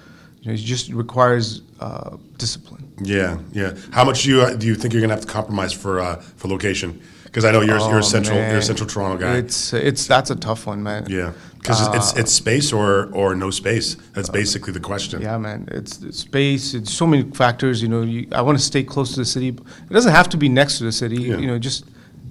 you 0.41 0.47
know, 0.49 0.55
it 0.55 0.65
just 0.75 0.91
requires 1.05 1.63
uh, 1.81 2.17
discipline. 2.39 2.85
Yeah, 3.03 3.39
yeah. 3.53 3.77
How 3.93 4.05
much 4.05 4.23
do 4.23 4.31
you 4.31 4.41
uh, 4.41 4.55
do 4.55 4.67
you 4.67 4.75
think 4.75 4.93
you're 4.93 5.03
gonna 5.03 5.15
have 5.19 5.27
to 5.27 5.33
compromise 5.39 5.73
for 5.73 6.01
uh, 6.01 6.17
for 6.39 6.49
location? 6.49 7.01
Because 7.29 7.45
I 7.45 7.51
know 7.53 7.61
you're 7.61 7.79
you're 7.79 7.97
a 7.99 8.09
Oh, 8.09 8.17
central 8.17 8.39
you're 8.39 8.59
a 8.59 8.63
central 8.63 8.89
Toronto 8.89 9.17
guy. 9.19 9.37
It's 9.37 9.73
it's 9.73 10.07
that's 10.07 10.31
a 10.31 10.37
tough 10.37 10.67
one, 10.67 10.83
man. 10.83 11.05
yeah, 11.09 11.33
because 11.59 11.79
it's 11.95 12.17
it's 12.21 12.33
space 12.33 12.73
or 12.73 13.11
or 13.13 13.35
no 13.35 13.51
space. 13.51 13.97
That's 14.15 14.31
basically 14.31 14.73
the 14.73 14.81
question. 14.81 15.21
Yeah, 15.21 15.37
man. 15.39 15.69
It's, 15.71 16.03
it's 16.03 16.21
space. 16.21 16.73
It's 16.75 16.91
so 16.93 17.07
many 17.07 17.25
factors. 17.33 17.83
You 17.83 17.89
know, 17.89 18.03
you, 18.03 18.27
I 18.33 18.41
want 18.43 18.57
to 18.59 18.65
stay 18.65 18.83
close 18.83 19.13
to 19.15 19.21
the 19.21 19.27
city. 19.27 19.49
It 19.49 19.93
doesn't 19.93 20.13
have 20.13 20.29
to 20.31 20.37
be 20.39 20.49
next 20.49 20.79
to 20.79 20.85
the 20.85 20.93
city. 20.93 21.21
Yeah. 21.23 21.37
You 21.37 21.47
know, 21.49 21.59
just 21.59 21.85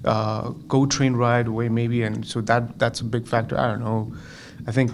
uh, 0.04 0.50
go 0.66 0.84
train 0.86 1.14
ride 1.14 1.46
away 1.46 1.68
maybe, 1.68 2.02
and 2.02 2.26
so 2.26 2.40
that 2.42 2.78
that's 2.78 3.00
a 3.00 3.04
big 3.04 3.26
factor. 3.28 3.56
I 3.58 3.68
don't 3.68 3.80
know. 3.80 4.12
I 4.66 4.72
think 4.72 4.90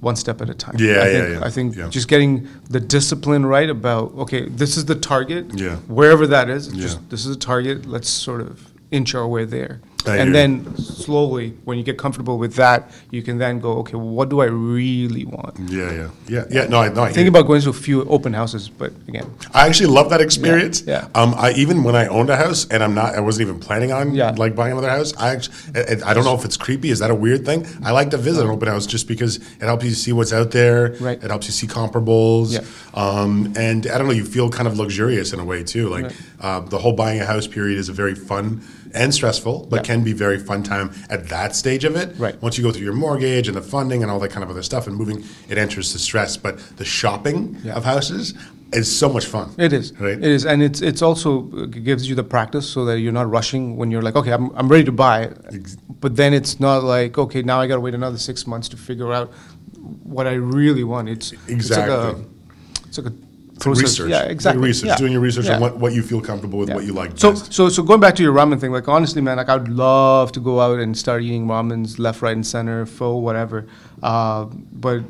one 0.00 0.16
step 0.16 0.40
at 0.40 0.48
a 0.48 0.54
time. 0.54 0.74
Yeah, 0.78 0.86
I 0.86 0.94
yeah, 0.94 1.04
think, 1.12 1.28
yeah. 1.40 1.46
I 1.46 1.50
think 1.50 1.76
Yeah. 1.76 1.88
just 1.90 2.08
getting 2.08 2.48
the 2.70 2.80
discipline 2.80 3.44
right 3.46 3.68
about 3.70 4.14
okay, 4.24 4.48
this 4.48 4.76
is 4.78 4.84
the 4.86 4.96
target. 4.96 5.44
Yeah. 5.54 5.76
Wherever 5.86 6.26
that 6.28 6.48
is, 6.48 6.68
Yeah. 6.72 6.82
just 6.82 7.10
this 7.10 7.26
is 7.26 7.36
a 7.36 7.38
target. 7.38 7.84
Let's 7.86 8.08
sort 8.08 8.40
of 8.40 8.71
inch 8.92 9.14
our 9.14 9.26
way 9.26 9.44
there. 9.44 9.80
I 10.04 10.10
hear 10.14 10.20
and 10.22 10.34
then 10.34 10.76
slowly, 10.76 11.50
when 11.64 11.78
you 11.78 11.84
get 11.84 11.96
comfortable 11.96 12.36
with 12.36 12.54
that, 12.56 12.90
you 13.12 13.22
can 13.22 13.38
then 13.38 13.60
go, 13.60 13.74
okay, 13.78 13.94
what 13.96 14.28
do 14.30 14.40
I 14.40 14.46
really 14.46 15.24
want? 15.24 15.56
Yeah, 15.70 15.92
yeah, 15.92 16.08
yeah, 16.28 16.44
yeah. 16.50 16.64
No, 16.66 16.78
I 16.80 16.88
no. 16.88 17.02
I 17.02 17.06
hear 17.06 17.14
Think 17.14 17.24
you. 17.26 17.28
about 17.30 17.46
going 17.46 17.62
to 17.62 17.70
a 17.70 17.72
few 17.72 18.04
open 18.06 18.32
houses, 18.32 18.68
but 18.68 18.92
again, 19.06 19.30
I 19.54 19.64
actually 19.68 19.90
love 19.90 20.10
that 20.10 20.20
experience. 20.20 20.82
Yeah, 20.84 21.06
Um, 21.14 21.34
I 21.38 21.52
even 21.52 21.84
when 21.84 21.94
I 21.94 22.08
owned 22.08 22.30
a 22.30 22.36
house 22.36 22.66
and 22.68 22.82
I'm 22.82 22.94
not, 22.96 23.14
I 23.14 23.20
wasn't 23.20 23.48
even 23.48 23.60
planning 23.60 23.92
on 23.92 24.12
Yeah. 24.12 24.34
like 24.36 24.56
buying 24.56 24.72
another 24.72 24.90
house. 24.90 25.14
I 25.16 25.30
actually, 25.34 25.54
I, 25.76 26.10
I 26.10 26.14
don't 26.14 26.24
know 26.24 26.34
if 26.34 26.44
it's 26.44 26.56
creepy. 26.56 26.90
Is 26.90 26.98
that 26.98 27.12
a 27.12 27.14
weird 27.14 27.46
thing? 27.46 27.64
I 27.84 27.92
like 27.92 28.10
to 28.10 28.18
visit 28.18 28.42
an 28.44 28.50
open 28.50 28.66
house 28.66 28.86
just 28.86 29.06
because 29.06 29.36
it 29.36 29.62
helps 29.62 29.84
you 29.84 29.92
see 29.92 30.12
what's 30.12 30.32
out 30.32 30.50
there. 30.50 30.96
Right. 30.98 31.22
It 31.22 31.30
helps 31.30 31.46
you 31.46 31.52
see 31.52 31.68
comparables. 31.68 32.52
Yeah. 32.54 32.64
Um, 33.00 33.52
and 33.56 33.86
I 33.86 33.98
don't 33.98 34.08
know, 34.08 34.12
you 34.14 34.24
feel 34.24 34.50
kind 34.50 34.66
of 34.66 34.76
luxurious 34.78 35.32
in 35.32 35.38
a 35.38 35.44
way 35.44 35.62
too. 35.62 35.88
Like 35.90 36.04
Right. 36.06 36.14
uh, 36.40 36.60
the 36.60 36.78
whole 36.78 36.92
buying 36.94 37.20
a 37.20 37.24
house 37.24 37.46
period 37.46 37.78
is 37.78 37.88
a 37.88 37.92
very 37.92 38.16
fun 38.16 38.62
and 38.94 39.12
stressful, 39.14 39.66
but 39.70 39.76
Yeah. 39.76 39.82
can 39.94 40.02
be 40.04 40.12
very 40.12 40.38
fun 40.38 40.62
time 40.62 40.90
at 41.10 41.28
that 41.28 41.54
stage 41.56 41.84
of 41.84 41.96
it. 41.96 42.14
Right. 42.18 42.40
Once 42.42 42.58
you 42.58 42.64
go 42.64 42.70
through 42.72 42.84
your 42.84 42.92
mortgage 42.94 43.48
and 43.48 43.56
the 43.56 43.62
funding 43.62 44.02
and 44.02 44.10
all 44.10 44.20
that 44.20 44.30
kind 44.30 44.44
of 44.44 44.50
other 44.50 44.62
stuff 44.62 44.86
and 44.86 44.96
moving, 44.96 45.24
it 45.48 45.58
enters 45.58 45.92
the 45.92 45.98
stress. 45.98 46.36
But 46.36 46.58
the 46.76 46.84
shopping 46.84 47.56
Yeah. 47.64 47.74
of 47.74 47.84
houses 47.84 48.34
is 48.72 48.90
so 48.94 49.08
much 49.08 49.26
fun. 49.26 49.50
it 49.58 49.72
is. 49.72 49.92
Right. 50.00 50.16
It 50.18 50.24
is, 50.24 50.46
and 50.46 50.62
it's 50.62 50.80
it's 50.80 51.02
also 51.02 51.50
uh, 51.56 51.66
gives 51.66 52.08
you 52.08 52.14
the 52.14 52.24
practice 52.24 52.66
so 52.68 52.84
that 52.86 53.00
you're 53.00 53.12
not 53.12 53.30
rushing 53.30 53.76
when 53.76 53.90
you're 53.90 54.02
like, 54.02 54.16
okay, 54.16 54.32
I'm 54.32 54.50
I'm 54.56 54.68
ready 54.68 54.84
to 54.84 54.92
buy, 54.92 55.30
but 56.00 56.16
then 56.16 56.32
it's 56.32 56.58
not 56.58 56.82
like, 56.82 57.18
okay, 57.18 57.42
now 57.42 57.60
I 57.60 57.66
got 57.66 57.74
to 57.76 57.80
wait 57.80 57.94
another 57.94 58.18
six 58.18 58.46
months 58.46 58.68
to 58.70 58.76
figure 58.76 59.12
out 59.12 59.30
what 60.04 60.26
I 60.26 60.34
really 60.34 60.84
want. 60.84 61.08
It's 61.08 61.32
Exactly. 61.48 61.54
It's 61.56 61.68
like 61.68 61.88
a, 61.88 62.86
it's 62.88 62.98
like 62.98 63.06
a 63.08 63.14
process. 63.62 63.82
research. 63.82 64.10
Yeah, 64.10 64.22
exactly. 64.24 64.62
research. 64.62 64.88
Yeah. 64.88 64.96
Doing 64.96 65.12
your 65.12 65.20
research 65.20 65.46
Yeah. 65.46 65.54
on 65.56 65.60
what, 65.60 65.76
what 65.78 65.92
you 65.92 66.02
feel 66.02 66.20
comfortable 66.20 66.58
with, 66.58 66.68
Yeah. 66.68 66.74
what 66.76 66.84
you 66.84 66.92
like 66.92 67.12
So, 67.18 67.30
best. 67.30 67.52
so, 67.52 67.68
so 67.68 67.82
going 67.82 68.00
back 68.00 68.14
to 68.16 68.22
your 68.22 68.32
ramen 68.34 68.60
thing, 68.60 68.72
like 68.72 68.88
honestly, 68.88 69.20
man, 69.22 69.36
like 69.36 69.48
I 69.48 69.56
would 69.56 69.68
love 69.68 70.32
to 70.32 70.40
go 70.40 70.60
out 70.60 70.78
and 70.80 70.96
start 70.96 71.22
eating 71.22 71.46
ramens 71.46 71.98
left, 71.98 72.22
right, 72.22 72.34
and 72.34 72.46
center, 72.46 72.84
pho, 72.86 73.16
whatever. 73.16 73.66
Uh, 74.02 74.46
but 74.72 75.02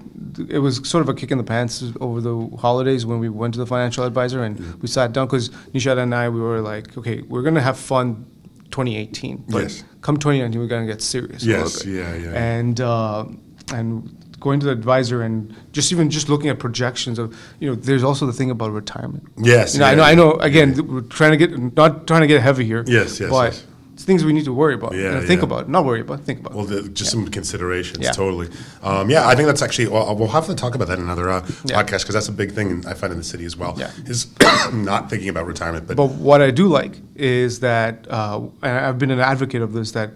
it 0.48 0.58
was 0.58 0.86
sort 0.88 1.02
of 1.02 1.08
a 1.08 1.14
kick 1.14 1.30
in 1.30 1.38
the 1.38 1.44
pants 1.44 1.82
over 2.00 2.20
the 2.20 2.48
holidays 2.58 3.06
when 3.06 3.18
we 3.18 3.28
went 3.28 3.54
to 3.54 3.58
the 3.60 3.66
financial 3.66 4.04
advisor 4.04 4.42
and 4.42 4.80
we 4.82 4.88
sat 4.88 5.12
down 5.12 5.26
because 5.26 5.48
Nishad 5.74 5.98
and 5.98 6.14
I, 6.14 6.28
we 6.28 6.40
were 6.40 6.60
like, 6.60 6.96
okay, 6.98 7.22
we're 7.22 7.42
gonna 7.42 7.60
have 7.62 7.78
fun 7.78 8.26
2018. 8.70 9.44
But 9.48 9.62
Yes. 9.62 9.84
come 10.02 10.16
2019, 10.16 10.60
we're 10.60 10.66
gonna 10.66 10.86
get 10.86 11.00
serious. 11.02 11.42
Yes, 11.44 11.84
yeah, 11.86 12.14
yeah. 12.14 12.30
And 12.34 12.80
uh, 12.80 13.24
and 13.72 14.16
going 14.42 14.60
to 14.60 14.66
the 14.66 14.72
advisor 14.72 15.22
and 15.22 15.54
just 15.72 15.92
even 15.92 16.10
just 16.10 16.28
looking 16.28 16.50
at 16.50 16.58
projections 16.58 17.18
of 17.18 17.34
you 17.60 17.68
know, 17.70 17.74
there's 17.76 18.04
also 18.04 18.26
the 18.26 18.32
thing 18.32 18.50
about 18.50 18.72
retirement. 18.72 19.24
Yes, 19.38 19.74
You 19.74 19.80
know, 19.80 19.86
I 19.86 19.90
yeah, 19.90 19.96
know. 19.96 20.04
I 20.04 20.14
know. 20.14 20.32
Again, 20.34 20.74
th- 20.74 20.86
we're 20.86 21.00
trying 21.02 21.30
to 21.30 21.36
get 21.38 21.50
not 21.76 22.06
trying 22.06 22.20
to 22.22 22.26
get 22.26 22.42
heavy 22.42 22.64
here. 22.64 22.84
Yes, 22.86 23.20
yes, 23.20 23.30
But 23.30 23.52
yes. 23.52 23.66
it's 23.94 24.04
things 24.04 24.24
we 24.24 24.32
need 24.32 24.44
to 24.46 24.52
worry 24.52 24.74
about. 24.74 24.94
Yeah, 24.94 25.20
think 25.20 25.40
yeah. 25.40 25.44
about. 25.44 25.68
Not 25.68 25.84
worry 25.84 26.00
about. 26.00 26.20
Think 26.24 26.40
about. 26.40 26.54
Well, 26.54 26.64
the, 26.64 26.88
just 26.88 27.10
some 27.12 27.28
considerations, 27.28 28.00
Yeah. 28.04 28.10
totally. 28.10 28.48
Um, 28.82 29.08
yeah, 29.08 29.28
I 29.28 29.36
think 29.36 29.46
that's 29.46 29.62
actually. 29.62 29.86
Well, 29.88 30.16
we'll 30.16 30.28
have 30.38 30.46
to 30.46 30.54
talk 30.56 30.74
about 30.74 30.88
that 30.88 30.98
in 30.98 31.04
another 31.04 31.30
uh, 31.30 31.46
Yeah. 31.64 31.80
podcast 31.80 32.00
because 32.02 32.14
that's 32.14 32.28
a 32.28 32.32
big 32.32 32.50
thing 32.52 32.84
I 32.86 32.94
find 32.94 33.12
in 33.12 33.18
the 33.18 33.24
city 33.24 33.44
as 33.44 33.56
well. 33.56 33.74
Yeah. 33.78 33.90
Is 34.06 34.26
not 34.72 35.08
thinking 35.08 35.28
about 35.28 35.46
retirement, 35.46 35.86
but, 35.86 35.96
But 35.96 36.10
what 36.28 36.40
I 36.42 36.50
do 36.50 36.66
like 36.66 36.94
is 37.14 37.60
that, 37.60 38.06
uh, 38.10 38.40
I've 38.62 38.98
been 38.98 39.12
an 39.12 39.20
advocate 39.20 39.62
of 39.62 39.72
this, 39.72 39.92
that 39.92 40.10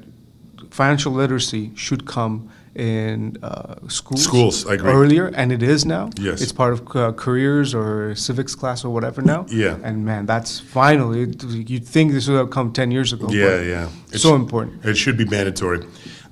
financial 0.70 1.12
literacy 1.12 1.70
should 1.76 2.06
come 2.06 2.50
in 2.76 3.36
uh, 3.42 3.74
schools. 3.88 4.22
Schools, 4.22 4.66
I. 4.66 4.74
Earlier, 4.76 5.26
and 5.34 5.50
it 5.50 5.62
is 5.62 5.84
now. 5.84 6.10
Yes. 6.18 6.40
It's 6.42 6.52
part 6.52 6.72
of 6.74 6.96
uh, 6.96 7.12
careers 7.12 7.74
or 7.74 8.14
civics 8.14 8.54
class 8.54 8.84
or 8.84 8.90
whatever 8.92 9.22
now. 9.22 9.46
Yeah. 9.56 9.78
And 9.82 10.04
man, 10.04 10.26
that's 10.26 10.60
finally, 10.60 11.20
you'd 11.48 11.86
think 11.86 12.12
this 12.12 12.28
would 12.28 12.36
have 12.36 12.50
come 12.50 12.72
10 12.72 12.90
years 12.90 13.12
ago. 13.12 13.26
yeah, 13.30 13.60
yeah, 13.62 13.88
It's- 14.08 14.20
So 14.22 14.34
important. 14.34 14.84
It 14.84 14.96
should 14.96 15.16
be 15.16 15.24
mandatory. 15.24 15.80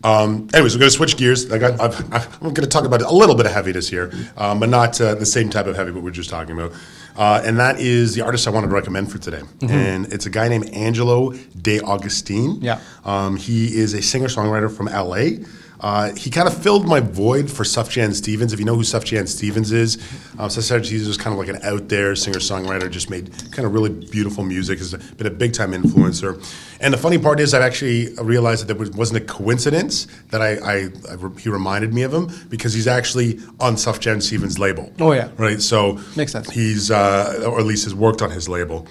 Um, 0.05 0.49
anyways, 0.53 0.75
we're 0.75 0.81
going 0.81 0.91
to 0.91 0.97
switch 0.97 1.17
gears. 1.17 1.51
I 1.51 1.57
got, 1.57 1.81
I've, 1.81 1.99
I'm 2.13 2.53
going 2.53 2.57
to 2.57 2.67
talk 2.67 2.85
about 2.85 3.01
a 3.01 3.11
little 3.11 3.35
bit 3.35 3.47
of 3.47 3.53
heaviness 3.53 3.89
here, 3.89 4.13
um, 4.37 4.61
but 4.61 4.69
not 4.69 5.01
uh, 5.01 5.15
the 5.15 5.25
same 5.25 5.49
type 5.49 5.67
of 5.67 5.75
heavy 5.77 5.93
what 5.93 6.03
we 6.03 6.11
are 6.11 6.13
just 6.13 6.29
talking 6.29 6.53
about. 6.59 6.73
Uh, 7.17 7.41
and 7.47 7.59
that 7.59 7.81
is 7.81 8.15
the 8.15 8.21
artist 8.21 8.47
I 8.47 8.51
wanted 8.51 8.67
to 8.67 8.75
recommend 8.75 9.11
for 9.11 9.17
today. 9.19 9.41
And 9.63 10.13
it's 10.13 10.27
a 10.27 10.31
guy 10.31 10.49
named 10.49 10.69
Angelo 10.75 11.33
De 11.63 11.81
Augustine. 11.81 12.59
Yeah. 12.61 12.81
Um, 13.07 13.37
he 13.37 13.75
is 13.75 13.95
a 13.95 14.03
singer 14.03 14.27
songwriter 14.27 14.71
from 14.71 14.87
LA. 14.87 15.43
Uh, 15.85 16.15
he 16.15 16.31
kind 16.31 16.49
of 16.49 16.57
filled 16.63 16.89
my 16.89 16.99
void 16.99 17.51
for 17.51 17.63
Sufjan 17.63 18.15
Stevens. 18.15 18.55
If 18.55 18.59
you 18.59 18.65
know 18.65 18.75
who 18.75 18.81
Sufjan 18.85 19.29
Stevens 19.29 19.71
is, 19.71 19.99
um, 20.39 20.49
Sufjan 20.49 20.83
Stevens 20.83 21.07
was 21.07 21.19
kind 21.19 21.35
of 21.35 21.39
like 21.39 21.55
an 21.55 21.63
out 21.63 21.91
there 21.91 22.17
singer 22.17 22.39
songwriter, 22.39 22.91
just 22.91 23.11
made 23.11 23.31
kind 23.53 23.67
of 23.67 23.75
really 23.75 23.91
beautiful 23.91 24.45
music. 24.45 24.79
Has 24.79 24.95
been 24.95 25.27
a 25.27 25.31
big 25.31 25.53
time 25.53 25.73
influencer. 25.73 26.43
And 26.81 26.95
the 26.95 26.97
funny 26.97 27.19
part 27.19 27.39
is, 27.39 27.53
I've 27.53 27.61
actually 27.61 28.15
realized 28.15 28.63
that 28.63 28.69
there 28.69 28.77
was- 28.77 28.93
wasn't 28.93 29.19
a 29.23 29.27
coincidence 29.27 30.07
that 30.31 30.41
I, 30.41 30.53
I, 30.55 30.75
I 31.11 31.15
re- 31.19 31.39
he 31.43 31.51
reminded 31.51 31.93
me 31.93 32.01
of 32.01 32.15
him 32.15 32.31
because 32.49 32.73
he's 32.73 32.87
actually 32.87 33.41
on 33.61 33.75
Sufjan 33.77 34.23
Stevens' 34.23 34.59
label. 34.59 34.91
Oh, 35.01 35.13
yeah. 35.13 35.29
right. 35.37 35.61
So 35.61 36.01
Makes 36.17 36.33
sense. 36.33 36.49
He's 36.51 36.91
uh, 36.91 37.45
or 37.47 37.61
at 37.61 37.67
least 37.67 37.85
has 37.85 37.95
worked 37.95 38.23
on 38.23 38.31
his 38.31 38.49
label. 38.49 38.87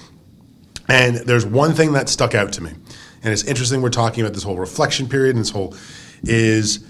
And 0.88 1.16
there's 1.16 1.44
one 1.46 1.74
thing 1.74 1.94
that 1.94 2.08
stuck 2.08 2.36
out 2.36 2.52
to 2.54 2.62
me, 2.62 2.70
and 3.24 3.34
it's 3.34 3.46
interesting. 3.46 3.82
We're 3.82 3.90
talking 3.90 4.22
about 4.24 4.36
this 4.36 4.44
whole 4.44 4.58
reflection 4.60 5.10
period, 5.10 5.36
and 5.36 5.44
this 5.44 5.50
whole 5.50 5.74
is 6.24 6.86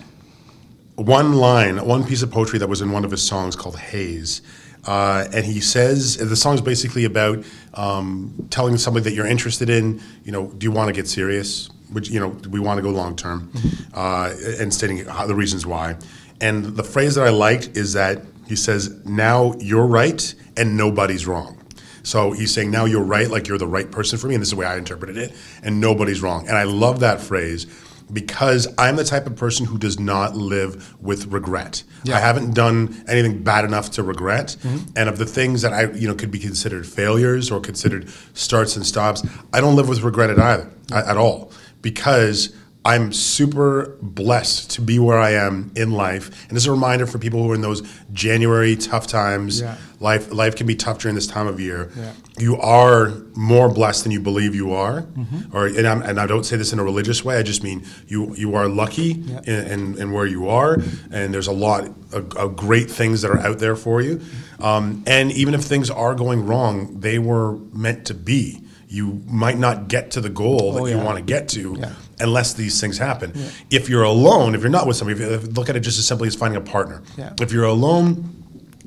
one 0.96 1.34
line, 1.34 1.86
one 1.86 2.04
piece 2.06 2.22
of 2.22 2.32
poetry 2.32 2.60
that 2.60 2.68
was 2.68 2.82
in 2.82 2.92
one 2.92 3.04
of 3.04 3.12
his 3.12 3.24
songs 3.24 3.56
called 3.56 3.78
Haze. 3.78 4.42
Uh, 4.86 5.26
and 5.34 5.46
he 5.46 5.62
says 5.62 6.18
the 6.18 6.36
song's 6.36 6.62
basically 6.62 7.06
about 7.06 7.44
um, 7.74 8.48
telling 8.50 8.78
somebody 8.78 9.04
that 9.04 9.14
you're 9.14 9.28
interested 9.28 9.70
in. 9.70 10.02
You 10.24 10.32
know, 10.32 10.48
do 10.48 10.66
you 10.66 10.72
want 10.72 10.90
to 10.90 10.94
get 10.94 11.08
serious? 11.08 11.70
Which 11.92 12.10
you 12.10 12.20
know, 12.20 12.30
we 12.50 12.60
want 12.60 12.78
to 12.80 12.82
go 12.82 12.90
long 12.90 13.16
term? 13.16 13.52
Uh, 13.94 14.34
and 14.60 14.74
stating 14.74 15.06
how, 15.06 15.26
the 15.26 15.36
reasons 15.36 15.66
why. 15.66 15.96
And 16.42 16.66
the 16.66 16.84
phrase 16.84 17.16
that 17.16 17.26
I 17.26 17.30
liked 17.30 17.78
is 17.78 17.94
that 17.94 18.24
he 18.48 18.56
says, 18.56 19.06
"Now 19.06 19.54
you're 19.60 19.86
right 19.86 20.34
and 20.58 20.76
nobody's 20.76 21.26
wrong." 21.28 21.60
So 22.04 22.34
he's 22.34 22.54
saying, 22.54 22.70
now 22.70 22.84
you're 22.84 23.04
right, 23.04 23.30
like 23.30 23.48
you're 23.48 23.58
the 23.58 23.66
right 23.66 23.90
person 23.90 24.20
for 24.20 24.28
me. 24.28 24.36
And 24.36 24.42
this 24.42 24.50
is 24.50 24.52
the 24.52 24.58
way 24.58 24.66
I 24.66 24.78
interpreted 24.78 25.18
it. 25.18 25.34
And 25.64 25.80
nobody's 25.80 26.22
wrong. 26.22 26.50
And 26.50 26.58
I 26.58 26.64
love 26.64 27.00
that 27.00 27.22
phrase 27.22 27.66
because 28.12 28.68
I'm 28.78 28.96
the 28.96 29.04
type 29.04 29.28
of 29.28 29.36
person 29.36 29.66
who 29.66 29.78
does 29.78 30.00
not 30.00 30.36
live 30.36 31.00
with 31.02 31.28
regret. 31.28 31.84
I 32.18 32.20
haven't 32.20 32.54
done 32.54 33.04
anything 33.08 33.44
bad 33.44 33.66
enough 33.66 33.92
to 33.92 34.04
regret. 34.04 34.58
Mm-hmm. 34.62 34.92
And 34.96 35.10
of 35.10 35.18
the 35.18 35.26
things 35.26 35.62
that 35.62 35.74
I, 35.74 35.92
you 35.92 36.08
know, 36.08 36.16
could 36.16 36.32
be 36.32 36.40
considered 36.40 36.86
failures 36.86 37.50
or 37.50 37.60
considered 37.60 38.10
starts 38.34 38.76
and 38.76 38.86
stops, 38.86 39.24
I 39.54 39.62
don't 39.62 39.76
live 39.76 39.88
with 39.88 40.02
regret 40.02 40.30
at 40.30 40.40
either, 40.40 40.70
at 40.92 41.08
at 41.08 41.18
all. 41.18 41.52
Because 41.82 42.54
I'm 42.86 43.14
super 43.14 43.98
blessed 44.02 44.72
to 44.72 44.82
be 44.82 45.00
where 45.00 45.18
I 45.18 45.32
am 45.32 45.72
in 45.76 45.92
life. 45.92 46.28
And 46.50 46.56
this 46.56 46.64
is 46.64 46.68
a 46.68 46.72
reminder 46.72 47.08
for 47.08 47.18
people 47.18 47.42
who 47.42 47.52
are 47.52 47.56
in 47.56 47.62
those 47.62 47.82
January 48.12 48.76
tough 48.76 49.08
times. 49.08 49.62
Yeah. 49.62 49.78
Life 50.02 50.34
life 50.34 50.58
can 50.58 50.68
be 50.68 50.76
tough 50.76 51.00
during 51.00 51.16
this 51.16 51.28
time 51.28 51.48
of 51.48 51.62
year. 51.62 51.90
Yeah. 51.96 52.12
You 52.38 52.58
are 52.60 53.14
more 53.36 53.70
blessed 53.70 54.04
than 54.04 54.12
you 54.12 54.20
believe 54.20 54.54
you 54.54 54.74
are, 54.74 55.04
Mm-hmm. 55.04 55.56
or 55.56 55.68
and, 55.68 55.88
I'm, 55.88 56.02
and 56.02 56.20
I 56.20 56.28
don't 56.28 56.44
say 56.44 56.58
this 56.58 56.74
in 56.74 56.80
a 56.80 56.84
religious 56.84 57.24
way. 57.24 57.38
I 57.38 57.44
just 57.44 57.64
mean 57.64 57.86
you 58.08 58.36
you 58.36 58.54
are 58.56 58.68
lucky 58.68 59.12
in, 59.12 59.48
in, 59.48 59.98
in 60.02 60.12
where 60.12 60.26
you 60.26 60.50
are, 60.50 60.78
and 61.10 61.34
there's 61.34 61.48
a 61.48 61.54
lot 61.54 61.86
of, 62.12 62.36
of 62.36 62.58
great 62.58 62.92
things 62.92 63.22
that 63.22 63.32
are 63.32 63.40
out 63.40 63.60
there 63.60 63.78
for 63.78 64.02
you. 64.02 64.20
Um, 64.60 65.04
and 65.08 65.32
even 65.32 65.54
if 65.54 65.62
things 65.62 65.90
are 65.90 66.16
going 66.16 66.46
wrong, 66.46 67.00
they 67.00 67.18
were 67.18 67.54
meant 67.72 68.08
to 68.08 68.14
be. 68.14 68.60
You 68.90 69.22
might 69.26 69.58
not 69.58 69.88
get 69.88 70.12
to 70.12 70.22
the 70.22 70.30
goal 70.30 70.74
that 70.74 70.82
Oh, 70.82 70.86
you 70.86 70.98
want 70.98 71.18
to 71.18 71.24
get 71.24 71.48
to 71.50 71.76
Yeah. 71.80 71.94
Unless 72.20 72.54
these 72.54 72.80
things 72.80 72.98
happen. 72.98 73.34
If 73.70 73.90
you're 73.90 74.04
alone, 74.04 74.56
if 74.56 74.62
you're 74.62 74.70
not 74.70 74.88
with 74.88 74.98
somebody, 74.98 75.22
if 75.24 75.44
you 75.44 75.50
look 75.50 75.70
at 75.70 75.76
it 75.76 75.82
just 75.82 76.00
as 76.00 76.08
simply 76.08 76.28
as 76.28 76.36
finding 76.36 76.58
a 76.62 76.66
partner. 76.66 77.02
Yeah. 77.18 77.34
If 77.42 77.52
you're 77.52 77.66
alone, 77.66 78.30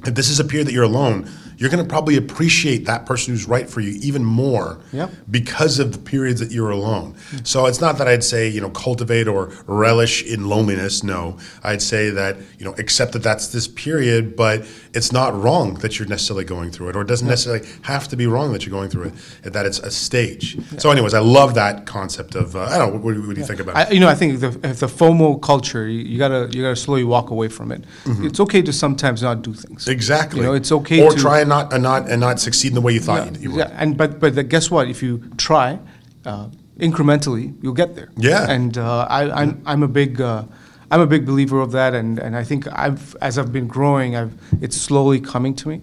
if 0.06 0.14
this 0.14 0.28
is 0.28 0.38
a 0.40 0.44
period 0.44 0.68
that 0.68 0.72
you're 0.72 0.84
alone, 0.84 1.28
you're 1.58 1.70
going 1.70 1.82
to 1.82 1.88
probably 1.88 2.18
appreciate 2.18 2.84
that 2.84 3.06
person 3.06 3.32
who's 3.32 3.48
right 3.48 3.68
for 3.68 3.80
you 3.80 3.98
even 4.02 4.22
more 4.22 4.78
Yep. 4.92 5.10
because 5.30 5.78
of 5.78 5.92
the 5.92 5.98
periods 5.98 6.38
that 6.40 6.50
you're 6.52 6.70
alone. 6.70 7.14
Hmm. 7.30 7.36
So 7.44 7.64
it's 7.64 7.80
not 7.80 7.96
that 7.96 8.06
I'd 8.06 8.22
say, 8.22 8.46
you 8.46 8.60
know, 8.60 8.68
cultivate 8.68 9.26
or 9.26 9.50
relish 9.66 10.22
in 10.22 10.48
loneliness. 10.50 11.02
No, 11.02 11.38
I'd 11.64 11.80
say 11.80 12.10
that, 12.10 12.36
you 12.58 12.66
know, 12.66 12.74
accept 12.76 13.12
that 13.14 13.22
that's 13.22 13.48
this 13.48 13.66
period, 13.68 14.36
but 14.36 14.66
it's 14.96 15.12
not 15.12 15.30
wrong 15.42 15.74
that 15.82 15.98
you're 15.98 16.08
necessarily 16.08 16.44
going 16.44 16.70
through 16.70 16.88
it, 16.88 16.96
or 16.96 17.02
it 17.02 17.08
doesn't 17.08 17.28
necessarily 17.28 17.68
have 17.82 18.08
to 18.08 18.16
be 18.16 18.26
wrong 18.26 18.52
that 18.52 18.64
you're 18.64 18.76
going 18.78 18.88
through 18.88 19.08
it, 19.08 19.52
that 19.52 19.66
it's 19.66 19.78
a 19.78 19.90
stage. 19.90 20.56
So, 20.78 20.90
anyways, 20.90 21.14
I 21.14 21.20
love 21.20 21.54
that 21.54 21.84
concept 21.84 22.34
of, 22.34 22.56
uh, 22.56 22.60
I 22.60 22.78
don't 22.78 22.94
know, 22.94 23.00
what, 23.00 23.14
what 23.26 23.34
do 23.34 23.40
you 23.40 23.46
think 23.46 23.60
about 23.60 23.72
it? 23.76 23.94
You 23.94 24.00
know, 24.00 24.08
I 24.08 24.14
think 24.14 24.40
the, 24.40 24.48
if 24.64 24.80
the 24.80 24.86
FOMO 24.86 25.40
culture, 25.42 25.86
you, 25.86 26.00
you 26.00 26.18
gotta 26.18 26.48
you 26.52 26.62
gotta 26.62 26.76
slowly 26.76 27.04
walk 27.04 27.30
away 27.30 27.48
from 27.48 27.70
it. 27.72 27.84
It's 28.26 28.40
okay 28.40 28.62
to 28.62 28.72
sometimes 28.72 29.22
not 29.22 29.42
do 29.42 29.52
things. 29.52 29.82
Mm-hmm. 29.82 29.90
Exactly. 29.90 30.40
You 30.40 30.46
know, 30.46 30.54
it's 30.54 30.72
okay 30.72 31.02
Or 31.02 31.12
to 31.12 31.18
try 31.18 31.40
and 31.40 31.48
not 31.48 31.72
and 31.74 31.82
not 31.82 32.08
and 32.10 32.20
not 32.20 32.40
succeed 32.40 32.68
in 32.68 32.74
the 32.74 32.80
way 32.80 32.92
you 32.94 33.00
thought 33.00 33.34
you, 33.34 33.40
you 33.42 33.50
would. 33.50 33.58
Yeah, 33.58 33.82
and 33.82 33.96
but 33.96 34.18
but 34.18 34.34
the, 34.34 34.44
guess 34.44 34.70
what? 34.70 34.88
If 34.88 35.02
you 35.02 35.12
try 35.36 35.78
uh, 36.24 36.48
incrementally, 36.78 37.54
you'll 37.62 37.74
get 37.82 37.94
there. 37.94 38.10
Yeah. 38.16 38.50
And 38.50 38.78
uh, 38.78 39.06
I, 39.10 39.30
I'm 39.30 39.62
I'm 39.66 39.82
a 39.82 39.88
big 39.88 40.20
uh, 40.20 40.44
I'm 40.90 41.00
a 41.00 41.06
big 41.06 41.26
believer 41.26 41.60
of 41.60 41.72
that, 41.72 41.94
and, 41.94 42.18
and 42.18 42.36
I 42.36 42.44
think 42.44 42.66
I've 42.72 43.16
as 43.20 43.38
I've 43.38 43.52
been 43.52 43.66
growing, 43.66 44.16
I've 44.16 44.32
it's 44.62 44.76
slowly 44.76 45.20
coming 45.20 45.54
to 45.56 45.68
me. 45.68 45.82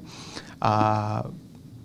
Uh, 0.61 1.29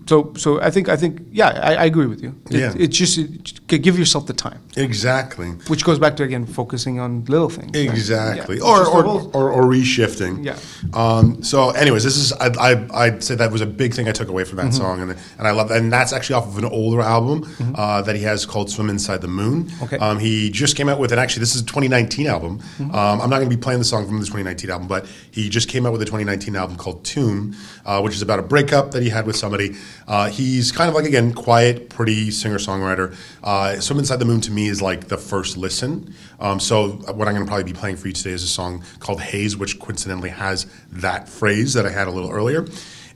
so 0.09 0.33
so 0.37 0.61
I 0.61 0.71
think 0.71 0.89
I 0.89 0.97
think 0.97 1.13
yeah, 1.31 1.49
I, 1.71 1.73
I 1.75 1.85
agree 1.85 2.07
with 2.07 2.21
you. 2.23 2.31
It, 2.51 2.57
Yeah. 2.61 2.73
It's 2.85 2.97
just 2.97 3.19
it, 3.19 3.83
give 3.83 3.99
yourself 3.99 4.27
the 4.27 4.33
time, 4.33 4.61
Exactly. 4.77 5.49
which 5.69 5.85
goes 5.85 5.99
back 5.99 6.17
to 6.17 6.23
again 6.23 6.47
focusing 6.47 6.99
on 7.01 7.25
little 7.27 7.51
things. 7.51 7.71
right? 7.75 7.89
Exactly, 7.95 8.57
Yeah. 8.57 8.65
or, 8.71 8.87
or, 8.87 9.05
or 9.37 9.45
or 9.57 9.63
reshifting. 9.65 10.45
Yeah. 10.45 10.57
Um, 10.95 11.43
so, 11.43 11.71
anyways, 11.71 12.05
this 12.05 12.17
is 12.17 12.33
I, 12.33 12.49
I 12.71 13.05
I'd 13.05 13.23
say 13.23 13.35
that 13.37 13.53
was 13.53 13.61
a 13.61 13.67
big 13.67 13.93
thing 13.95 14.09
I 14.09 14.13
took 14.13 14.29
away 14.29 14.45
from 14.45 14.57
that 14.57 14.67
Mm-hmm. 14.73 14.83
song, 14.85 15.01
and 15.03 15.11
and 15.39 15.45
I 15.51 15.53
love 15.53 15.69
that. 15.69 15.79
And 15.79 15.93
that's 15.93 16.13
actually 16.13 16.37
off 16.41 16.47
of 16.49 16.59
an 16.59 16.65
older 16.65 17.01
album 17.03 17.37
uh, 17.75 18.03
that 18.03 18.17
he 18.17 18.23
has 18.23 18.47
called 18.47 18.71
"Swim 18.71 18.89
Inside 18.91 19.21
the 19.21 19.29
Moon." 19.41 19.65
Mm-hmm. 19.65 19.85
Okay. 19.85 19.99
Um, 19.99 20.19
he 20.19 20.51
just 20.51 20.77
came 20.77 20.89
out 20.89 20.99
with, 20.99 21.11
and 21.13 21.21
actually, 21.21 21.41
this 21.41 21.55
is 21.55 21.63
a 21.63 21.67
2019 21.67 22.27
album. 22.27 22.59
Mm-hmm. 22.59 22.95
Um, 22.95 23.21
I'm 23.21 23.31
not 23.31 23.39
going 23.41 23.51
to 23.51 23.57
be 23.57 23.61
playing 23.61 23.79
the 23.81 23.85
song 23.93 24.07
from 24.07 24.19
the 24.21 24.27
2019 24.27 24.71
album, 24.71 24.89
but 24.89 25.07
he 25.31 25.49
just 25.49 25.69
came 25.69 25.85
out 25.87 25.93
with 25.93 26.03
a 26.03 26.07
2019 26.07 26.57
album 26.57 26.77
called 26.77 27.05
"Tomb," 27.05 27.55
uh, 27.87 28.01
which 28.01 28.15
is 28.15 28.23
about 28.23 28.39
a 28.39 28.43
breakup 28.43 28.91
that 28.93 29.03
he 29.03 29.11
had 29.11 29.27
with 29.27 29.37
somebody. 29.37 29.77
Uh, 30.09 30.31
he's 30.31 30.73
kind 30.73 30.89
of 30.89 30.95
like 30.95 31.05
again 31.05 31.35
quiet, 31.35 31.91
pretty 31.91 32.31
singer 32.31 32.57
songwriter. 32.59 33.15
Uh, 33.45 33.79
"Swim 33.79 33.99
Inside 33.99 34.17
the 34.17 34.25
Moon" 34.25 34.41
to 34.41 34.51
me 34.51 34.69
is 34.69 34.81
like 34.81 35.09
the 35.09 35.19
first 35.19 35.57
listen. 35.59 36.15
Um, 36.41 36.59
so 36.59 36.89
what 36.89 37.29
I'm 37.29 37.35
going 37.35 37.45
to 37.45 37.47
probably 37.47 37.65
be 37.65 37.75
playing 37.75 37.97
for 37.97 38.09
you 38.09 38.15
today 38.15 38.31
is 38.31 38.43
a 38.43 38.49
song 38.49 38.83
called 39.01 39.21
"Haze," 39.21 39.57
which 39.57 39.79
coincidentally 39.79 40.31
has 40.31 40.67
that 40.91 41.29
phrase 41.29 41.75
that 41.75 41.85
I 41.85 41.91
had 41.91 42.09
a 42.09 42.11
little 42.11 42.31
earlier. 42.31 42.67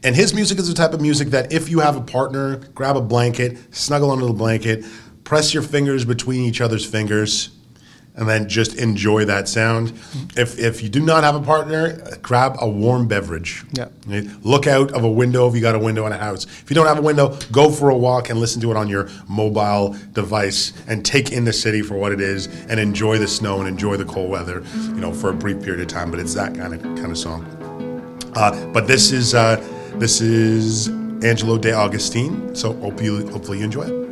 And 0.04 0.14
his 0.14 0.34
music 0.34 0.58
is 0.58 0.68
the 0.68 0.74
type 0.74 0.92
of 0.92 1.00
music 1.00 1.28
that 1.28 1.52
if 1.52 1.70
you 1.70 1.80
have 1.80 1.96
a 1.96 2.00
partner, 2.00 2.56
grab 2.74 2.96
a 2.96 3.00
blanket, 3.00 3.56
snuggle 3.74 4.10
under 4.10 4.26
the 4.26 4.32
blanket, 4.32 4.84
press 5.24 5.54
your 5.54 5.62
fingers 5.62 6.04
between 6.04 6.42
each 6.42 6.60
other's 6.60 6.84
fingers, 6.84 7.50
and 8.14 8.28
then 8.28 8.48
just 8.48 8.76
enjoy 8.76 9.24
that 9.24 9.48
sound. 9.48 9.92
If, 10.36 10.58
if 10.58 10.82
you 10.82 10.88
do 10.88 11.00
not 11.00 11.24
have 11.24 11.34
a 11.34 11.40
partner, 11.40 11.98
grab 12.20 12.56
a 12.60 12.68
warm 12.68 13.08
beverage. 13.08 13.64
Yeah. 13.72 13.88
Right? 14.06 14.26
Look 14.42 14.66
out 14.66 14.92
of 14.92 15.04
a 15.04 15.10
window 15.10 15.48
if 15.48 15.54
you 15.54 15.60
got 15.60 15.74
a 15.74 15.78
window 15.78 16.06
in 16.06 16.12
a 16.12 16.18
house. 16.18 16.44
If 16.44 16.70
you 16.70 16.74
don't 16.74 16.86
have 16.86 16.98
a 16.98 17.02
window, 17.02 17.38
go 17.50 17.70
for 17.70 17.88
a 17.88 17.96
walk 17.96 18.28
and 18.28 18.38
listen 18.38 18.60
to 18.62 18.70
it 18.70 18.76
on 18.76 18.88
your 18.88 19.08
mobile 19.28 19.96
device 20.12 20.72
and 20.88 21.04
take 21.04 21.32
in 21.32 21.44
the 21.44 21.52
city 21.52 21.80
for 21.80 21.96
what 21.96 22.12
it 22.12 22.20
is 22.20 22.46
and 22.68 22.78
enjoy 22.78 23.18
the 23.18 23.28
snow 23.28 23.60
and 23.60 23.68
enjoy 23.68 23.96
the 23.96 24.04
cold 24.04 24.30
weather, 24.30 24.62
you 24.74 25.00
know, 25.00 25.12
for 25.12 25.30
a 25.30 25.34
brief 25.34 25.62
period 25.62 25.80
of 25.80 25.88
time. 25.88 26.10
But 26.10 26.20
it's 26.20 26.34
that 26.34 26.54
kind 26.54 26.74
of 26.74 26.82
kind 26.82 27.10
of 27.10 27.18
song. 27.18 27.46
Uh, 28.34 28.66
but 28.72 28.86
this 28.86 29.12
is 29.12 29.34
uh, 29.34 29.56
this 29.94 30.20
is 30.20 30.88
Angelo 31.24 31.56
De 31.56 31.72
Augustine. 31.72 32.54
So 32.54 32.74
hope 32.74 33.02
you 33.02 33.26
hopefully 33.30 33.58
you 33.58 33.64
enjoy 33.64 33.82
it. 33.84 34.02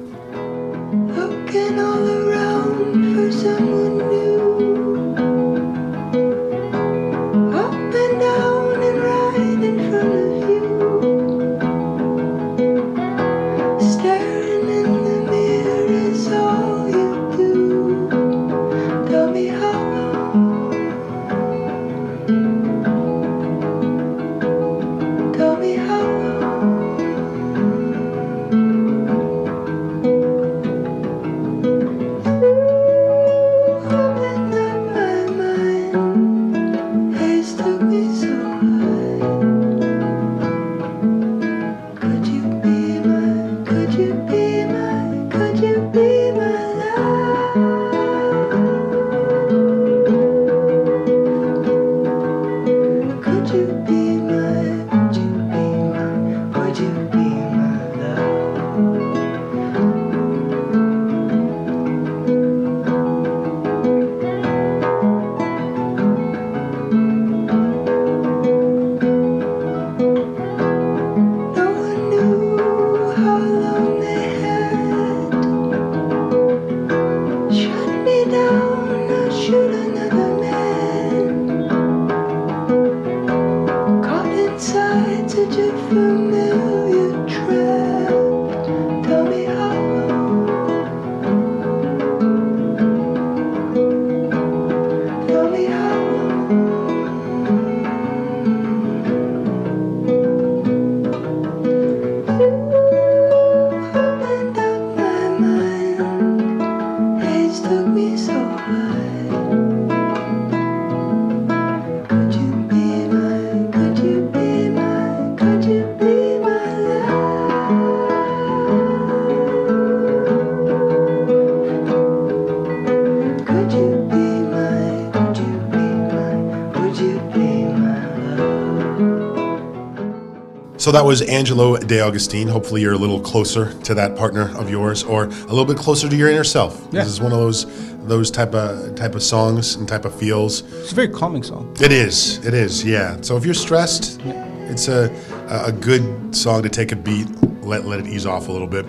So 130.90 130.94
that 130.94 131.05
was 131.05 131.22
Angelo 131.22 131.76
De 131.76 132.00
Augustine. 132.00 132.48
Hopefully, 132.48 132.81
you're 132.81 132.94
a 132.94 132.98
little 132.98 133.20
closer 133.20 133.72
to 133.83 133.94
that 133.94 134.16
partner 134.16 134.50
of 134.59 134.68
yours, 134.68 135.05
or 135.05 135.26
a 135.26 135.29
little 135.29 135.64
bit 135.64 135.76
closer 135.76 136.09
to 136.09 136.16
your 136.16 136.29
inner 136.29 136.42
self. 136.42 136.81
Yeah. 136.90 137.05
This 137.05 137.12
is 137.12 137.20
one 137.20 137.31
of 137.31 137.38
those 137.38 137.64
those 138.09 138.29
type 138.29 138.57
of 138.57 138.96
type 138.96 139.14
of 139.14 139.22
songs 139.22 139.76
and 139.76 139.87
type 139.87 140.05
of 140.05 140.12
feels. 140.12 140.62
It's 140.81 140.90
a 140.90 140.94
very 140.96 141.07
calming 141.07 141.44
song. 141.44 141.76
It 141.81 141.92
is. 141.92 142.44
It 142.44 142.55
is. 142.55 142.85
Yeah. 142.85 143.18
So 143.20 143.37
if 143.37 143.44
you're 143.44 143.55
stressed, 143.55 144.20
it's 144.24 144.88
a 144.88 145.14
a 145.48 145.70
good 145.70 146.35
song 146.35 146.64
to 146.64 146.68
take 146.68 146.90
a 146.90 146.96
beat, 146.96 147.29
let 147.62 147.85
let 147.85 148.00
it 148.00 148.09
ease 148.09 148.26
off 148.26 148.48
a 148.48 148.53
little 148.53 148.66
bit. 148.66 148.85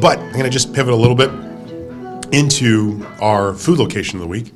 But 0.00 0.20
I'm 0.20 0.30
gonna 0.34 0.48
just 0.48 0.72
pivot 0.72 0.94
a 0.94 0.96
little 0.96 1.16
bit 1.16 1.30
into 2.32 3.04
our 3.20 3.52
food 3.52 3.80
location 3.80 4.14
of 4.14 4.20
the 4.20 4.28
week, 4.28 4.52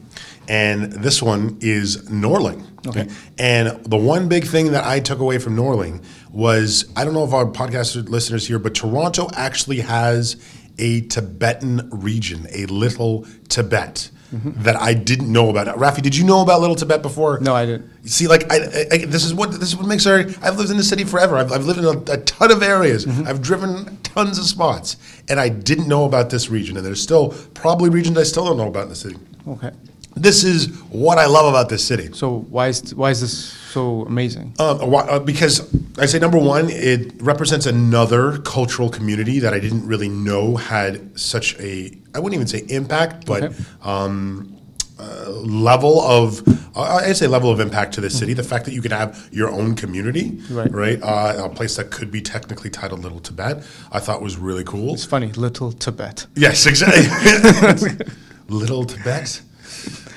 and 0.46 0.92
this 0.92 1.20
one 1.20 1.59
is 1.61 2.09
Norling. 2.09 2.64
Okay. 2.88 3.09
And 3.38 3.85
the 3.85 3.96
one 3.96 4.29
big 4.29 4.44
thing 4.46 4.72
that 4.72 4.85
I 4.85 5.01
took 5.01 5.18
away 5.18 5.38
from 5.38 5.57
Norling 5.57 6.05
was 6.31 6.90
I 6.96 7.05
don't 7.05 7.14
know 7.14 7.25
if 7.25 7.33
our 7.33 7.46
podcast 7.46 8.09
listeners 8.09 8.46
here, 8.46 8.59
but 8.59 8.75
Toronto 8.75 9.29
actually 9.35 9.81
has 9.81 10.37
a 10.79 11.01
Tibetan 11.03 11.88
region, 11.92 12.46
a 12.53 12.66
little 12.66 13.27
Tibet. 13.49 14.11
Mm-hmm. 14.35 14.64
That 14.64 14.75
I 14.75 14.92
didn't 14.92 15.31
know 15.31 15.51
about. 15.51 15.68
Rafi, 15.77 16.03
did 16.03 16.16
you 16.16 16.25
know 16.25 16.42
about 16.42 16.61
Little 16.61 16.75
Tibet 16.75 17.01
before? 17.01 17.38
No, 17.38 17.55
I 17.55 17.64
didn't. 17.64 18.09
See, 18.09 18.27
like, 18.27 18.51
I, 18.53 18.57
I, 18.57 18.87
I- 18.90 19.05
this 19.07 19.25
is 19.25 19.33
what 19.33 19.53
this 19.53 19.68
is 19.68 19.77
what 19.77 19.87
makes 19.87 20.05
our. 20.05 20.18
I've 20.42 20.59
lived 20.59 20.72
in 20.72 20.77
the 20.77 20.83
city 20.83 21.05
forever. 21.05 21.37
I've, 21.37 21.53
I've 21.53 21.64
lived 21.64 21.79
in 21.79 21.85
a, 21.85 22.12
a 22.12 22.16
ton 22.25 22.51
of 22.51 22.61
areas. 22.61 23.07
Mm-hmm. 23.07 23.29
I've 23.29 23.40
driven 23.40 23.96
tons 23.99 24.37
of 24.37 24.44
spots, 24.46 24.96
and 25.29 25.38
I 25.38 25.49
didn't 25.49 25.87
know 25.87 26.07
about 26.07 26.31
this 26.31 26.51
region. 26.51 26.77
And 26.77 26.85
there's 26.85 27.01
still 27.01 27.35
probably 27.55 27.88
regions 27.88 28.18
I 28.18 28.25
still 28.25 28.44
don't 28.44 28.57
know 28.57 28.66
about 28.66 28.83
in 28.83 28.88
the 28.88 28.96
city. 28.96 29.16
Okay. 29.46 29.70
This 30.17 30.45
is 30.45 30.69
what 30.91 31.19
I 31.19 31.27
love 31.27 31.47
about 31.47 31.69
this 31.69 31.85
city. 31.87 32.09
So 32.15 32.39
why 32.49 32.69
is 32.69 32.95
why 32.95 33.11
is 33.11 33.21
this 33.21 33.35
so 33.35 34.03
amazing? 34.07 34.55
Um, 34.59 34.79
why- 34.91 35.03
uh, 35.07 35.19
because 35.19 35.61
I 35.99 36.07
say 36.07 36.19
number 36.19 36.39
one, 36.39 36.71
it 36.71 37.13
represents 37.23 37.67
another 37.67 38.39
cultural 38.39 38.89
community 38.89 39.41
that 39.41 39.53
I 39.53 39.61
didn't 39.61 39.87
really 39.87 40.09
know 40.09 40.57
had 40.57 41.19
such 41.19 41.55
a 41.61 41.93
I 42.15 42.19
wouldn't 42.21 42.35
even 42.35 42.47
say 42.47 42.65
impact, 42.75 43.27
but 43.27 43.43
Okay. 43.45 43.55
um, 43.83 44.53
uh, 44.99 45.29
level 45.45 46.01
of 46.01 46.41
uh, 46.75 47.03
I'd 47.05 47.17
say 47.19 47.27
level 47.27 47.51
of 47.51 47.61
impact 47.61 47.93
to 47.97 48.01
the 48.01 48.09
city. 48.09 48.33
The 48.33 48.43
fact 48.43 48.65
that 48.65 48.73
you 48.73 48.81
can 48.81 48.93
have 48.93 49.29
your 49.31 49.51
own 49.51 49.75
community, 49.75 50.39
Right. 50.51 50.73
right, 50.73 50.99
uh, 51.03 51.45
a 51.45 51.49
place 51.51 51.77
that 51.77 51.91
could 51.91 52.11
be 52.11 52.23
technically 52.23 52.71
titled 52.71 53.03
Little 53.03 53.21
Tibet, 53.21 53.63
I 53.93 54.01
thought 54.01 54.23
was 54.23 54.39
really 54.39 54.65
cool. 54.65 54.95
It's 54.95 55.05
funny, 55.05 55.31
little 55.33 55.73
Tibet. 55.73 56.27
Yes, 56.35 56.65
exactly. 56.65 57.91
Little 58.49 58.85
Tibet. 58.87 59.43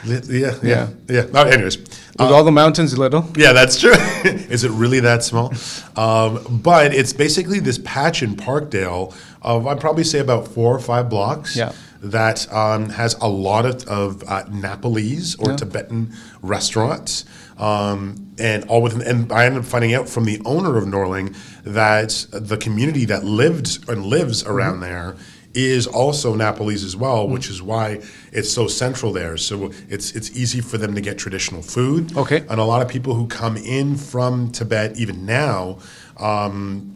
Lit- 0.06 0.26
yeah, 0.30 0.56
yeah, 0.64 0.88
yeah. 1.10 1.26
Oh, 1.34 1.44
anyways, 1.44 1.78
With 1.78 2.20
all 2.20 2.44
the 2.44 2.52
mountains 2.52 2.98
little. 2.98 3.26
yeah, 3.36 3.52
that's 3.54 3.80
true. 3.80 3.92
Is 4.50 4.64
it 4.64 4.72
really 4.72 5.00
that 5.02 5.24
small? 5.24 5.54
Um, 5.96 6.60
but 6.64 6.94
it's 6.94 7.12
basically 7.14 7.60
this 7.60 7.78
patch 7.84 8.24
in 8.24 8.36
Parkdale 8.36 9.14
of 9.42 9.68
I'd 9.68 9.80
probably 9.80 10.04
say 10.04 10.20
about 10.20 10.48
four 10.48 10.74
or 10.76 10.80
five 10.80 11.10
blocks. 11.10 11.56
Yeah. 11.56 11.74
That 12.02 12.50
um, 12.54 12.88
has 12.92 13.16
a 13.16 13.28
lot 13.28 13.66
of, 13.66 13.86
of 13.90 14.24
uh, 14.26 14.46
Nepalese 14.50 15.36
or 15.36 15.50
Yeah. 15.52 15.58
Tibetan 15.58 16.14
restaurants, 16.42 17.26
um, 17.58 18.34
and 18.40 18.64
all 18.70 18.82
within. 18.82 19.02
And 19.02 19.32
I 19.34 19.46
ended 19.46 19.64
up 19.64 19.68
finding 19.68 19.94
out 19.94 20.08
from 20.08 20.24
the 20.24 20.42
owner 20.46 20.78
of 20.78 20.86
Norling 20.86 21.36
that 21.66 22.26
the 22.32 22.56
community 22.56 23.04
that 23.06 23.26
lived 23.26 23.90
and 23.90 24.06
lives 24.06 24.44
Mm-hmm. 24.44 24.52
around 24.54 24.80
there 24.80 25.16
is 25.56 25.88
also 25.88 26.36
Nepalese 26.36 26.84
as 26.84 26.96
well, 26.96 27.28
which 27.28 27.50
is 27.50 27.62
why 27.62 28.02
it's 28.32 28.52
so 28.52 28.68
central 28.68 29.12
there. 29.12 29.36
So 29.38 29.72
it's 29.90 30.12
it's 30.16 30.30
easy 30.38 30.62
for 30.62 30.78
them 30.78 30.94
to 30.96 31.02
get 31.02 31.18
traditional 31.18 31.62
food. 31.62 32.16
Okay. 32.16 32.46
And 32.50 32.60
a 32.60 32.64
lot 32.66 32.82
of 32.82 32.88
people 32.88 33.16
who 33.16 33.28
come 33.28 33.58
in 33.58 33.96
from 33.98 34.52
Tibet, 34.52 34.98
even 35.00 35.26
now, 35.26 35.80
um, 36.18 36.96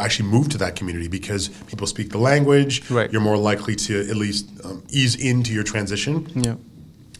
actually 0.00 0.28
move 0.28 0.48
to 0.50 0.58
that 0.58 0.76
community 0.76 1.08
because 1.08 1.48
people 1.66 1.86
speak 1.86 2.10
the 2.10 2.18
language. 2.18 2.88
Right. 2.90 3.10
You're 3.12 3.20
more 3.20 3.36
likely 3.36 3.74
to 3.76 4.08
at 4.08 4.16
least 4.16 4.48
um, 4.64 4.82
ease 4.90 5.14
into 5.16 5.52
your 5.52 5.64
transition 5.64 6.26
Yeah. 6.34 6.54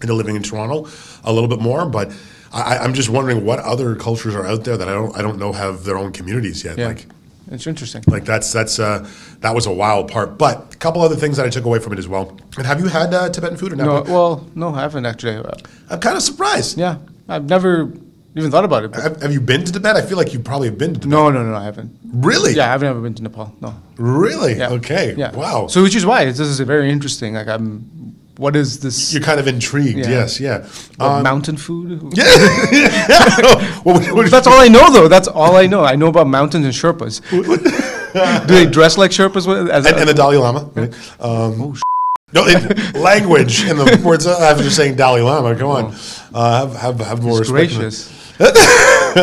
into 0.03 0.14
living 0.14 0.37
in 0.37 0.43
Toronto 0.43 0.88
a 1.25 1.33
little 1.33 1.49
bit 1.49 1.61
more. 1.61 1.87
But 1.87 2.12
I, 2.53 2.79
I'm 2.79 2.95
just 2.95 3.09
wondering 3.11 3.45
what 3.45 3.59
other 3.59 3.95
cultures 3.97 4.35
are 4.35 4.47
out 4.47 4.64
there 4.64 4.77
that 4.77 4.88
I 4.88 4.93
don't 4.95 5.17
I 5.19 5.23
don't 5.23 5.38
know 5.38 5.53
have 5.53 5.85
their 5.85 5.99
own 5.99 6.12
communities 6.12 6.64
yet. 6.64 6.79
Yeah. 6.79 6.88
Like 6.88 7.07
it's 7.50 7.66
interesting. 7.66 8.02
like 8.06 8.24
that's 8.24 8.52
that's 8.52 8.78
uh, 8.78 9.08
that 9.40 9.54
was 9.54 9.66
a 9.66 9.72
wild 9.72 10.11
part. 10.11 10.38
But 10.38 10.74
a 10.74 10.76
couple 10.78 11.03
other 11.03 11.16
things 11.16 11.36
that 11.36 11.46
I 11.46 11.49
took 11.51 11.64
away 11.64 11.78
from 11.78 11.92
it 11.92 11.99
as 11.99 12.09
well. 12.09 12.36
And 12.57 12.66
have 12.66 12.80
you 12.80 12.86
had 12.88 13.12
uh, 13.14 13.28
Tibetan 13.30 13.57
food 13.57 13.72
or 13.72 13.76
No, 13.76 13.84
not? 13.84 14.09
well, 14.09 14.46
no, 14.55 14.74
I 14.74 14.80
haven't 14.82 15.07
actually. 15.07 15.36
Uh, 15.36 15.53
I'm 15.90 16.01
kind 16.01 16.16
of 16.16 16.22
surprised. 16.22 16.78
yeah, 16.78 16.96
I've 17.28 17.49
never 17.49 17.92
even 18.36 18.51
thought 18.51 18.64
about 18.64 18.84
it. 18.84 18.92
But 18.92 19.03
Have, 19.03 19.22
have 19.22 19.32
you 19.32 19.40
been 19.40 19.64
to 19.64 19.72
Tibet? 19.72 19.96
I 19.96 20.03
feel 20.03 20.16
like 20.16 20.32
you 20.32 20.38
probably 20.40 20.68
have 20.68 20.78
been 20.78 20.94
to 20.94 21.01
Tibet. 21.01 21.11
no, 21.11 21.30
no, 21.30 21.42
no, 21.42 21.55
I 21.57 21.64
haven't. 21.64 21.96
Really? 22.12 22.53
Yeah, 22.55 22.72
I've 22.72 22.82
never 22.82 23.01
been 23.01 23.14
to 23.14 23.22
Nepal. 23.22 23.53
No. 23.61 23.74
Really? 23.96 24.55
Yeah. 24.55 24.70
Okay. 24.70 25.14
Yeah. 25.16 25.34
Wow. 25.34 25.66
So 25.66 25.82
which 25.82 25.96
is 25.96 26.05
why 26.07 26.24
this 26.26 26.38
is 26.38 26.61
very 26.61 26.90
interesting. 26.90 27.34
Like 27.34 27.49
I'm, 27.49 28.14
what 28.39 28.57
is 28.57 28.78
this? 28.80 29.12
You're 29.12 29.22
kind 29.22 29.39
of 29.41 29.47
intrigued. 29.49 29.99
Yeah. 29.99 30.09
Yes. 30.09 30.41
Yeah. 30.41 30.66
Um, 30.99 31.22
mountain 31.22 31.57
food? 31.59 32.01
Yeah. 32.16 33.82
would- 33.84 34.11
what 34.12 34.30
That's 34.30 34.47
all 34.47 34.59
I 34.61 34.68
know, 34.68 34.91
though. 34.93 35.09
That's 35.09 35.28
all 35.28 35.57
I 35.57 35.66
know. 35.66 35.84
I 35.84 35.97
know 35.97 36.07
about 36.07 36.26
mountains 36.28 36.64
and 36.64 36.72
Sherpas. 36.74 37.20
Do 38.47 38.55
they 38.55 38.66
dress 38.66 38.97
like 38.97 39.11
Sherpas? 39.11 39.47
with- 39.47 39.68
As 39.70 39.84
and, 39.86 39.97
and 39.97 40.09
the 40.09 40.14
Dalai 40.14 40.36
Lama. 40.39 40.70
Right? 40.74 40.95
Um, 41.20 41.74
no, 42.32 42.45
it, 42.47 42.95
language 43.11 43.64
in 43.64 43.76
the 43.76 44.01
words 44.05 44.26
after 44.26 44.62
just 44.62 44.76
saying 44.76 44.95
Dalai 44.97 45.20
Lama. 45.22 45.57
Come 45.57 45.68
on, 45.70 45.95
uh, 46.34 46.66
have, 46.66 46.76
have 46.76 47.01
have 47.01 47.22
more 47.22 47.39
respect. 47.41 47.72
gracious. 47.74 48.09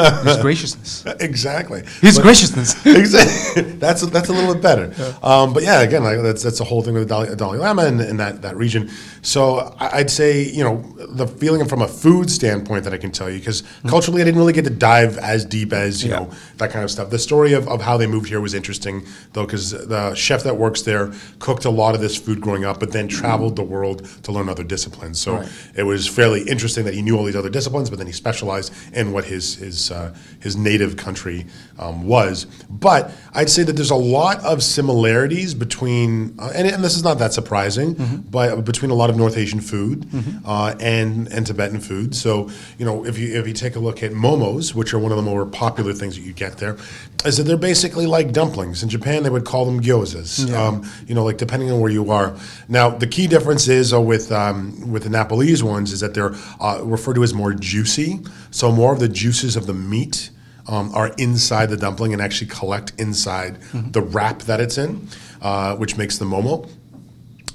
His 0.23 0.37
graciousness. 0.37 1.05
Exactly. 1.19 1.83
His 2.01 2.19
graciousness. 2.19 2.75
Exactly. 2.85 3.63
that's 3.79 4.01
that's 4.07 4.29
a 4.29 4.33
little 4.33 4.53
bit 4.53 4.61
better. 4.63 4.93
Um, 5.21 5.53
but 5.53 5.63
yeah, 5.63 5.81
again, 5.81 6.03
like, 6.03 6.21
that's 6.21 6.43
that's 6.43 6.59
the 6.59 6.63
whole 6.63 6.81
thing 6.81 6.93
with 6.93 7.07
Dalai, 7.07 7.35
Dalai 7.35 7.57
Lama 7.57 7.83
and, 7.83 7.99
and 8.01 8.19
that 8.19 8.41
that 8.41 8.55
region. 8.55 8.89
So 9.25 9.75
I'd 9.79 10.11
say 10.11 10.43
you 10.43 10.63
know 10.63 10.83
the 11.09 11.25
feeling 11.27 11.67
from 11.67 11.81
a 11.81 11.87
food 11.87 12.29
standpoint 12.29 12.83
that 12.83 12.93
I 12.93 12.97
can 12.97 13.11
tell 13.11 13.27
you 13.29 13.39
because 13.39 13.63
culturally 13.87 14.21
I 14.21 14.25
didn't 14.25 14.39
really 14.39 14.53
get 14.53 14.65
to 14.65 14.69
dive 14.69 15.17
as 15.17 15.43
deep 15.45 15.73
as 15.73 16.03
you 16.03 16.11
Yeah. 16.11 16.19
know 16.19 16.31
that 16.57 16.69
kind 16.69 16.83
of 16.85 16.91
stuff. 16.91 17.09
The 17.09 17.17
story 17.19 17.53
of, 17.53 17.67
of 17.67 17.81
how 17.81 17.97
they 17.97 18.05
moved 18.05 18.27
here 18.29 18.39
was 18.39 18.53
interesting 18.53 19.03
though 19.33 19.45
because 19.45 19.71
the 19.71 20.13
chef 20.13 20.43
that 20.43 20.57
works 20.57 20.83
there 20.83 21.11
cooked 21.39 21.65
a 21.65 21.71
lot 21.71 21.95
of 21.95 22.01
this 22.01 22.15
food 22.15 22.39
growing 22.39 22.65
up, 22.65 22.79
but 22.79 22.91
then 22.91 23.07
traveled 23.07 23.55
the 23.55 23.63
world 23.63 24.07
to 24.23 24.31
learn 24.31 24.47
other 24.47 24.63
disciplines. 24.63 25.19
So 25.19 25.37
Right. 25.37 25.49
it 25.75 25.83
was 25.83 26.07
fairly 26.07 26.41
interesting 26.43 26.85
that 26.85 26.93
he 26.93 27.01
knew 27.01 27.17
all 27.17 27.23
these 27.25 27.35
other 27.35 27.49
disciplines, 27.49 27.89
but 27.89 27.97
then 27.97 28.07
he 28.07 28.13
specialized 28.13 28.71
in 28.93 29.11
what 29.11 29.25
his 29.25 29.55
his 29.55 29.89
uh, 29.91 30.13
his 30.39 30.55
native 30.55 30.97
country 30.97 31.47
um, 31.79 32.05
was. 32.05 32.45
But 32.69 33.11
I'd 33.33 33.49
say 33.49 33.63
that 33.63 33.73
there's 33.75 33.89
a 33.91 33.95
lot 33.95 34.43
of 34.45 34.61
similarities 34.61 35.53
between, 35.55 36.35
uh, 36.39 36.51
and, 36.55 36.67
and 36.67 36.83
this 36.83 36.95
is 36.95 37.03
not 37.03 37.17
that 37.19 37.33
surprising, 37.33 37.95
but 38.29 38.63
between 38.63 38.91
a 38.91 38.93
lot 38.93 39.09
of 39.09 39.14
North 39.15 39.37
Asian 39.37 39.61
food 39.61 40.07
uh, 40.45 40.75
and 40.79 41.27
and 41.27 41.45
Tibetan 41.47 41.79
food. 41.79 42.15
So 42.15 42.49
you 42.77 42.85
know, 42.85 43.05
if 43.05 43.17
you 43.17 43.39
if 43.39 43.47
you 43.47 43.53
take 43.53 43.75
a 43.75 43.79
look 43.79 44.03
at 44.03 44.11
momos, 44.11 44.73
which 44.75 44.93
are 44.93 44.99
one 44.99 45.11
of 45.11 45.17
the 45.17 45.23
more 45.23 45.45
popular 45.45 45.93
things 45.93 46.15
that 46.15 46.21
you 46.21 46.33
get 46.33 46.57
there, 46.57 46.77
is 47.25 47.37
that 47.37 47.43
they're 47.43 47.57
basically 47.57 48.05
like 48.05 48.31
dumplings. 48.31 48.83
In 48.83 48.89
Japan, 48.89 49.23
they 49.23 49.29
would 49.29 49.45
call 49.45 49.65
them 49.65 49.81
gyozas. 49.81 50.51
Um, 50.55 50.89
you 51.07 51.15
know, 51.15 51.23
like 51.23 51.37
depending 51.37 51.71
on 51.71 51.79
where 51.79 51.91
you 51.91 52.11
are. 52.11 52.35
Now, 52.67 52.89
the 52.89 53.07
key 53.07 53.27
difference 53.27 53.67
is 53.67 53.93
uh, 53.93 54.01
with 54.01 54.31
um, 54.31 54.91
with 54.91 55.03
the 55.03 55.09
Nepalese 55.09 55.63
ones 55.63 55.91
is 55.91 55.99
that 56.01 56.13
they're 56.13 56.33
uh, 56.59 56.81
referred 56.83 57.15
to 57.15 57.23
as 57.23 57.33
more 57.33 57.53
juicy. 57.53 58.19
So 58.51 58.71
more 58.71 58.93
of 58.93 58.99
the 58.99 59.09
juices 59.09 59.55
of 59.55 59.65
the 59.65 59.73
meat 59.73 60.29
um, 60.67 60.93
are 60.93 61.09
inside 61.17 61.69
the 61.69 61.77
dumpling 61.77 62.13
and 62.13 62.21
actually 62.21 62.47
collect 62.47 62.93
inside 62.97 63.61
the 63.93 64.01
wrap 64.01 64.39
that 64.43 64.59
it's 64.59 64.77
in, 64.77 65.07
uh, 65.41 65.75
which 65.75 65.97
makes 65.97 66.17
the 66.17 66.25
momo. 66.25 66.69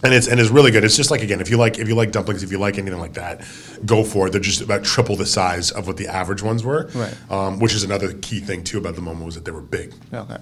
And 0.02 0.14
it's 0.14 0.28
and 0.28 0.40
it's 0.40 0.50
really 0.50 0.70
good. 0.70 0.82
It's 0.82 0.96
just 0.96 1.10
like 1.10 1.22
again, 1.22 1.40
if 1.40 1.50
you 1.50 1.58
like 1.58 1.78
if 1.78 1.86
you 1.86 1.94
like 1.94 2.10
dumplings, 2.10 2.42
if 2.42 2.50
you 2.50 2.58
like 2.58 2.78
anything 2.78 2.98
like 3.00 3.14
that, 3.14 3.40
go 3.84 4.02
for 4.02 4.26
it. 4.26 4.30
They're 4.30 4.40
just 4.40 4.62
about 4.62 4.82
triple 4.82 5.14
the 5.16 5.26
size 5.26 5.70
of 5.72 5.86
what 5.86 5.96
the 5.98 6.08
average 6.08 6.42
ones 6.42 6.64
were. 6.64 6.88
Right. 6.94 7.14
Um, 7.30 7.58
which 7.58 7.74
is 7.74 7.84
another 7.84 8.14
key 8.14 8.40
thing 8.40 8.64
too 8.64 8.78
about 8.78 8.94
the 8.94 9.02
momos 9.02 9.34
that 9.34 9.44
they 9.44 9.50
were 9.50 9.60
big. 9.60 9.92
Okay. 10.12 10.38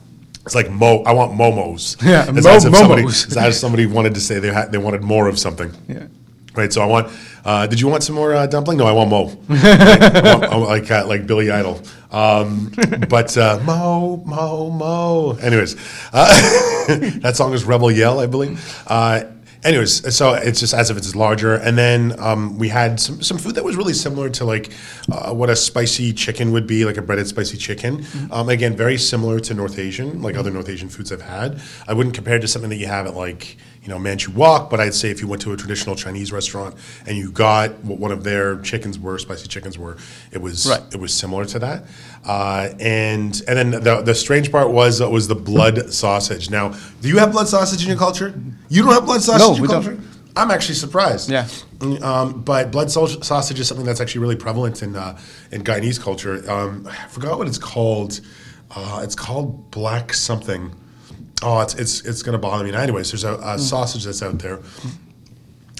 It's 0.46 0.54
like 0.54 0.70
mo. 0.70 1.02
I 1.02 1.12
want 1.12 1.32
momos. 1.32 1.96
Yeah, 2.06 2.24
It's 2.28 2.44
mo- 2.46 2.50
as 2.52 2.64
if 2.66 2.74
somebody, 2.74 3.02
momos. 3.02 3.36
as 3.36 3.48
if 3.48 3.54
somebody 3.54 3.86
wanted 3.86 4.14
to 4.14 4.20
say 4.20 4.38
they 4.38 4.52
had 4.52 4.70
they 4.70 4.78
wanted 4.78 5.02
more 5.02 5.26
of 5.26 5.38
something. 5.38 5.72
Yeah. 5.88 6.06
Right. 6.54 6.72
So 6.72 6.80
I 6.80 6.86
want. 6.86 7.12
Uh, 7.44 7.66
did 7.66 7.80
you 7.80 7.88
want 7.88 8.02
some 8.02 8.14
more 8.14 8.34
uh, 8.34 8.46
dumpling? 8.46 8.78
No, 8.78 8.86
I 8.86 8.92
want 8.92 9.10
mo. 9.10 9.22
like, 9.48 9.64
I 9.64 10.34
want- 10.36 10.44
I 10.52 10.56
want 10.56 10.68
like 10.70 10.90
uh, 10.90 11.06
like 11.06 11.26
Billy 11.26 11.50
Idol. 11.50 11.80
Um, 12.12 12.72
but 13.08 13.36
uh, 13.36 13.60
mo 13.64 14.22
mo 14.24 14.70
mo. 14.70 15.36
Anyways, 15.42 15.74
uh, 16.12 16.26
that 17.20 17.32
song 17.36 17.52
is 17.54 17.64
Rebel 17.64 17.90
Yell, 17.90 18.20
I 18.20 18.26
believe. 18.26 18.58
Anyways, 19.64 20.14
so 20.14 20.34
it's 20.34 20.60
just 20.60 20.72
as 20.72 20.88
if 20.88 20.96
it's 20.96 21.16
larger, 21.16 21.54
and 21.54 21.76
then 21.76 22.14
um, 22.20 22.58
we 22.58 22.68
had 22.68 23.00
some, 23.00 23.20
some 23.22 23.38
food 23.38 23.56
that 23.56 23.64
was 23.64 23.76
really 23.76 23.92
similar 23.92 24.30
to 24.30 24.44
like 24.44 24.72
uh, 25.10 25.34
what 25.34 25.50
a 25.50 25.56
spicy 25.56 26.12
chicken 26.12 26.52
would 26.52 26.66
be, 26.66 26.84
like 26.84 26.96
a 26.96 27.02
breaded 27.02 27.26
spicy 27.26 27.56
chicken. 27.56 28.06
Um, 28.30 28.48
again, 28.48 28.76
very 28.76 28.96
similar 28.96 29.40
to 29.40 29.54
North 29.54 29.78
Asian, 29.78 30.22
like 30.22 30.36
other 30.36 30.52
North 30.52 30.68
Asian 30.68 30.88
foods 30.88 31.10
I've 31.10 31.22
had. 31.22 31.60
I 31.88 31.92
wouldn't 31.92 32.14
compare 32.14 32.36
it 32.36 32.40
to 32.40 32.48
something 32.48 32.70
that 32.70 32.76
you 32.76 32.86
have 32.86 33.06
at 33.06 33.14
like 33.14 33.56
you 33.88 33.94
know 33.94 33.98
Manchu 33.98 34.30
Wok, 34.32 34.68
but 34.68 34.80
I'd 34.80 34.92
say 34.92 35.08
if 35.10 35.22
you 35.22 35.26
went 35.28 35.40
to 35.42 35.52
a 35.52 35.56
traditional 35.56 35.96
Chinese 35.96 36.30
restaurant 36.30 36.74
and 37.06 37.16
you 37.16 37.30
got 37.32 37.70
what 37.82 37.98
one 37.98 38.12
of 38.12 38.22
their 38.22 38.58
chickens 38.60 38.98
were, 38.98 39.18
spicy 39.18 39.48
chickens 39.48 39.78
were, 39.78 39.96
it 40.30 40.42
was 40.42 40.66
Right. 40.68 40.82
it 40.92 41.00
was 41.00 41.14
similar 41.14 41.46
to 41.46 41.58
that. 41.60 41.84
Uh, 42.22 42.68
and 42.80 43.40
and 43.48 43.56
then 43.58 43.70
the 43.82 44.02
the 44.04 44.14
strange 44.14 44.52
part 44.52 44.70
was 44.72 45.00
uh, 45.00 45.08
was 45.08 45.26
the 45.26 45.34
blood 45.34 45.90
sausage. 45.90 46.50
Now, 46.50 46.74
do 47.00 47.08
you 47.08 47.16
have 47.16 47.32
blood 47.32 47.48
sausage 47.48 47.80
in 47.82 47.88
your 47.88 47.96
culture? 47.96 48.38
You 48.68 48.82
don't 48.82 48.92
have 48.92 49.06
blood 49.06 49.22
sausage 49.22 49.40
No, 49.40 49.52
in 49.64 49.70
your 49.70 49.80
we 49.80 49.86
don't. 49.86 50.06
I'm 50.36 50.50
actually 50.50 50.74
surprised. 50.74 51.30
Yeah. 51.30 51.48
Um, 52.02 52.42
but 52.42 52.70
blood 52.70 52.90
sau- 52.90 53.06
sausage 53.06 53.58
is 53.58 53.66
something 53.68 53.86
that's 53.86 54.02
actually 54.02 54.20
really 54.20 54.36
prevalent 54.36 54.82
in 54.82 54.96
uh, 54.96 55.18
in 55.50 55.64
Guyanese 55.64 55.98
culture. 55.98 56.44
Um, 56.50 56.86
I 56.86 57.08
forgot 57.08 57.38
what 57.38 57.48
it's 57.48 57.56
called. 57.58 58.20
Uh, 58.70 59.00
it's 59.02 59.14
called 59.14 59.70
black 59.70 60.12
something. 60.12 60.74
Oh, 61.42 61.60
it's 61.60 61.74
it's 61.74 62.00
it's 62.04 62.22
gonna 62.22 62.38
bother 62.38 62.64
me. 62.64 62.70
Now, 62.72 62.80
anyways, 62.80 63.10
there's 63.12 63.24
a, 63.24 63.34
a 63.42 63.58
sausage 63.58 64.04
that's 64.04 64.22
out 64.22 64.38
there 64.40 64.60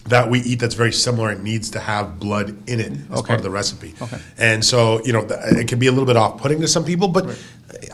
that 0.06 0.30
we 0.30 0.40
eat 0.40 0.58
that's 0.60 0.74
very 0.74 0.92
similar 0.92 1.30
and 1.30 1.42
needs 1.44 1.68
to 1.70 1.80
have 1.80 2.18
blood 2.18 2.48
in 2.68 2.80
it 2.80 2.92
as 2.92 3.18
Okay. 3.18 3.26
part 3.28 3.40
of 3.40 3.42
the 3.42 3.50
recipe. 3.50 3.94
Okay. 4.00 4.18
And 4.38 4.64
so, 4.64 5.04
you 5.04 5.12
know, 5.12 5.26
th- 5.26 5.38
it 5.52 5.68
can 5.68 5.78
be 5.78 5.86
a 5.86 5.90
little 5.90 6.06
bit 6.06 6.16
off-putting 6.16 6.60
to 6.62 6.68
some 6.68 6.82
people, 6.84 7.08
but 7.08 7.38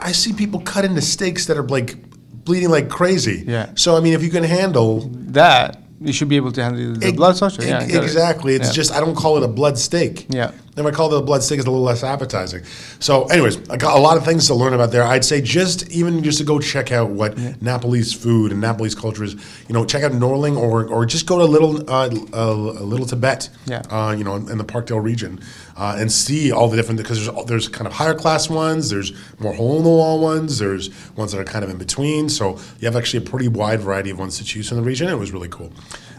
I 0.00 0.12
see 0.12 0.32
people 0.32 0.60
cut 0.60 0.84
into 0.84 1.00
steaks 1.00 1.46
that 1.46 1.56
are 1.58 1.66
like 1.66 1.96
bleeding 2.44 2.70
like 2.70 2.88
crazy. 2.88 3.42
Yeah. 3.46 3.70
So, 3.74 3.96
I 3.96 4.00
mean, 4.00 4.12
if 4.12 4.22
you 4.22 4.30
can 4.30 4.44
handle 4.44 5.08
That 5.32 5.80
you 6.00 6.12
should 6.12 6.28
be 6.28 6.36
able 6.36 6.52
to 6.52 6.62
handle 6.62 6.94
the 6.94 7.06
Ex- 7.08 7.16
blood 7.16 7.36
sausage. 7.36 7.64
Yeah, 7.64 7.78
ex- 7.82 7.92
got 7.92 8.02
it. 8.02 8.04
exactly. 8.04 8.54
It's 8.54 8.68
Yeah. 8.68 8.72
just 8.74 8.92
I 8.92 9.00
don't 9.00 9.16
call 9.16 9.36
it 9.38 9.42
a 9.42 9.48
blood 9.48 9.76
steak. 9.78 10.26
Yeah. 10.28 10.52
If 10.76 10.84
I 10.84 10.90
call 10.90 11.08
the 11.08 11.20
blood 11.22 11.42
steak, 11.42 11.58
it's 11.58 11.68
a 11.68 11.70
little 11.70 11.84
less 11.84 12.02
appetizing. 12.02 12.64
So, 12.98 13.26
anyways, 13.26 13.70
I 13.70 13.76
got 13.76 13.96
a 13.96 14.00
lot 14.00 14.16
of 14.16 14.24
things 14.24 14.48
to 14.48 14.54
learn 14.54 14.74
about 14.74 14.90
there. 14.90 15.04
I'd 15.04 15.24
say 15.24 15.40
just 15.40 15.88
even 15.90 16.22
just 16.24 16.38
to 16.38 16.44
go 16.44 16.58
check 16.58 16.90
out 16.90 17.10
what 17.10 17.38
Nepalese 17.62 18.12
food 18.12 18.50
and 18.50 18.60
Nepalese 18.60 18.96
culture 18.96 19.22
is. 19.22 19.34
You 19.68 19.74
know, 19.74 19.84
check 19.84 20.02
out 20.02 20.10
Norling 20.12 20.56
or 20.56 20.86
or 20.88 21.06
just 21.06 21.26
go 21.26 21.38
to 21.38 21.44
Little 21.44 21.88
uh, 21.88 22.08
uh, 22.32 22.54
Little 22.54 23.06
Tibet. 23.06 23.50
Yeah. 23.66 23.82
Uh, 23.88 24.14
you 24.18 24.24
know, 24.24 24.34
in, 24.34 24.50
in 24.50 24.58
the 24.58 24.64
Parkdale 24.64 25.02
region, 25.02 25.40
uh, 25.76 25.96
and 25.96 26.10
see 26.10 26.50
all 26.50 26.68
the 26.68 26.76
different 26.76 26.98
because 26.98 27.24
there's 27.24 27.46
there's 27.46 27.68
kind 27.68 27.86
of 27.86 27.92
higher 27.92 28.14
class 28.14 28.50
ones. 28.50 28.90
There's 28.90 29.12
more 29.38 29.52
hole 29.52 29.76
in 29.76 29.84
the 29.84 29.90
wall 29.90 30.20
ones. 30.20 30.58
There's 30.58 30.90
ones 31.14 31.30
that 31.32 31.40
are 31.40 31.44
kind 31.44 31.64
of 31.64 31.70
in 31.70 31.78
between. 31.78 32.28
So 32.28 32.58
you 32.80 32.86
have 32.86 32.96
actually 32.96 33.24
a 33.24 33.28
pretty 33.30 33.46
wide 33.46 33.80
variety 33.80 34.10
of 34.10 34.18
ones 34.18 34.38
to 34.38 34.44
choose 34.44 34.68
from 34.68 34.78
the 34.78 34.82
region. 34.82 35.08
It 35.08 35.18
was 35.18 35.30
really 35.30 35.48
cool. 35.48 35.72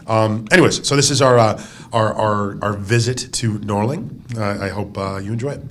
Um, 0.06 0.46
anyways, 0.52 0.86
so 0.86 0.96
this 0.96 1.10
is 1.10 1.20
our 1.20 1.38
uh, 1.38 1.62
our, 1.92 2.12
our 2.14 2.58
our 2.62 2.72
visit 2.74 3.32
to 3.32 3.58
Norling. 3.58 4.36
Uh, 4.36 4.64
I 4.64 4.68
hope 4.68 4.96
uh, 4.96 5.18
you 5.18 5.32
enjoy 5.32 5.52
it. 5.52 5.62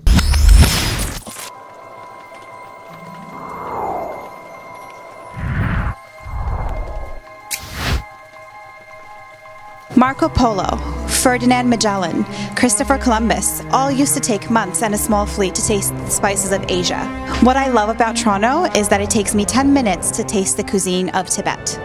Marco 9.98 10.28
Polo, 10.28 10.76
Ferdinand 11.08 11.70
Magellan, 11.70 12.26
Christopher 12.58 12.98
Columbus 12.98 13.62
all 13.72 13.90
used 13.90 14.14
to 14.14 14.20
take 14.20 14.52
months 14.52 14.84
and 14.84 14.94
a 14.94 14.98
small 14.98 15.26
fleet 15.26 15.56
to 15.56 15.66
taste 15.66 15.96
the 15.96 16.10
spices 16.10 16.52
of 16.52 16.64
Asia. 16.68 17.06
What 17.42 17.56
I 17.56 17.70
love 17.70 17.88
about 17.88 18.18
Toronto 18.18 18.66
is 18.78 18.90
that 18.90 19.00
it 19.00 19.10
takes 19.10 19.34
me 19.34 19.46
10 19.46 19.74
minutes 19.74 20.12
to 20.12 20.26
taste 20.26 20.58
the 20.58 20.66
cuisine 20.66 21.10
of 21.10 21.30
Tibet. 21.30 21.80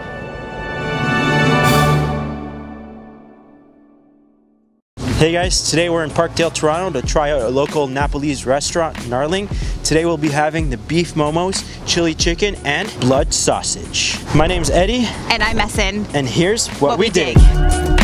Hey 5.21 5.33
guys, 5.33 5.69
today 5.69 5.87
we're 5.91 6.03
in 6.03 6.09
Parkdale, 6.09 6.51
Toronto 6.51 6.99
to 6.99 7.05
try 7.05 7.29
out 7.29 7.41
a 7.41 7.47
local 7.47 7.85
Nepalese 7.85 8.47
restaurant, 8.47 8.97
Norling. 9.01 9.47
Today 9.83 10.03
we'll 10.03 10.17
be 10.17 10.29
having 10.29 10.71
the 10.71 10.77
beef 10.77 11.13
momos, 11.13 11.63
chili 11.85 12.15
chicken, 12.15 12.55
and 12.65 12.91
blood 12.99 13.31
sausage. 13.31 14.17
My 14.33 14.47
name's 14.47 14.71
Eddie, 14.71 15.05
And 15.29 15.43
I'm 15.43 15.57
Messin. 15.57 16.07
and 16.15 16.27
here's 16.27 16.69
what, 16.79 16.97
we, 16.97 17.11
dig. 17.11 17.37
We 17.37 18.00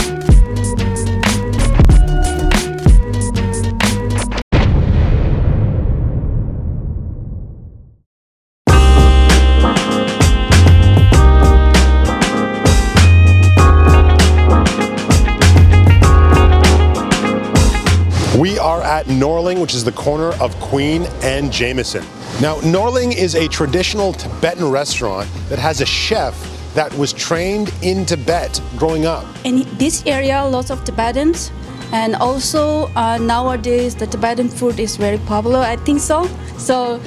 at 18.97 19.05
Norling, 19.05 19.61
which 19.61 19.75
is 19.75 19.83
the 19.83 19.91
corner 19.91 20.31
of 20.41 20.49
Queen 20.59 21.03
and 21.21 21.51
Jameson. 21.51 22.03
Now, 22.41 22.55
Norling 22.61 23.15
is 23.15 23.35
a 23.35 23.47
traditional 23.47 24.11
Tibetan 24.13 24.71
restaurant 24.71 25.29
that 25.49 25.59
has 25.59 25.81
a 25.81 25.85
chef 25.85 26.33
that 26.73 26.91
was 26.97 27.13
trained 27.13 27.71
in 27.83 28.05
Tibet 28.07 28.59
growing 28.75 29.05
up. 29.05 29.23
in 29.43 29.65
this 29.77 30.03
area 30.05 30.43
lots 30.45 30.69
of 30.69 30.83
tibetans 30.83 31.51
and 31.91 32.15
also 32.27 32.87
uh, 32.95 33.17
nowadays 33.17 33.95
the 33.95 34.07
tibetan 34.13 34.49
food 34.49 34.79
is 34.79 34.97
very 34.97 35.17
popular 35.33 35.59
i 35.59 35.75
think 35.87 35.99
so 35.99 36.17
so 36.57 36.99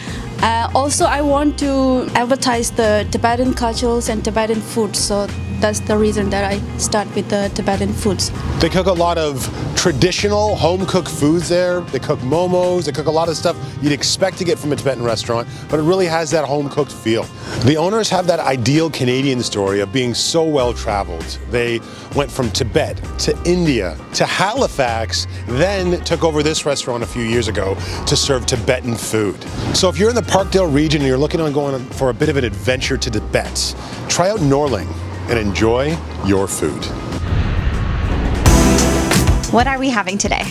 uh, 0.42 0.66
also 0.74 1.04
i 1.04 1.20
want 1.20 1.58
to 1.58 1.72
advertise 2.22 2.70
the 2.80 3.06
tibetan 3.12 3.52
cultures 3.54 4.08
and 4.08 4.24
tibetan 4.24 4.60
food 4.72 4.96
so 4.96 5.26
that's 5.60 5.80
the 5.80 5.96
reason 5.96 6.30
that 6.30 6.44
i 6.44 6.58
start 6.78 7.06
with 7.14 7.28
the 7.28 7.50
tibetan 7.54 7.92
foods 7.92 8.30
They 8.60 8.68
cook 8.68 8.86
a 8.86 8.92
lot 8.92 9.18
of 9.18 9.48
traditional 9.80 10.54
home 10.56 10.84
cooked 10.84 11.08
foods 11.08 11.48
there. 11.48 11.80
They 11.80 11.98
cook 11.98 12.18
momos, 12.18 12.84
they 12.84 12.92
cook 12.92 13.06
a 13.06 13.10
lot 13.10 13.30
of 13.30 13.36
stuff 13.38 13.56
you'd 13.80 13.92
expect 13.92 14.36
to 14.36 14.44
get 14.44 14.58
from 14.58 14.72
a 14.72 14.76
Tibetan 14.76 15.02
restaurant, 15.02 15.48
but 15.70 15.80
it 15.80 15.84
really 15.84 16.04
has 16.04 16.30
that 16.32 16.44
home 16.44 16.68
cooked 16.68 16.92
feel. 16.92 17.22
The 17.64 17.78
owners 17.78 18.10
have 18.10 18.26
that 18.26 18.40
ideal 18.40 18.90
Canadian 18.90 19.42
story 19.42 19.80
of 19.80 19.90
being 19.90 20.12
so 20.12 20.44
well 20.44 20.74
traveled. 20.74 21.38
They 21.50 21.80
went 22.14 22.30
from 22.30 22.50
Tibet 22.50 23.00
to 23.20 23.34
India 23.46 23.96
to 24.12 24.26
Halifax, 24.26 25.26
then 25.46 26.04
took 26.04 26.24
over 26.24 26.42
this 26.42 26.66
restaurant 26.66 27.02
a 27.02 27.06
few 27.06 27.22
years 27.22 27.48
ago 27.48 27.74
to 28.06 28.16
serve 28.16 28.44
Tibetan 28.44 28.96
food. 28.96 29.42
So 29.74 29.88
if 29.88 29.96
you're 29.96 30.10
in 30.10 30.14
the 30.14 30.20
Parkdale 30.20 30.70
region 30.70 31.00
and 31.00 31.08
you're 31.08 31.16
looking 31.16 31.40
on 31.40 31.54
going 31.54 31.82
for 31.92 32.10
a 32.10 32.14
bit 32.14 32.28
of 32.28 32.36
an 32.36 32.44
adventure 32.44 32.98
to 32.98 33.10
Tibet, 33.10 33.74
try 34.10 34.28
out 34.28 34.40
Norling 34.40 34.88
and 35.30 35.38
enjoy 35.38 35.96
your 36.26 36.46
food. 36.46 36.84
What 39.52 39.66
are 39.66 39.78
we 39.78 39.88
having 39.88 40.18
today? 40.18 40.44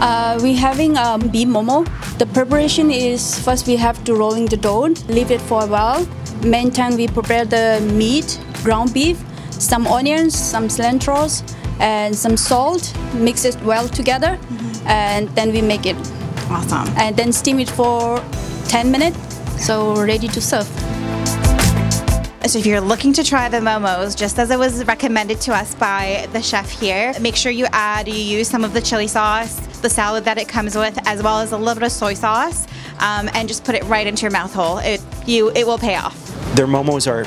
uh, 0.00 0.38
we're 0.42 0.56
having 0.56 0.96
um, 0.96 1.20
beef 1.28 1.46
momo 1.48 1.84
the 2.18 2.26
preparation 2.26 2.90
is 2.90 3.38
first 3.44 3.66
we 3.66 3.76
have 3.76 4.02
to 4.04 4.14
rolling 4.14 4.46
the 4.46 4.56
dough 4.56 4.88
leave 5.08 5.30
it 5.30 5.40
for 5.42 5.62
a 5.62 5.66
while 5.66 6.06
meantime 6.42 6.96
we 6.96 7.06
prepare 7.06 7.44
the 7.44 7.80
meat 7.94 8.40
ground 8.64 8.92
beef 8.94 9.22
some 9.50 9.86
onions 9.86 10.34
some 10.34 10.68
cilantros 10.68 11.42
and 11.80 12.16
some 12.16 12.36
salt 12.36 12.94
mix 13.14 13.44
it 13.44 13.60
well 13.62 13.86
together 13.88 14.38
and 14.86 15.28
then 15.30 15.52
we 15.52 15.60
make 15.60 15.84
it 15.86 15.96
Awesome. 16.48 16.88
and 16.96 17.14
then 17.16 17.32
steam 17.32 17.60
it 17.60 17.68
for 17.68 18.22
10 18.68 18.90
minutes 18.90 19.18
so 19.64 19.94
ready 20.02 20.28
to 20.28 20.40
serve 20.40 20.66
So 22.46 22.58
if 22.58 22.66
you're 22.66 22.80
looking 22.80 23.12
to 23.12 23.22
try 23.22 23.48
the 23.48 23.58
momos, 23.58 24.16
just 24.16 24.38
as 24.38 24.50
it 24.50 24.58
was 24.58 24.84
recommended 24.86 25.40
to 25.42 25.54
us 25.54 25.74
by 25.74 26.26
the 26.32 26.42
chef 26.42 26.68
here, 26.68 27.12
make 27.20 27.36
sure 27.36 27.52
you 27.52 27.66
add, 27.70 28.08
you 28.08 28.14
use 28.14 28.48
some 28.48 28.64
of 28.64 28.72
the 28.72 28.80
chili 28.80 29.06
sauce, 29.06 29.54
the 29.78 29.90
salad 29.90 30.24
that 30.24 30.36
it 30.36 30.48
comes 30.48 30.74
with, 30.74 30.98
as 31.06 31.22
well 31.22 31.38
as 31.38 31.52
a 31.52 31.58
little 31.58 31.74
bit 31.74 31.84
of 31.84 31.92
soy 31.92 32.14
sauce, 32.14 32.66
um, 32.98 33.28
and 33.34 33.46
just 33.46 33.62
put 33.62 33.76
it 33.76 33.84
right 33.84 34.06
into 34.06 34.22
your 34.22 34.32
mouth 34.32 34.52
hole. 34.52 34.78
It 34.78 35.00
you 35.26 35.50
it 35.50 35.64
will 35.64 35.78
pay 35.78 35.94
off. 35.94 36.16
Their 36.56 36.66
momos 36.66 37.06
are 37.06 37.24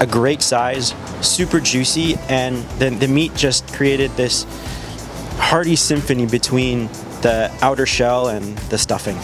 a 0.00 0.06
great 0.06 0.40
size, 0.40 0.94
super 1.20 1.58
juicy, 1.58 2.14
and 2.28 2.56
the, 2.78 2.90
the 2.90 3.08
meat 3.08 3.34
just 3.34 3.66
created 3.72 4.10
this 4.12 4.44
hearty 5.38 5.74
symphony 5.74 6.26
between 6.26 6.86
the 7.22 7.50
outer 7.62 7.86
shell 7.86 8.28
and 8.28 8.56
the 8.68 8.78
stuffing. 8.78 9.16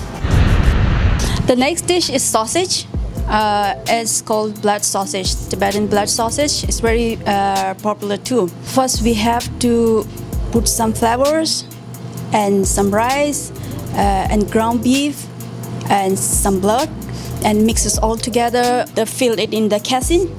the 1.47 1.55
next 1.57 1.83
dish 1.83 2.11
is 2.11 2.25
sausage 2.25 2.87
uh, 3.29 3.75
it's 3.87 4.23
called 4.23 4.61
blood 4.63 4.85
sausage. 4.85 5.35
Tibetan 5.49 5.87
blood 5.87 6.09
sausage 6.09 6.65
it's 6.65 6.81
very 6.81 7.19
uh, 7.27 7.75
popular 7.75 8.17
too. 8.17 8.49
First 8.63 9.03
we 9.03 9.15
have 9.15 9.47
to 9.61 10.07
put 10.53 10.69
some 10.69 10.93
flowers 10.93 11.65
and 12.33 12.67
some 12.67 12.91
rice 12.91 13.51
uh, 13.95 14.29
and 14.31 14.51
ground 14.51 14.83
beef 14.83 15.27
and 15.91 16.19
some 16.19 16.61
blood 16.61 16.89
and 17.45 17.67
mix 17.67 17.87
it 17.87 17.99
all 18.03 18.17
together. 18.17 18.85
Then 18.95 19.07
fill 19.07 19.39
it 19.39 19.53
in 19.53 19.69
the 19.69 19.81
casing 19.81 20.35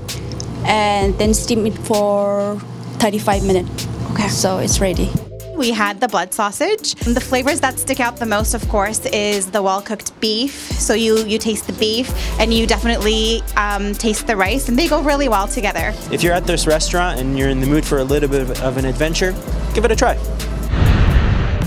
and 0.65 1.17
then 1.17 1.33
steam 1.33 1.65
it 1.65 1.77
for 1.79 2.59
35 2.99 3.45
minutes. 3.45 3.87
Okay. 4.11 4.29
so 4.29 4.57
it's 4.57 4.79
ready 4.79 5.11
We 5.57 5.71
had 5.71 5.99
the 5.99 6.07
blood 6.07 6.35
sausage. 6.35 6.93
The 6.93 7.19
flavors 7.19 7.59
that 7.61 7.79
stick 7.79 7.99
out 7.99 8.17
the 8.17 8.27
most, 8.27 8.53
of 8.53 8.67
course, 8.69 9.03
is 9.07 9.49
the 9.49 9.63
well-cooked 9.63 10.19
beef. 10.21 10.53
So 10.53 10.93
you 10.93 11.25
you 11.25 11.39
taste 11.39 11.65
the 11.65 11.73
beef, 11.73 12.13
and 12.39 12.53
you 12.53 12.67
definitely 12.67 13.41
um, 13.55 13.93
taste 13.93 14.27
the 14.27 14.35
rice, 14.35 14.69
and 14.69 14.77
they 14.77 14.87
go 14.87 15.01
really 15.01 15.27
well 15.27 15.47
together. 15.47 15.95
If 16.11 16.21
you're 16.21 16.35
at 16.35 16.45
this 16.45 16.67
restaurant 16.67 17.19
and 17.19 17.37
you're 17.37 17.49
in 17.49 17.59
the 17.59 17.65
mood 17.65 17.83
for 17.83 17.97
a 17.97 18.03
little 18.03 18.29
bit 18.29 18.41
of, 18.41 18.61
of 18.61 18.77
an 18.77 18.85
adventure, 18.85 19.31
give 19.73 19.83
it 19.83 19.91
a 19.91 19.95
try. 19.95 20.13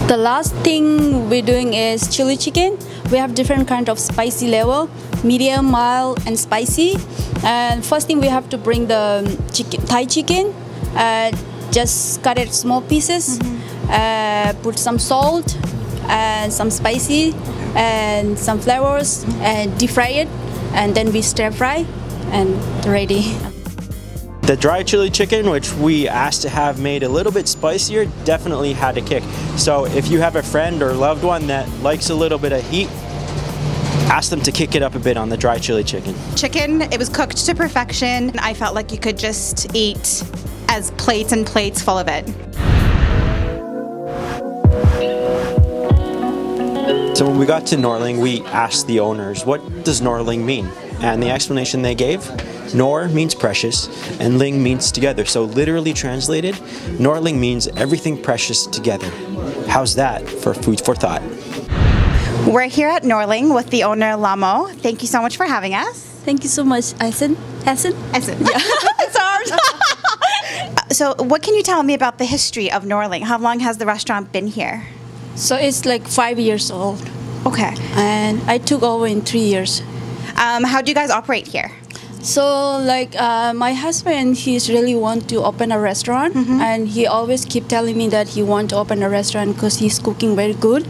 The 0.06 0.16
last 0.16 0.54
thing 0.62 1.28
we're 1.28 1.42
doing 1.42 1.74
is 1.74 2.08
chili 2.14 2.36
chicken. 2.36 2.78
We 3.10 3.18
have 3.18 3.34
different 3.34 3.66
kind 3.66 3.88
of 3.88 3.98
spicy 3.98 4.46
level, 4.48 4.88
medium, 5.24 5.66
mild, 5.66 6.24
and 6.26 6.38
spicy. 6.38 6.94
And 7.42 7.84
first 7.84 8.06
thing 8.06 8.20
we 8.20 8.28
have 8.28 8.48
to 8.50 8.58
bring 8.58 8.86
the 8.86 9.36
chicken, 9.52 9.80
thigh 9.82 10.06
chicken, 10.06 10.54
Uh, 10.94 11.30
just 11.70 12.20
cut 12.24 12.36
it 12.36 12.52
small 12.52 12.82
pieces. 12.82 13.38
Uh, 13.88 14.52
put 14.62 14.78
some 14.78 14.98
salt 14.98 15.56
and 16.08 16.52
some 16.52 16.70
spicy 16.70 17.34
and 17.74 18.38
some 18.38 18.58
flavors 18.58 19.24
and 19.40 19.78
deep 19.78 19.90
fry 19.90 20.08
it, 20.08 20.28
and 20.72 20.94
then 20.94 21.12
we 21.12 21.22
stir 21.22 21.50
fry 21.50 21.86
and 22.32 22.54
ready. 22.84 23.34
The 24.42 24.56
dry 24.56 24.82
chili 24.82 25.10
chicken, 25.10 25.48
which 25.48 25.72
we 25.74 26.08
asked 26.08 26.42
to 26.42 26.48
have 26.48 26.80
made 26.80 27.04
a 27.04 27.08
little 27.08 27.30
bit 27.30 27.46
spicier, 27.46 28.06
definitely 28.24 28.72
had 28.72 28.96
a 28.98 29.00
kick. 29.00 29.22
So 29.56 29.86
if 29.86 30.10
you 30.10 30.20
have 30.20 30.34
a 30.34 30.42
friend 30.42 30.82
or 30.82 30.92
loved 30.92 31.22
one 31.22 31.46
that 31.46 31.68
likes 31.82 32.10
a 32.10 32.14
little 32.14 32.38
bit 32.38 32.52
of 32.52 32.68
heat, 32.68 32.88
ask 34.10 34.28
them 34.28 34.40
to 34.40 34.50
kick 34.50 34.74
it 34.74 34.82
up 34.82 34.96
a 34.96 34.98
bit 34.98 35.16
on 35.16 35.28
the 35.28 35.36
dry 35.36 35.58
chili 35.58 35.84
chicken. 35.84 36.16
Chicken, 36.34 36.82
it 36.82 36.98
was 36.98 37.08
cooked 37.08 37.36
to 37.46 37.54
perfection. 37.54 38.30
And 38.30 38.40
I 38.40 38.54
felt 38.54 38.74
like 38.74 38.90
you 38.90 38.98
could 38.98 39.16
just 39.16 39.72
eat 39.72 40.24
as 40.68 40.90
plates 40.92 41.30
and 41.30 41.46
plates 41.46 41.80
full 41.80 41.98
of 41.98 42.08
it. 42.08 42.26
So 47.20 47.28
when 47.28 47.36
we 47.36 47.44
got 47.44 47.66
to 47.66 47.76
Norling, 47.76 48.18
we 48.18 48.40
asked 48.46 48.86
the 48.86 49.00
owners, 49.00 49.44
what 49.44 49.60
does 49.84 50.00
Norling 50.00 50.42
mean? 50.42 50.64
And 51.02 51.22
the 51.22 51.28
explanation 51.28 51.82
they 51.82 51.94
gave, 51.94 52.26
Nor 52.74 53.08
means 53.08 53.34
precious 53.34 53.88
and 54.20 54.38
Ling 54.38 54.62
means 54.62 54.90
together. 54.90 55.26
So 55.26 55.44
literally 55.44 55.92
translated, 55.92 56.54
Norling 56.96 57.38
means 57.38 57.68
everything 57.76 58.16
precious 58.22 58.66
together. 58.66 59.10
How's 59.68 59.96
that 59.96 60.26
for 60.26 60.54
food 60.54 60.80
for 60.80 60.94
thought? 60.94 61.20
We're 62.46 62.68
here 62.68 62.88
at 62.88 63.02
Norling 63.02 63.54
with 63.54 63.68
the 63.68 63.82
owner 63.82 64.16
Lamo. 64.16 64.68
Thank 64.68 65.02
you 65.02 65.06
so 65.06 65.20
much 65.20 65.36
for 65.36 65.44
having 65.44 65.74
us. 65.74 66.02
Thank 66.24 66.42
you 66.42 66.48
so 66.48 66.64
much, 66.64 66.94
Essen. 67.02 67.36
Essen? 67.66 67.92
Essen. 68.14 68.38
it's 68.40 69.18
hard. 69.18 70.92
so, 70.92 71.14
what 71.22 71.42
can 71.42 71.54
you 71.54 71.62
tell 71.62 71.82
me 71.82 71.92
about 71.92 72.16
the 72.16 72.24
history 72.24 72.72
of 72.72 72.84
Norling? 72.84 73.24
How 73.24 73.36
long 73.36 73.60
has 73.60 73.76
the 73.76 73.84
restaurant 73.84 74.32
been 74.32 74.46
here? 74.46 74.86
So 75.34 75.56
it's 75.56 75.86
like 75.86 76.06
five 76.06 76.38
years 76.38 76.70
old, 76.70 77.00
Okay. 77.46 77.74
and 77.96 78.40
I 78.46 78.58
took 78.58 78.82
over 78.82 79.06
in 79.06 79.22
three 79.22 79.40
years. 79.54 79.82
Um, 80.36 80.64
how 80.64 80.82
do 80.82 80.90
you 80.90 80.94
guys 80.94 81.10
operate 81.10 81.46
here? 81.48 81.72
So 82.22 82.76
like 82.78 83.16
uh, 83.18 83.54
my 83.54 83.72
husband, 83.72 84.36
he's 84.36 84.68
really 84.68 84.94
want 84.94 85.28
to 85.30 85.42
open 85.42 85.72
a 85.72 85.80
restaurant, 85.80 86.36
and 86.36 86.86
he 86.88 87.06
always 87.06 87.44
keep 87.46 87.66
telling 87.68 87.96
me 87.96 88.08
that 88.08 88.28
he 88.28 88.42
want 88.42 88.68
to 88.70 88.76
open 88.76 89.02
a 89.02 89.08
restaurant 89.08 89.54
because 89.54 89.78
he's 89.78 89.98
cooking 89.98 90.36
very 90.36 90.54
good. 90.54 90.86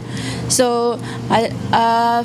So 0.49 0.99
I. 1.29 1.51
Uh, 1.71 2.23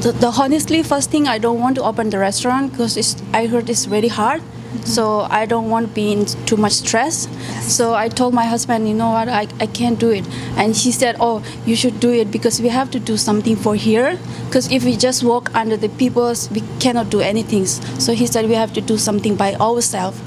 the, 0.00 0.12
the 0.12 0.28
honestly 0.28 0.82
first 0.82 1.10
thing 1.10 1.28
I 1.28 1.36
don't 1.36 1.60
want 1.60 1.74
to 1.76 1.82
open 1.82 2.08
the 2.08 2.18
restaurant 2.18 2.72
because 2.72 2.96
I 3.34 3.44
heard 3.44 3.68
it's 3.68 3.84
very 3.84 4.08
hard 4.08 4.40
so 4.84 5.20
I 5.30 5.46
don't 5.46 5.70
want 5.70 5.88
to 5.88 5.94
be 5.94 6.12
in 6.12 6.26
too 6.46 6.56
much 6.56 6.72
stress. 6.72 7.28
So 7.62 7.94
I 7.94 8.08
told 8.08 8.34
my 8.34 8.44
husband 8.44 8.88
you 8.88 8.94
know 8.94 9.10
what? 9.10 9.28
I, 9.28 9.46
I 9.60 9.66
can't 9.66 9.98
do 9.98 10.10
it. 10.10 10.26
And 10.56 10.74
he 10.74 10.92
said 10.92 11.16
oh 11.20 11.42
you 11.66 11.76
should 11.76 12.00
do 12.00 12.12
it 12.12 12.30
because 12.30 12.60
we 12.60 12.68
have 12.68 12.90
to 12.92 13.00
do 13.00 13.16
something 13.16 13.56
for 13.56 13.74
here. 13.74 14.18
Because 14.46 14.70
if 14.70 14.84
we 14.84 14.96
just 14.96 15.22
walk 15.22 15.54
under 15.54 15.76
the 15.76 15.88
people's 15.88 16.50
we 16.50 16.62
cannot 16.80 17.10
do 17.10 17.20
anything. 17.20 17.66
So 17.66 18.12
he 18.12 18.26
said 18.26 18.48
we 18.48 18.54
have 18.54 18.72
to 18.74 18.80
do 18.80 18.96
something 18.98 19.36
by 19.36 19.54
ourselves. 19.54 20.20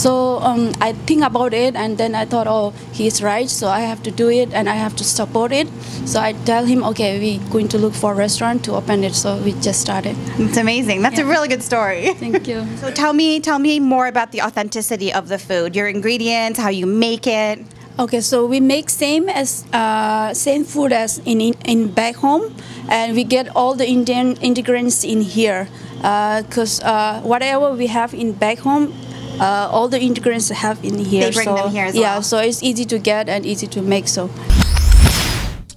So 0.00 0.38
um, 0.38 0.72
I 0.80 0.92
think 0.92 1.24
about 1.24 1.52
it 1.52 1.74
and 1.76 1.98
then 1.98 2.14
I 2.14 2.24
thought 2.24 2.46
oh 2.46 2.72
he's 2.92 3.22
right. 3.22 3.48
So 3.48 3.68
I 3.68 3.80
have 3.80 4.02
to 4.04 4.10
do 4.10 4.30
it 4.30 4.52
and 4.52 4.68
I 4.68 4.74
have 4.74 4.96
to 4.96 5.04
support 5.04 5.52
it. 5.52 5.68
So 6.06 6.20
I 6.20 6.32
tell 6.32 6.64
him 6.64 6.84
okay 6.84 7.18
we're 7.18 7.50
going 7.50 7.68
to 7.68 7.78
look 7.78 7.94
for 7.94 8.12
a 8.12 8.14
restaurant 8.16 8.64
to 8.64 8.74
open 8.74 9.04
it. 9.04 9.14
So 9.14 9.36
we 9.38 9.52
just 9.60 9.80
started. 9.80 10.16
It's 10.38 10.56
amazing. 10.56 11.02
That's 11.02 11.18
a 11.18 11.24
really 11.24 11.48
good 11.48 11.62
story. 11.62 12.14
thank 12.14 12.46
you. 12.48 12.66
So, 12.80 12.90
tell 12.90 13.12
me, 13.12 13.40
tell 13.40 13.58
me 13.58 13.78
more 13.90 14.06
about 14.06 14.30
the 14.30 14.40
authenticity 14.40 15.12
of 15.12 15.26
the 15.26 15.38
food, 15.38 15.74
your 15.74 15.88
ingredients, 15.88 16.58
how 16.58 16.70
you 16.70 16.86
make 16.86 17.26
it. 17.26 17.58
Okay, 17.98 18.22
so 18.22 18.46
we 18.46 18.60
make 18.60 18.88
same 18.88 19.28
as 19.28 19.66
uh, 19.74 20.32
same 20.32 20.64
food 20.64 20.92
as 20.92 21.18
in, 21.26 21.40
in 21.40 21.54
in 21.66 21.78
back 21.92 22.16
home, 22.16 22.54
and 22.88 23.12
we 23.18 23.24
get 23.24 23.50
all 23.58 23.74
the 23.74 23.84
Indian 23.84 24.38
ingredients 24.40 25.04
in 25.04 25.20
here. 25.20 25.68
Because 26.00 26.80
uh, 26.80 27.20
whatever 27.20 27.76
we 27.76 27.88
have 27.88 28.14
in 28.14 28.32
back 28.32 28.58
home, 28.64 28.94
uh, 29.36 29.68
all 29.68 29.88
the 29.88 30.00
ingredients 30.00 30.48
have 30.48 30.78
in 30.80 30.96
here. 30.96 31.28
They 31.28 31.34
bring 31.34 31.50
so, 31.50 31.56
them 31.56 31.70
here 31.76 31.86
as 31.90 31.94
yeah, 31.94 32.14
well. 32.14 32.22
so 32.22 32.38
it's 32.38 32.62
easy 32.62 32.86
to 32.86 32.98
get 32.98 33.28
and 33.28 33.44
easy 33.44 33.66
to 33.66 33.82
make. 33.82 34.08
So 34.08 34.30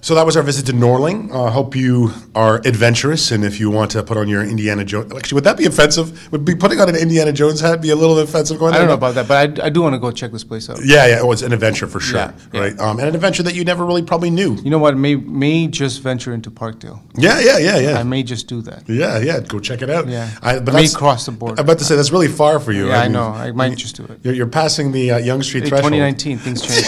So 0.03 0.15
that 0.15 0.25
was 0.25 0.35
our 0.35 0.43
visit 0.43 0.65
to 0.65 0.73
Norling. 0.73 1.31
I 1.31 1.45
uh, 1.47 1.49
hope 1.49 1.77
you 1.77 2.11
are 2.35 2.57
adventurous, 2.65 3.31
and 3.31 3.45
if 3.45 3.57
you 3.57 3.71
want 3.71 3.91
to 3.91 4.03
put 4.03 4.17
on 4.17 4.27
your 4.27 4.43
Indiana 4.43 4.83
Jones, 4.83 5.13
actually, 5.15 5.35
would 5.37 5.45
that 5.45 5.55
be 5.55 5.65
offensive? 5.65 6.29
Would 6.33 6.43
be 6.43 6.55
putting 6.55 6.81
on 6.81 6.89
an 6.89 6.97
Indiana 6.97 7.31
Jones 7.31 7.61
hat 7.61 7.81
be 7.81 7.89
a 7.89 7.95
little 7.95 8.19
offensive? 8.19 8.59
Going 8.59 8.73
there. 8.73 8.81
I 8.81 8.85
don't 8.85 8.89
know 8.89 8.95
about 8.95 9.15
that, 9.15 9.29
but 9.29 9.61
I, 9.61 9.67
I 9.67 9.69
do 9.69 9.81
want 9.81 9.93
to 9.95 9.99
go 9.99 10.11
check 10.11 10.33
this 10.33 10.43
place 10.43 10.69
out. 10.69 10.79
Yeah, 10.83 11.07
yeah, 11.07 11.19
it 11.19 11.25
was 11.25 11.41
an 11.41 11.53
adventure 11.53 11.87
for 11.87 12.01
sure, 12.01 12.19
Yeah, 12.19 12.33
yeah. 12.51 12.59
right? 12.59 12.79
Um, 12.79 12.99
and 12.99 13.07
an 13.07 13.15
adventure 13.15 13.43
that 13.43 13.55
you 13.55 13.63
never 13.63 13.85
really 13.85 14.01
probably 14.01 14.29
knew. 14.29 14.55
You 14.55 14.71
know 14.71 14.77
what? 14.77 14.97
May 14.97 15.15
may 15.15 15.67
just 15.67 16.01
venture 16.01 16.33
into 16.33 16.51
Parkdale. 16.51 16.99
Yeah, 17.15 17.39
yeah, 17.39 17.57
yeah, 17.59 17.77
yeah. 17.77 17.97
I 17.97 18.03
may 18.03 18.23
just 18.23 18.49
do 18.49 18.61
that. 18.63 18.83
yeah, 18.89 19.19
yeah, 19.19 19.39
go 19.39 19.57
check 19.61 19.81
it 19.81 19.89
out. 19.89 20.09
Yeah. 20.09 20.29
I, 20.41 20.59
but 20.59 20.73
May 20.73 20.89
cross 20.89 21.25
the 21.27 21.31
border. 21.31 21.55
I'm 21.61 21.65
about 21.65 21.79
to 21.79 21.85
say 21.85 21.95
that's 21.95 22.11
really 22.11 22.27
far 22.27 22.59
for 22.59 22.73
you. 22.73 22.89
Yeah, 22.89 22.99
I 22.99 23.03
mean, 23.03 23.13
know. 23.13 23.27
I 23.29 23.53
might 23.53 23.77
just 23.77 23.95
do 23.95 24.03
it. 24.03 24.19
You're, 24.21 24.33
you're 24.33 24.47
passing 24.47 24.91
the 24.91 25.11
uh, 25.11 25.17
Yonge 25.19 25.45
Street 25.45 25.63
Hey, 25.63 25.69
threshold. 25.69 25.93
2019, 25.93 26.39
things 26.39 26.61
change. 26.67 26.87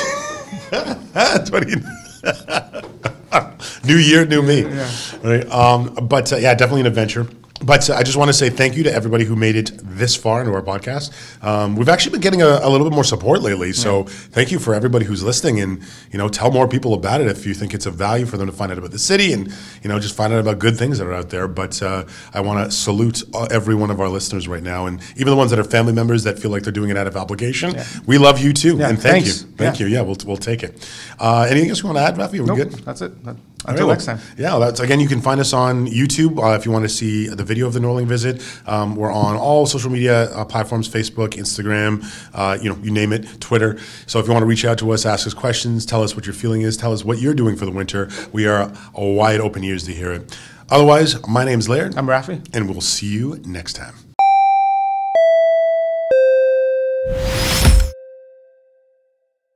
20 1.47 2.04
new 3.83 3.97
year, 3.97 4.25
new 4.25 4.41
me. 4.41 4.63
Right. 4.63 5.49
Um, 5.51 5.93
but 6.07 6.31
uh, 6.33 6.37
yeah, 6.37 6.53
definitely 6.53 6.81
an 6.81 6.87
adventure. 6.87 7.27
But 7.65 7.89
uh, 7.89 7.95
I 7.95 8.03
just 8.03 8.15
want 8.17 8.29
to 8.29 8.33
say 8.33 8.49
thank 8.49 8.75
you 8.77 8.83
to 8.83 8.93
everybody 8.93 9.25
who 9.25 9.35
made 9.35 9.55
it 9.55 9.71
this 9.83 10.15
far 10.15 10.39
into 10.41 10.53
our 10.53 10.61
podcast. 10.61 11.11
Um, 11.43 11.75
we've 11.75 11.89
actually 11.89 12.11
been 12.11 12.21
getting 12.21 12.41
a, 12.43 12.59
a 12.61 12.69
little 12.69 12.87
bit 12.87 12.93
more 12.93 13.03
support 13.03 13.41
lately, 13.41 13.73
so 13.73 14.03
thank 14.03 14.51
you 14.51 14.59
for 14.59 14.75
everybody 14.75 15.05
who's 15.05 15.23
listening. 15.23 15.59
And 15.59 15.81
you 16.11 16.19
know, 16.19 16.27
tell 16.29 16.51
more 16.51 16.67
people 16.67 16.93
about 16.93 17.21
it 17.21 17.27
if 17.27 17.45
you 17.45 17.53
think 17.55 17.73
it's 17.73 17.85
of 17.87 17.95
value 17.95 18.25
for 18.27 18.37
them 18.37 18.45
to 18.47 18.53
find 18.53 18.71
out 18.71 18.77
about 18.77 18.91
the 18.91 18.99
city 18.99 19.33
and 19.33 19.51
you 19.81 19.89
know 19.89 19.99
just 19.99 20.15
find 20.15 20.31
out 20.31 20.39
about 20.39 20.59
good 20.59 20.77
things 20.77 20.99
that 20.99 21.07
are 21.07 21.13
out 21.13 21.29
there. 21.31 21.47
But 21.47 21.81
uh, 21.81 22.05
I 22.33 22.41
want 22.41 22.63
to 22.65 22.71
salute 22.75 23.23
uh, 23.33 23.47
every 23.49 23.73
one 23.75 23.89
of 23.89 23.99
our 23.99 24.09
listeners 24.09 24.47
right 24.47 24.63
now, 24.63 24.85
and 24.85 25.01
even 25.17 25.31
the 25.31 25.35
ones 25.37 25.49
that 25.51 25.59
are 25.59 25.63
family 25.63 25.93
members 25.93 26.23
that 26.23 26.37
feel 26.37 26.51
like 26.51 26.61
they're 26.63 26.71
doing 26.71 26.91
it 26.91 26.97
out 26.97 27.07
of 27.07 27.17
obligation. 27.17 27.75
We 28.05 28.17
love 28.19 28.39
you 28.39 28.53
too, 28.53 28.77
Yeah, 28.77 28.89
and 28.89 28.99
thank 29.01 29.25
thanks. 29.25 29.41
you, 29.41 29.47
thank 29.57 29.79
Yeah. 29.79 29.87
you. 29.87 29.93
Yeah, 29.95 30.01
we'll 30.01 30.17
we'll 30.25 30.37
take 30.37 30.61
it. 30.61 30.87
Uh, 31.19 31.47
anything 31.49 31.69
else 31.71 31.81
you 31.81 31.87
want 31.89 31.97
to 31.97 32.03
add, 32.03 32.15
Rafi? 32.15 32.39
Are 32.39 32.43
we 32.43 32.47
nope, 32.47 32.57
good? 32.57 32.71
that's 32.85 33.01
it. 33.01 33.23
That- 33.25 33.37
Until 33.67 33.87
right, 33.87 33.93
next 33.93 34.07
well, 34.07 34.17
time. 34.17 34.25
Yeah, 34.37 34.51
well, 34.51 34.59
that's 34.61 34.79
again. 34.79 34.99
You 34.99 35.07
can 35.07 35.21
find 35.21 35.39
us 35.39 35.53
on 35.53 35.87
YouTube 35.87 36.41
uh, 36.43 36.55
if 36.55 36.65
you 36.65 36.71
want 36.71 36.83
to 36.83 36.89
see 36.89 37.27
the 37.27 37.43
video 37.43 37.67
of 37.67 37.73
the 37.73 37.79
Norling 37.79 38.05
visit. 38.07 38.41
Um, 38.67 38.95
we're 38.95 39.11
on 39.11 39.35
all 39.35 39.65
social 39.65 39.89
media 39.89 40.31
uh, 40.31 40.45
platforms: 40.45 40.87
Facebook, 40.87 41.29
Instagram, 41.29 42.03
uh, 42.33 42.57
you 42.61 42.69
know, 42.69 42.77
you 42.83 42.91
name 42.91 43.13
it, 43.13 43.39
Twitter. 43.41 43.79
So 44.07 44.19
if 44.19 44.27
you 44.27 44.33
want 44.33 44.43
to 44.43 44.47
reach 44.47 44.65
out 44.65 44.77
to 44.79 44.91
us, 44.91 45.05
ask 45.05 45.25
us 45.27 45.33
questions, 45.33 45.85
tell 45.85 46.03
us 46.03 46.15
what 46.15 46.25
your 46.25 46.33
feeling 46.33 46.61
is, 46.61 46.77
tell 46.77 46.93
us 46.93 47.03
what 47.03 47.19
you're 47.19 47.33
doing 47.33 47.55
for 47.55 47.65
the 47.65 47.71
winter. 47.71 48.09
We 48.31 48.47
are 48.47 48.71
a 48.93 49.05
wide 49.05 49.39
open 49.39 49.63
ears 49.63 49.83
to 49.85 49.93
hear 49.93 50.11
it. 50.11 50.37
Otherwise, 50.69 51.27
my 51.27 51.45
name's 51.45 51.69
Laird, 51.69 51.95
I'm 51.95 52.07
Rafi. 52.07 52.43
and 52.53 52.69
we'll 52.69 52.81
see 52.81 53.07
you 53.07 53.39
next 53.45 53.73
time. 53.73 53.95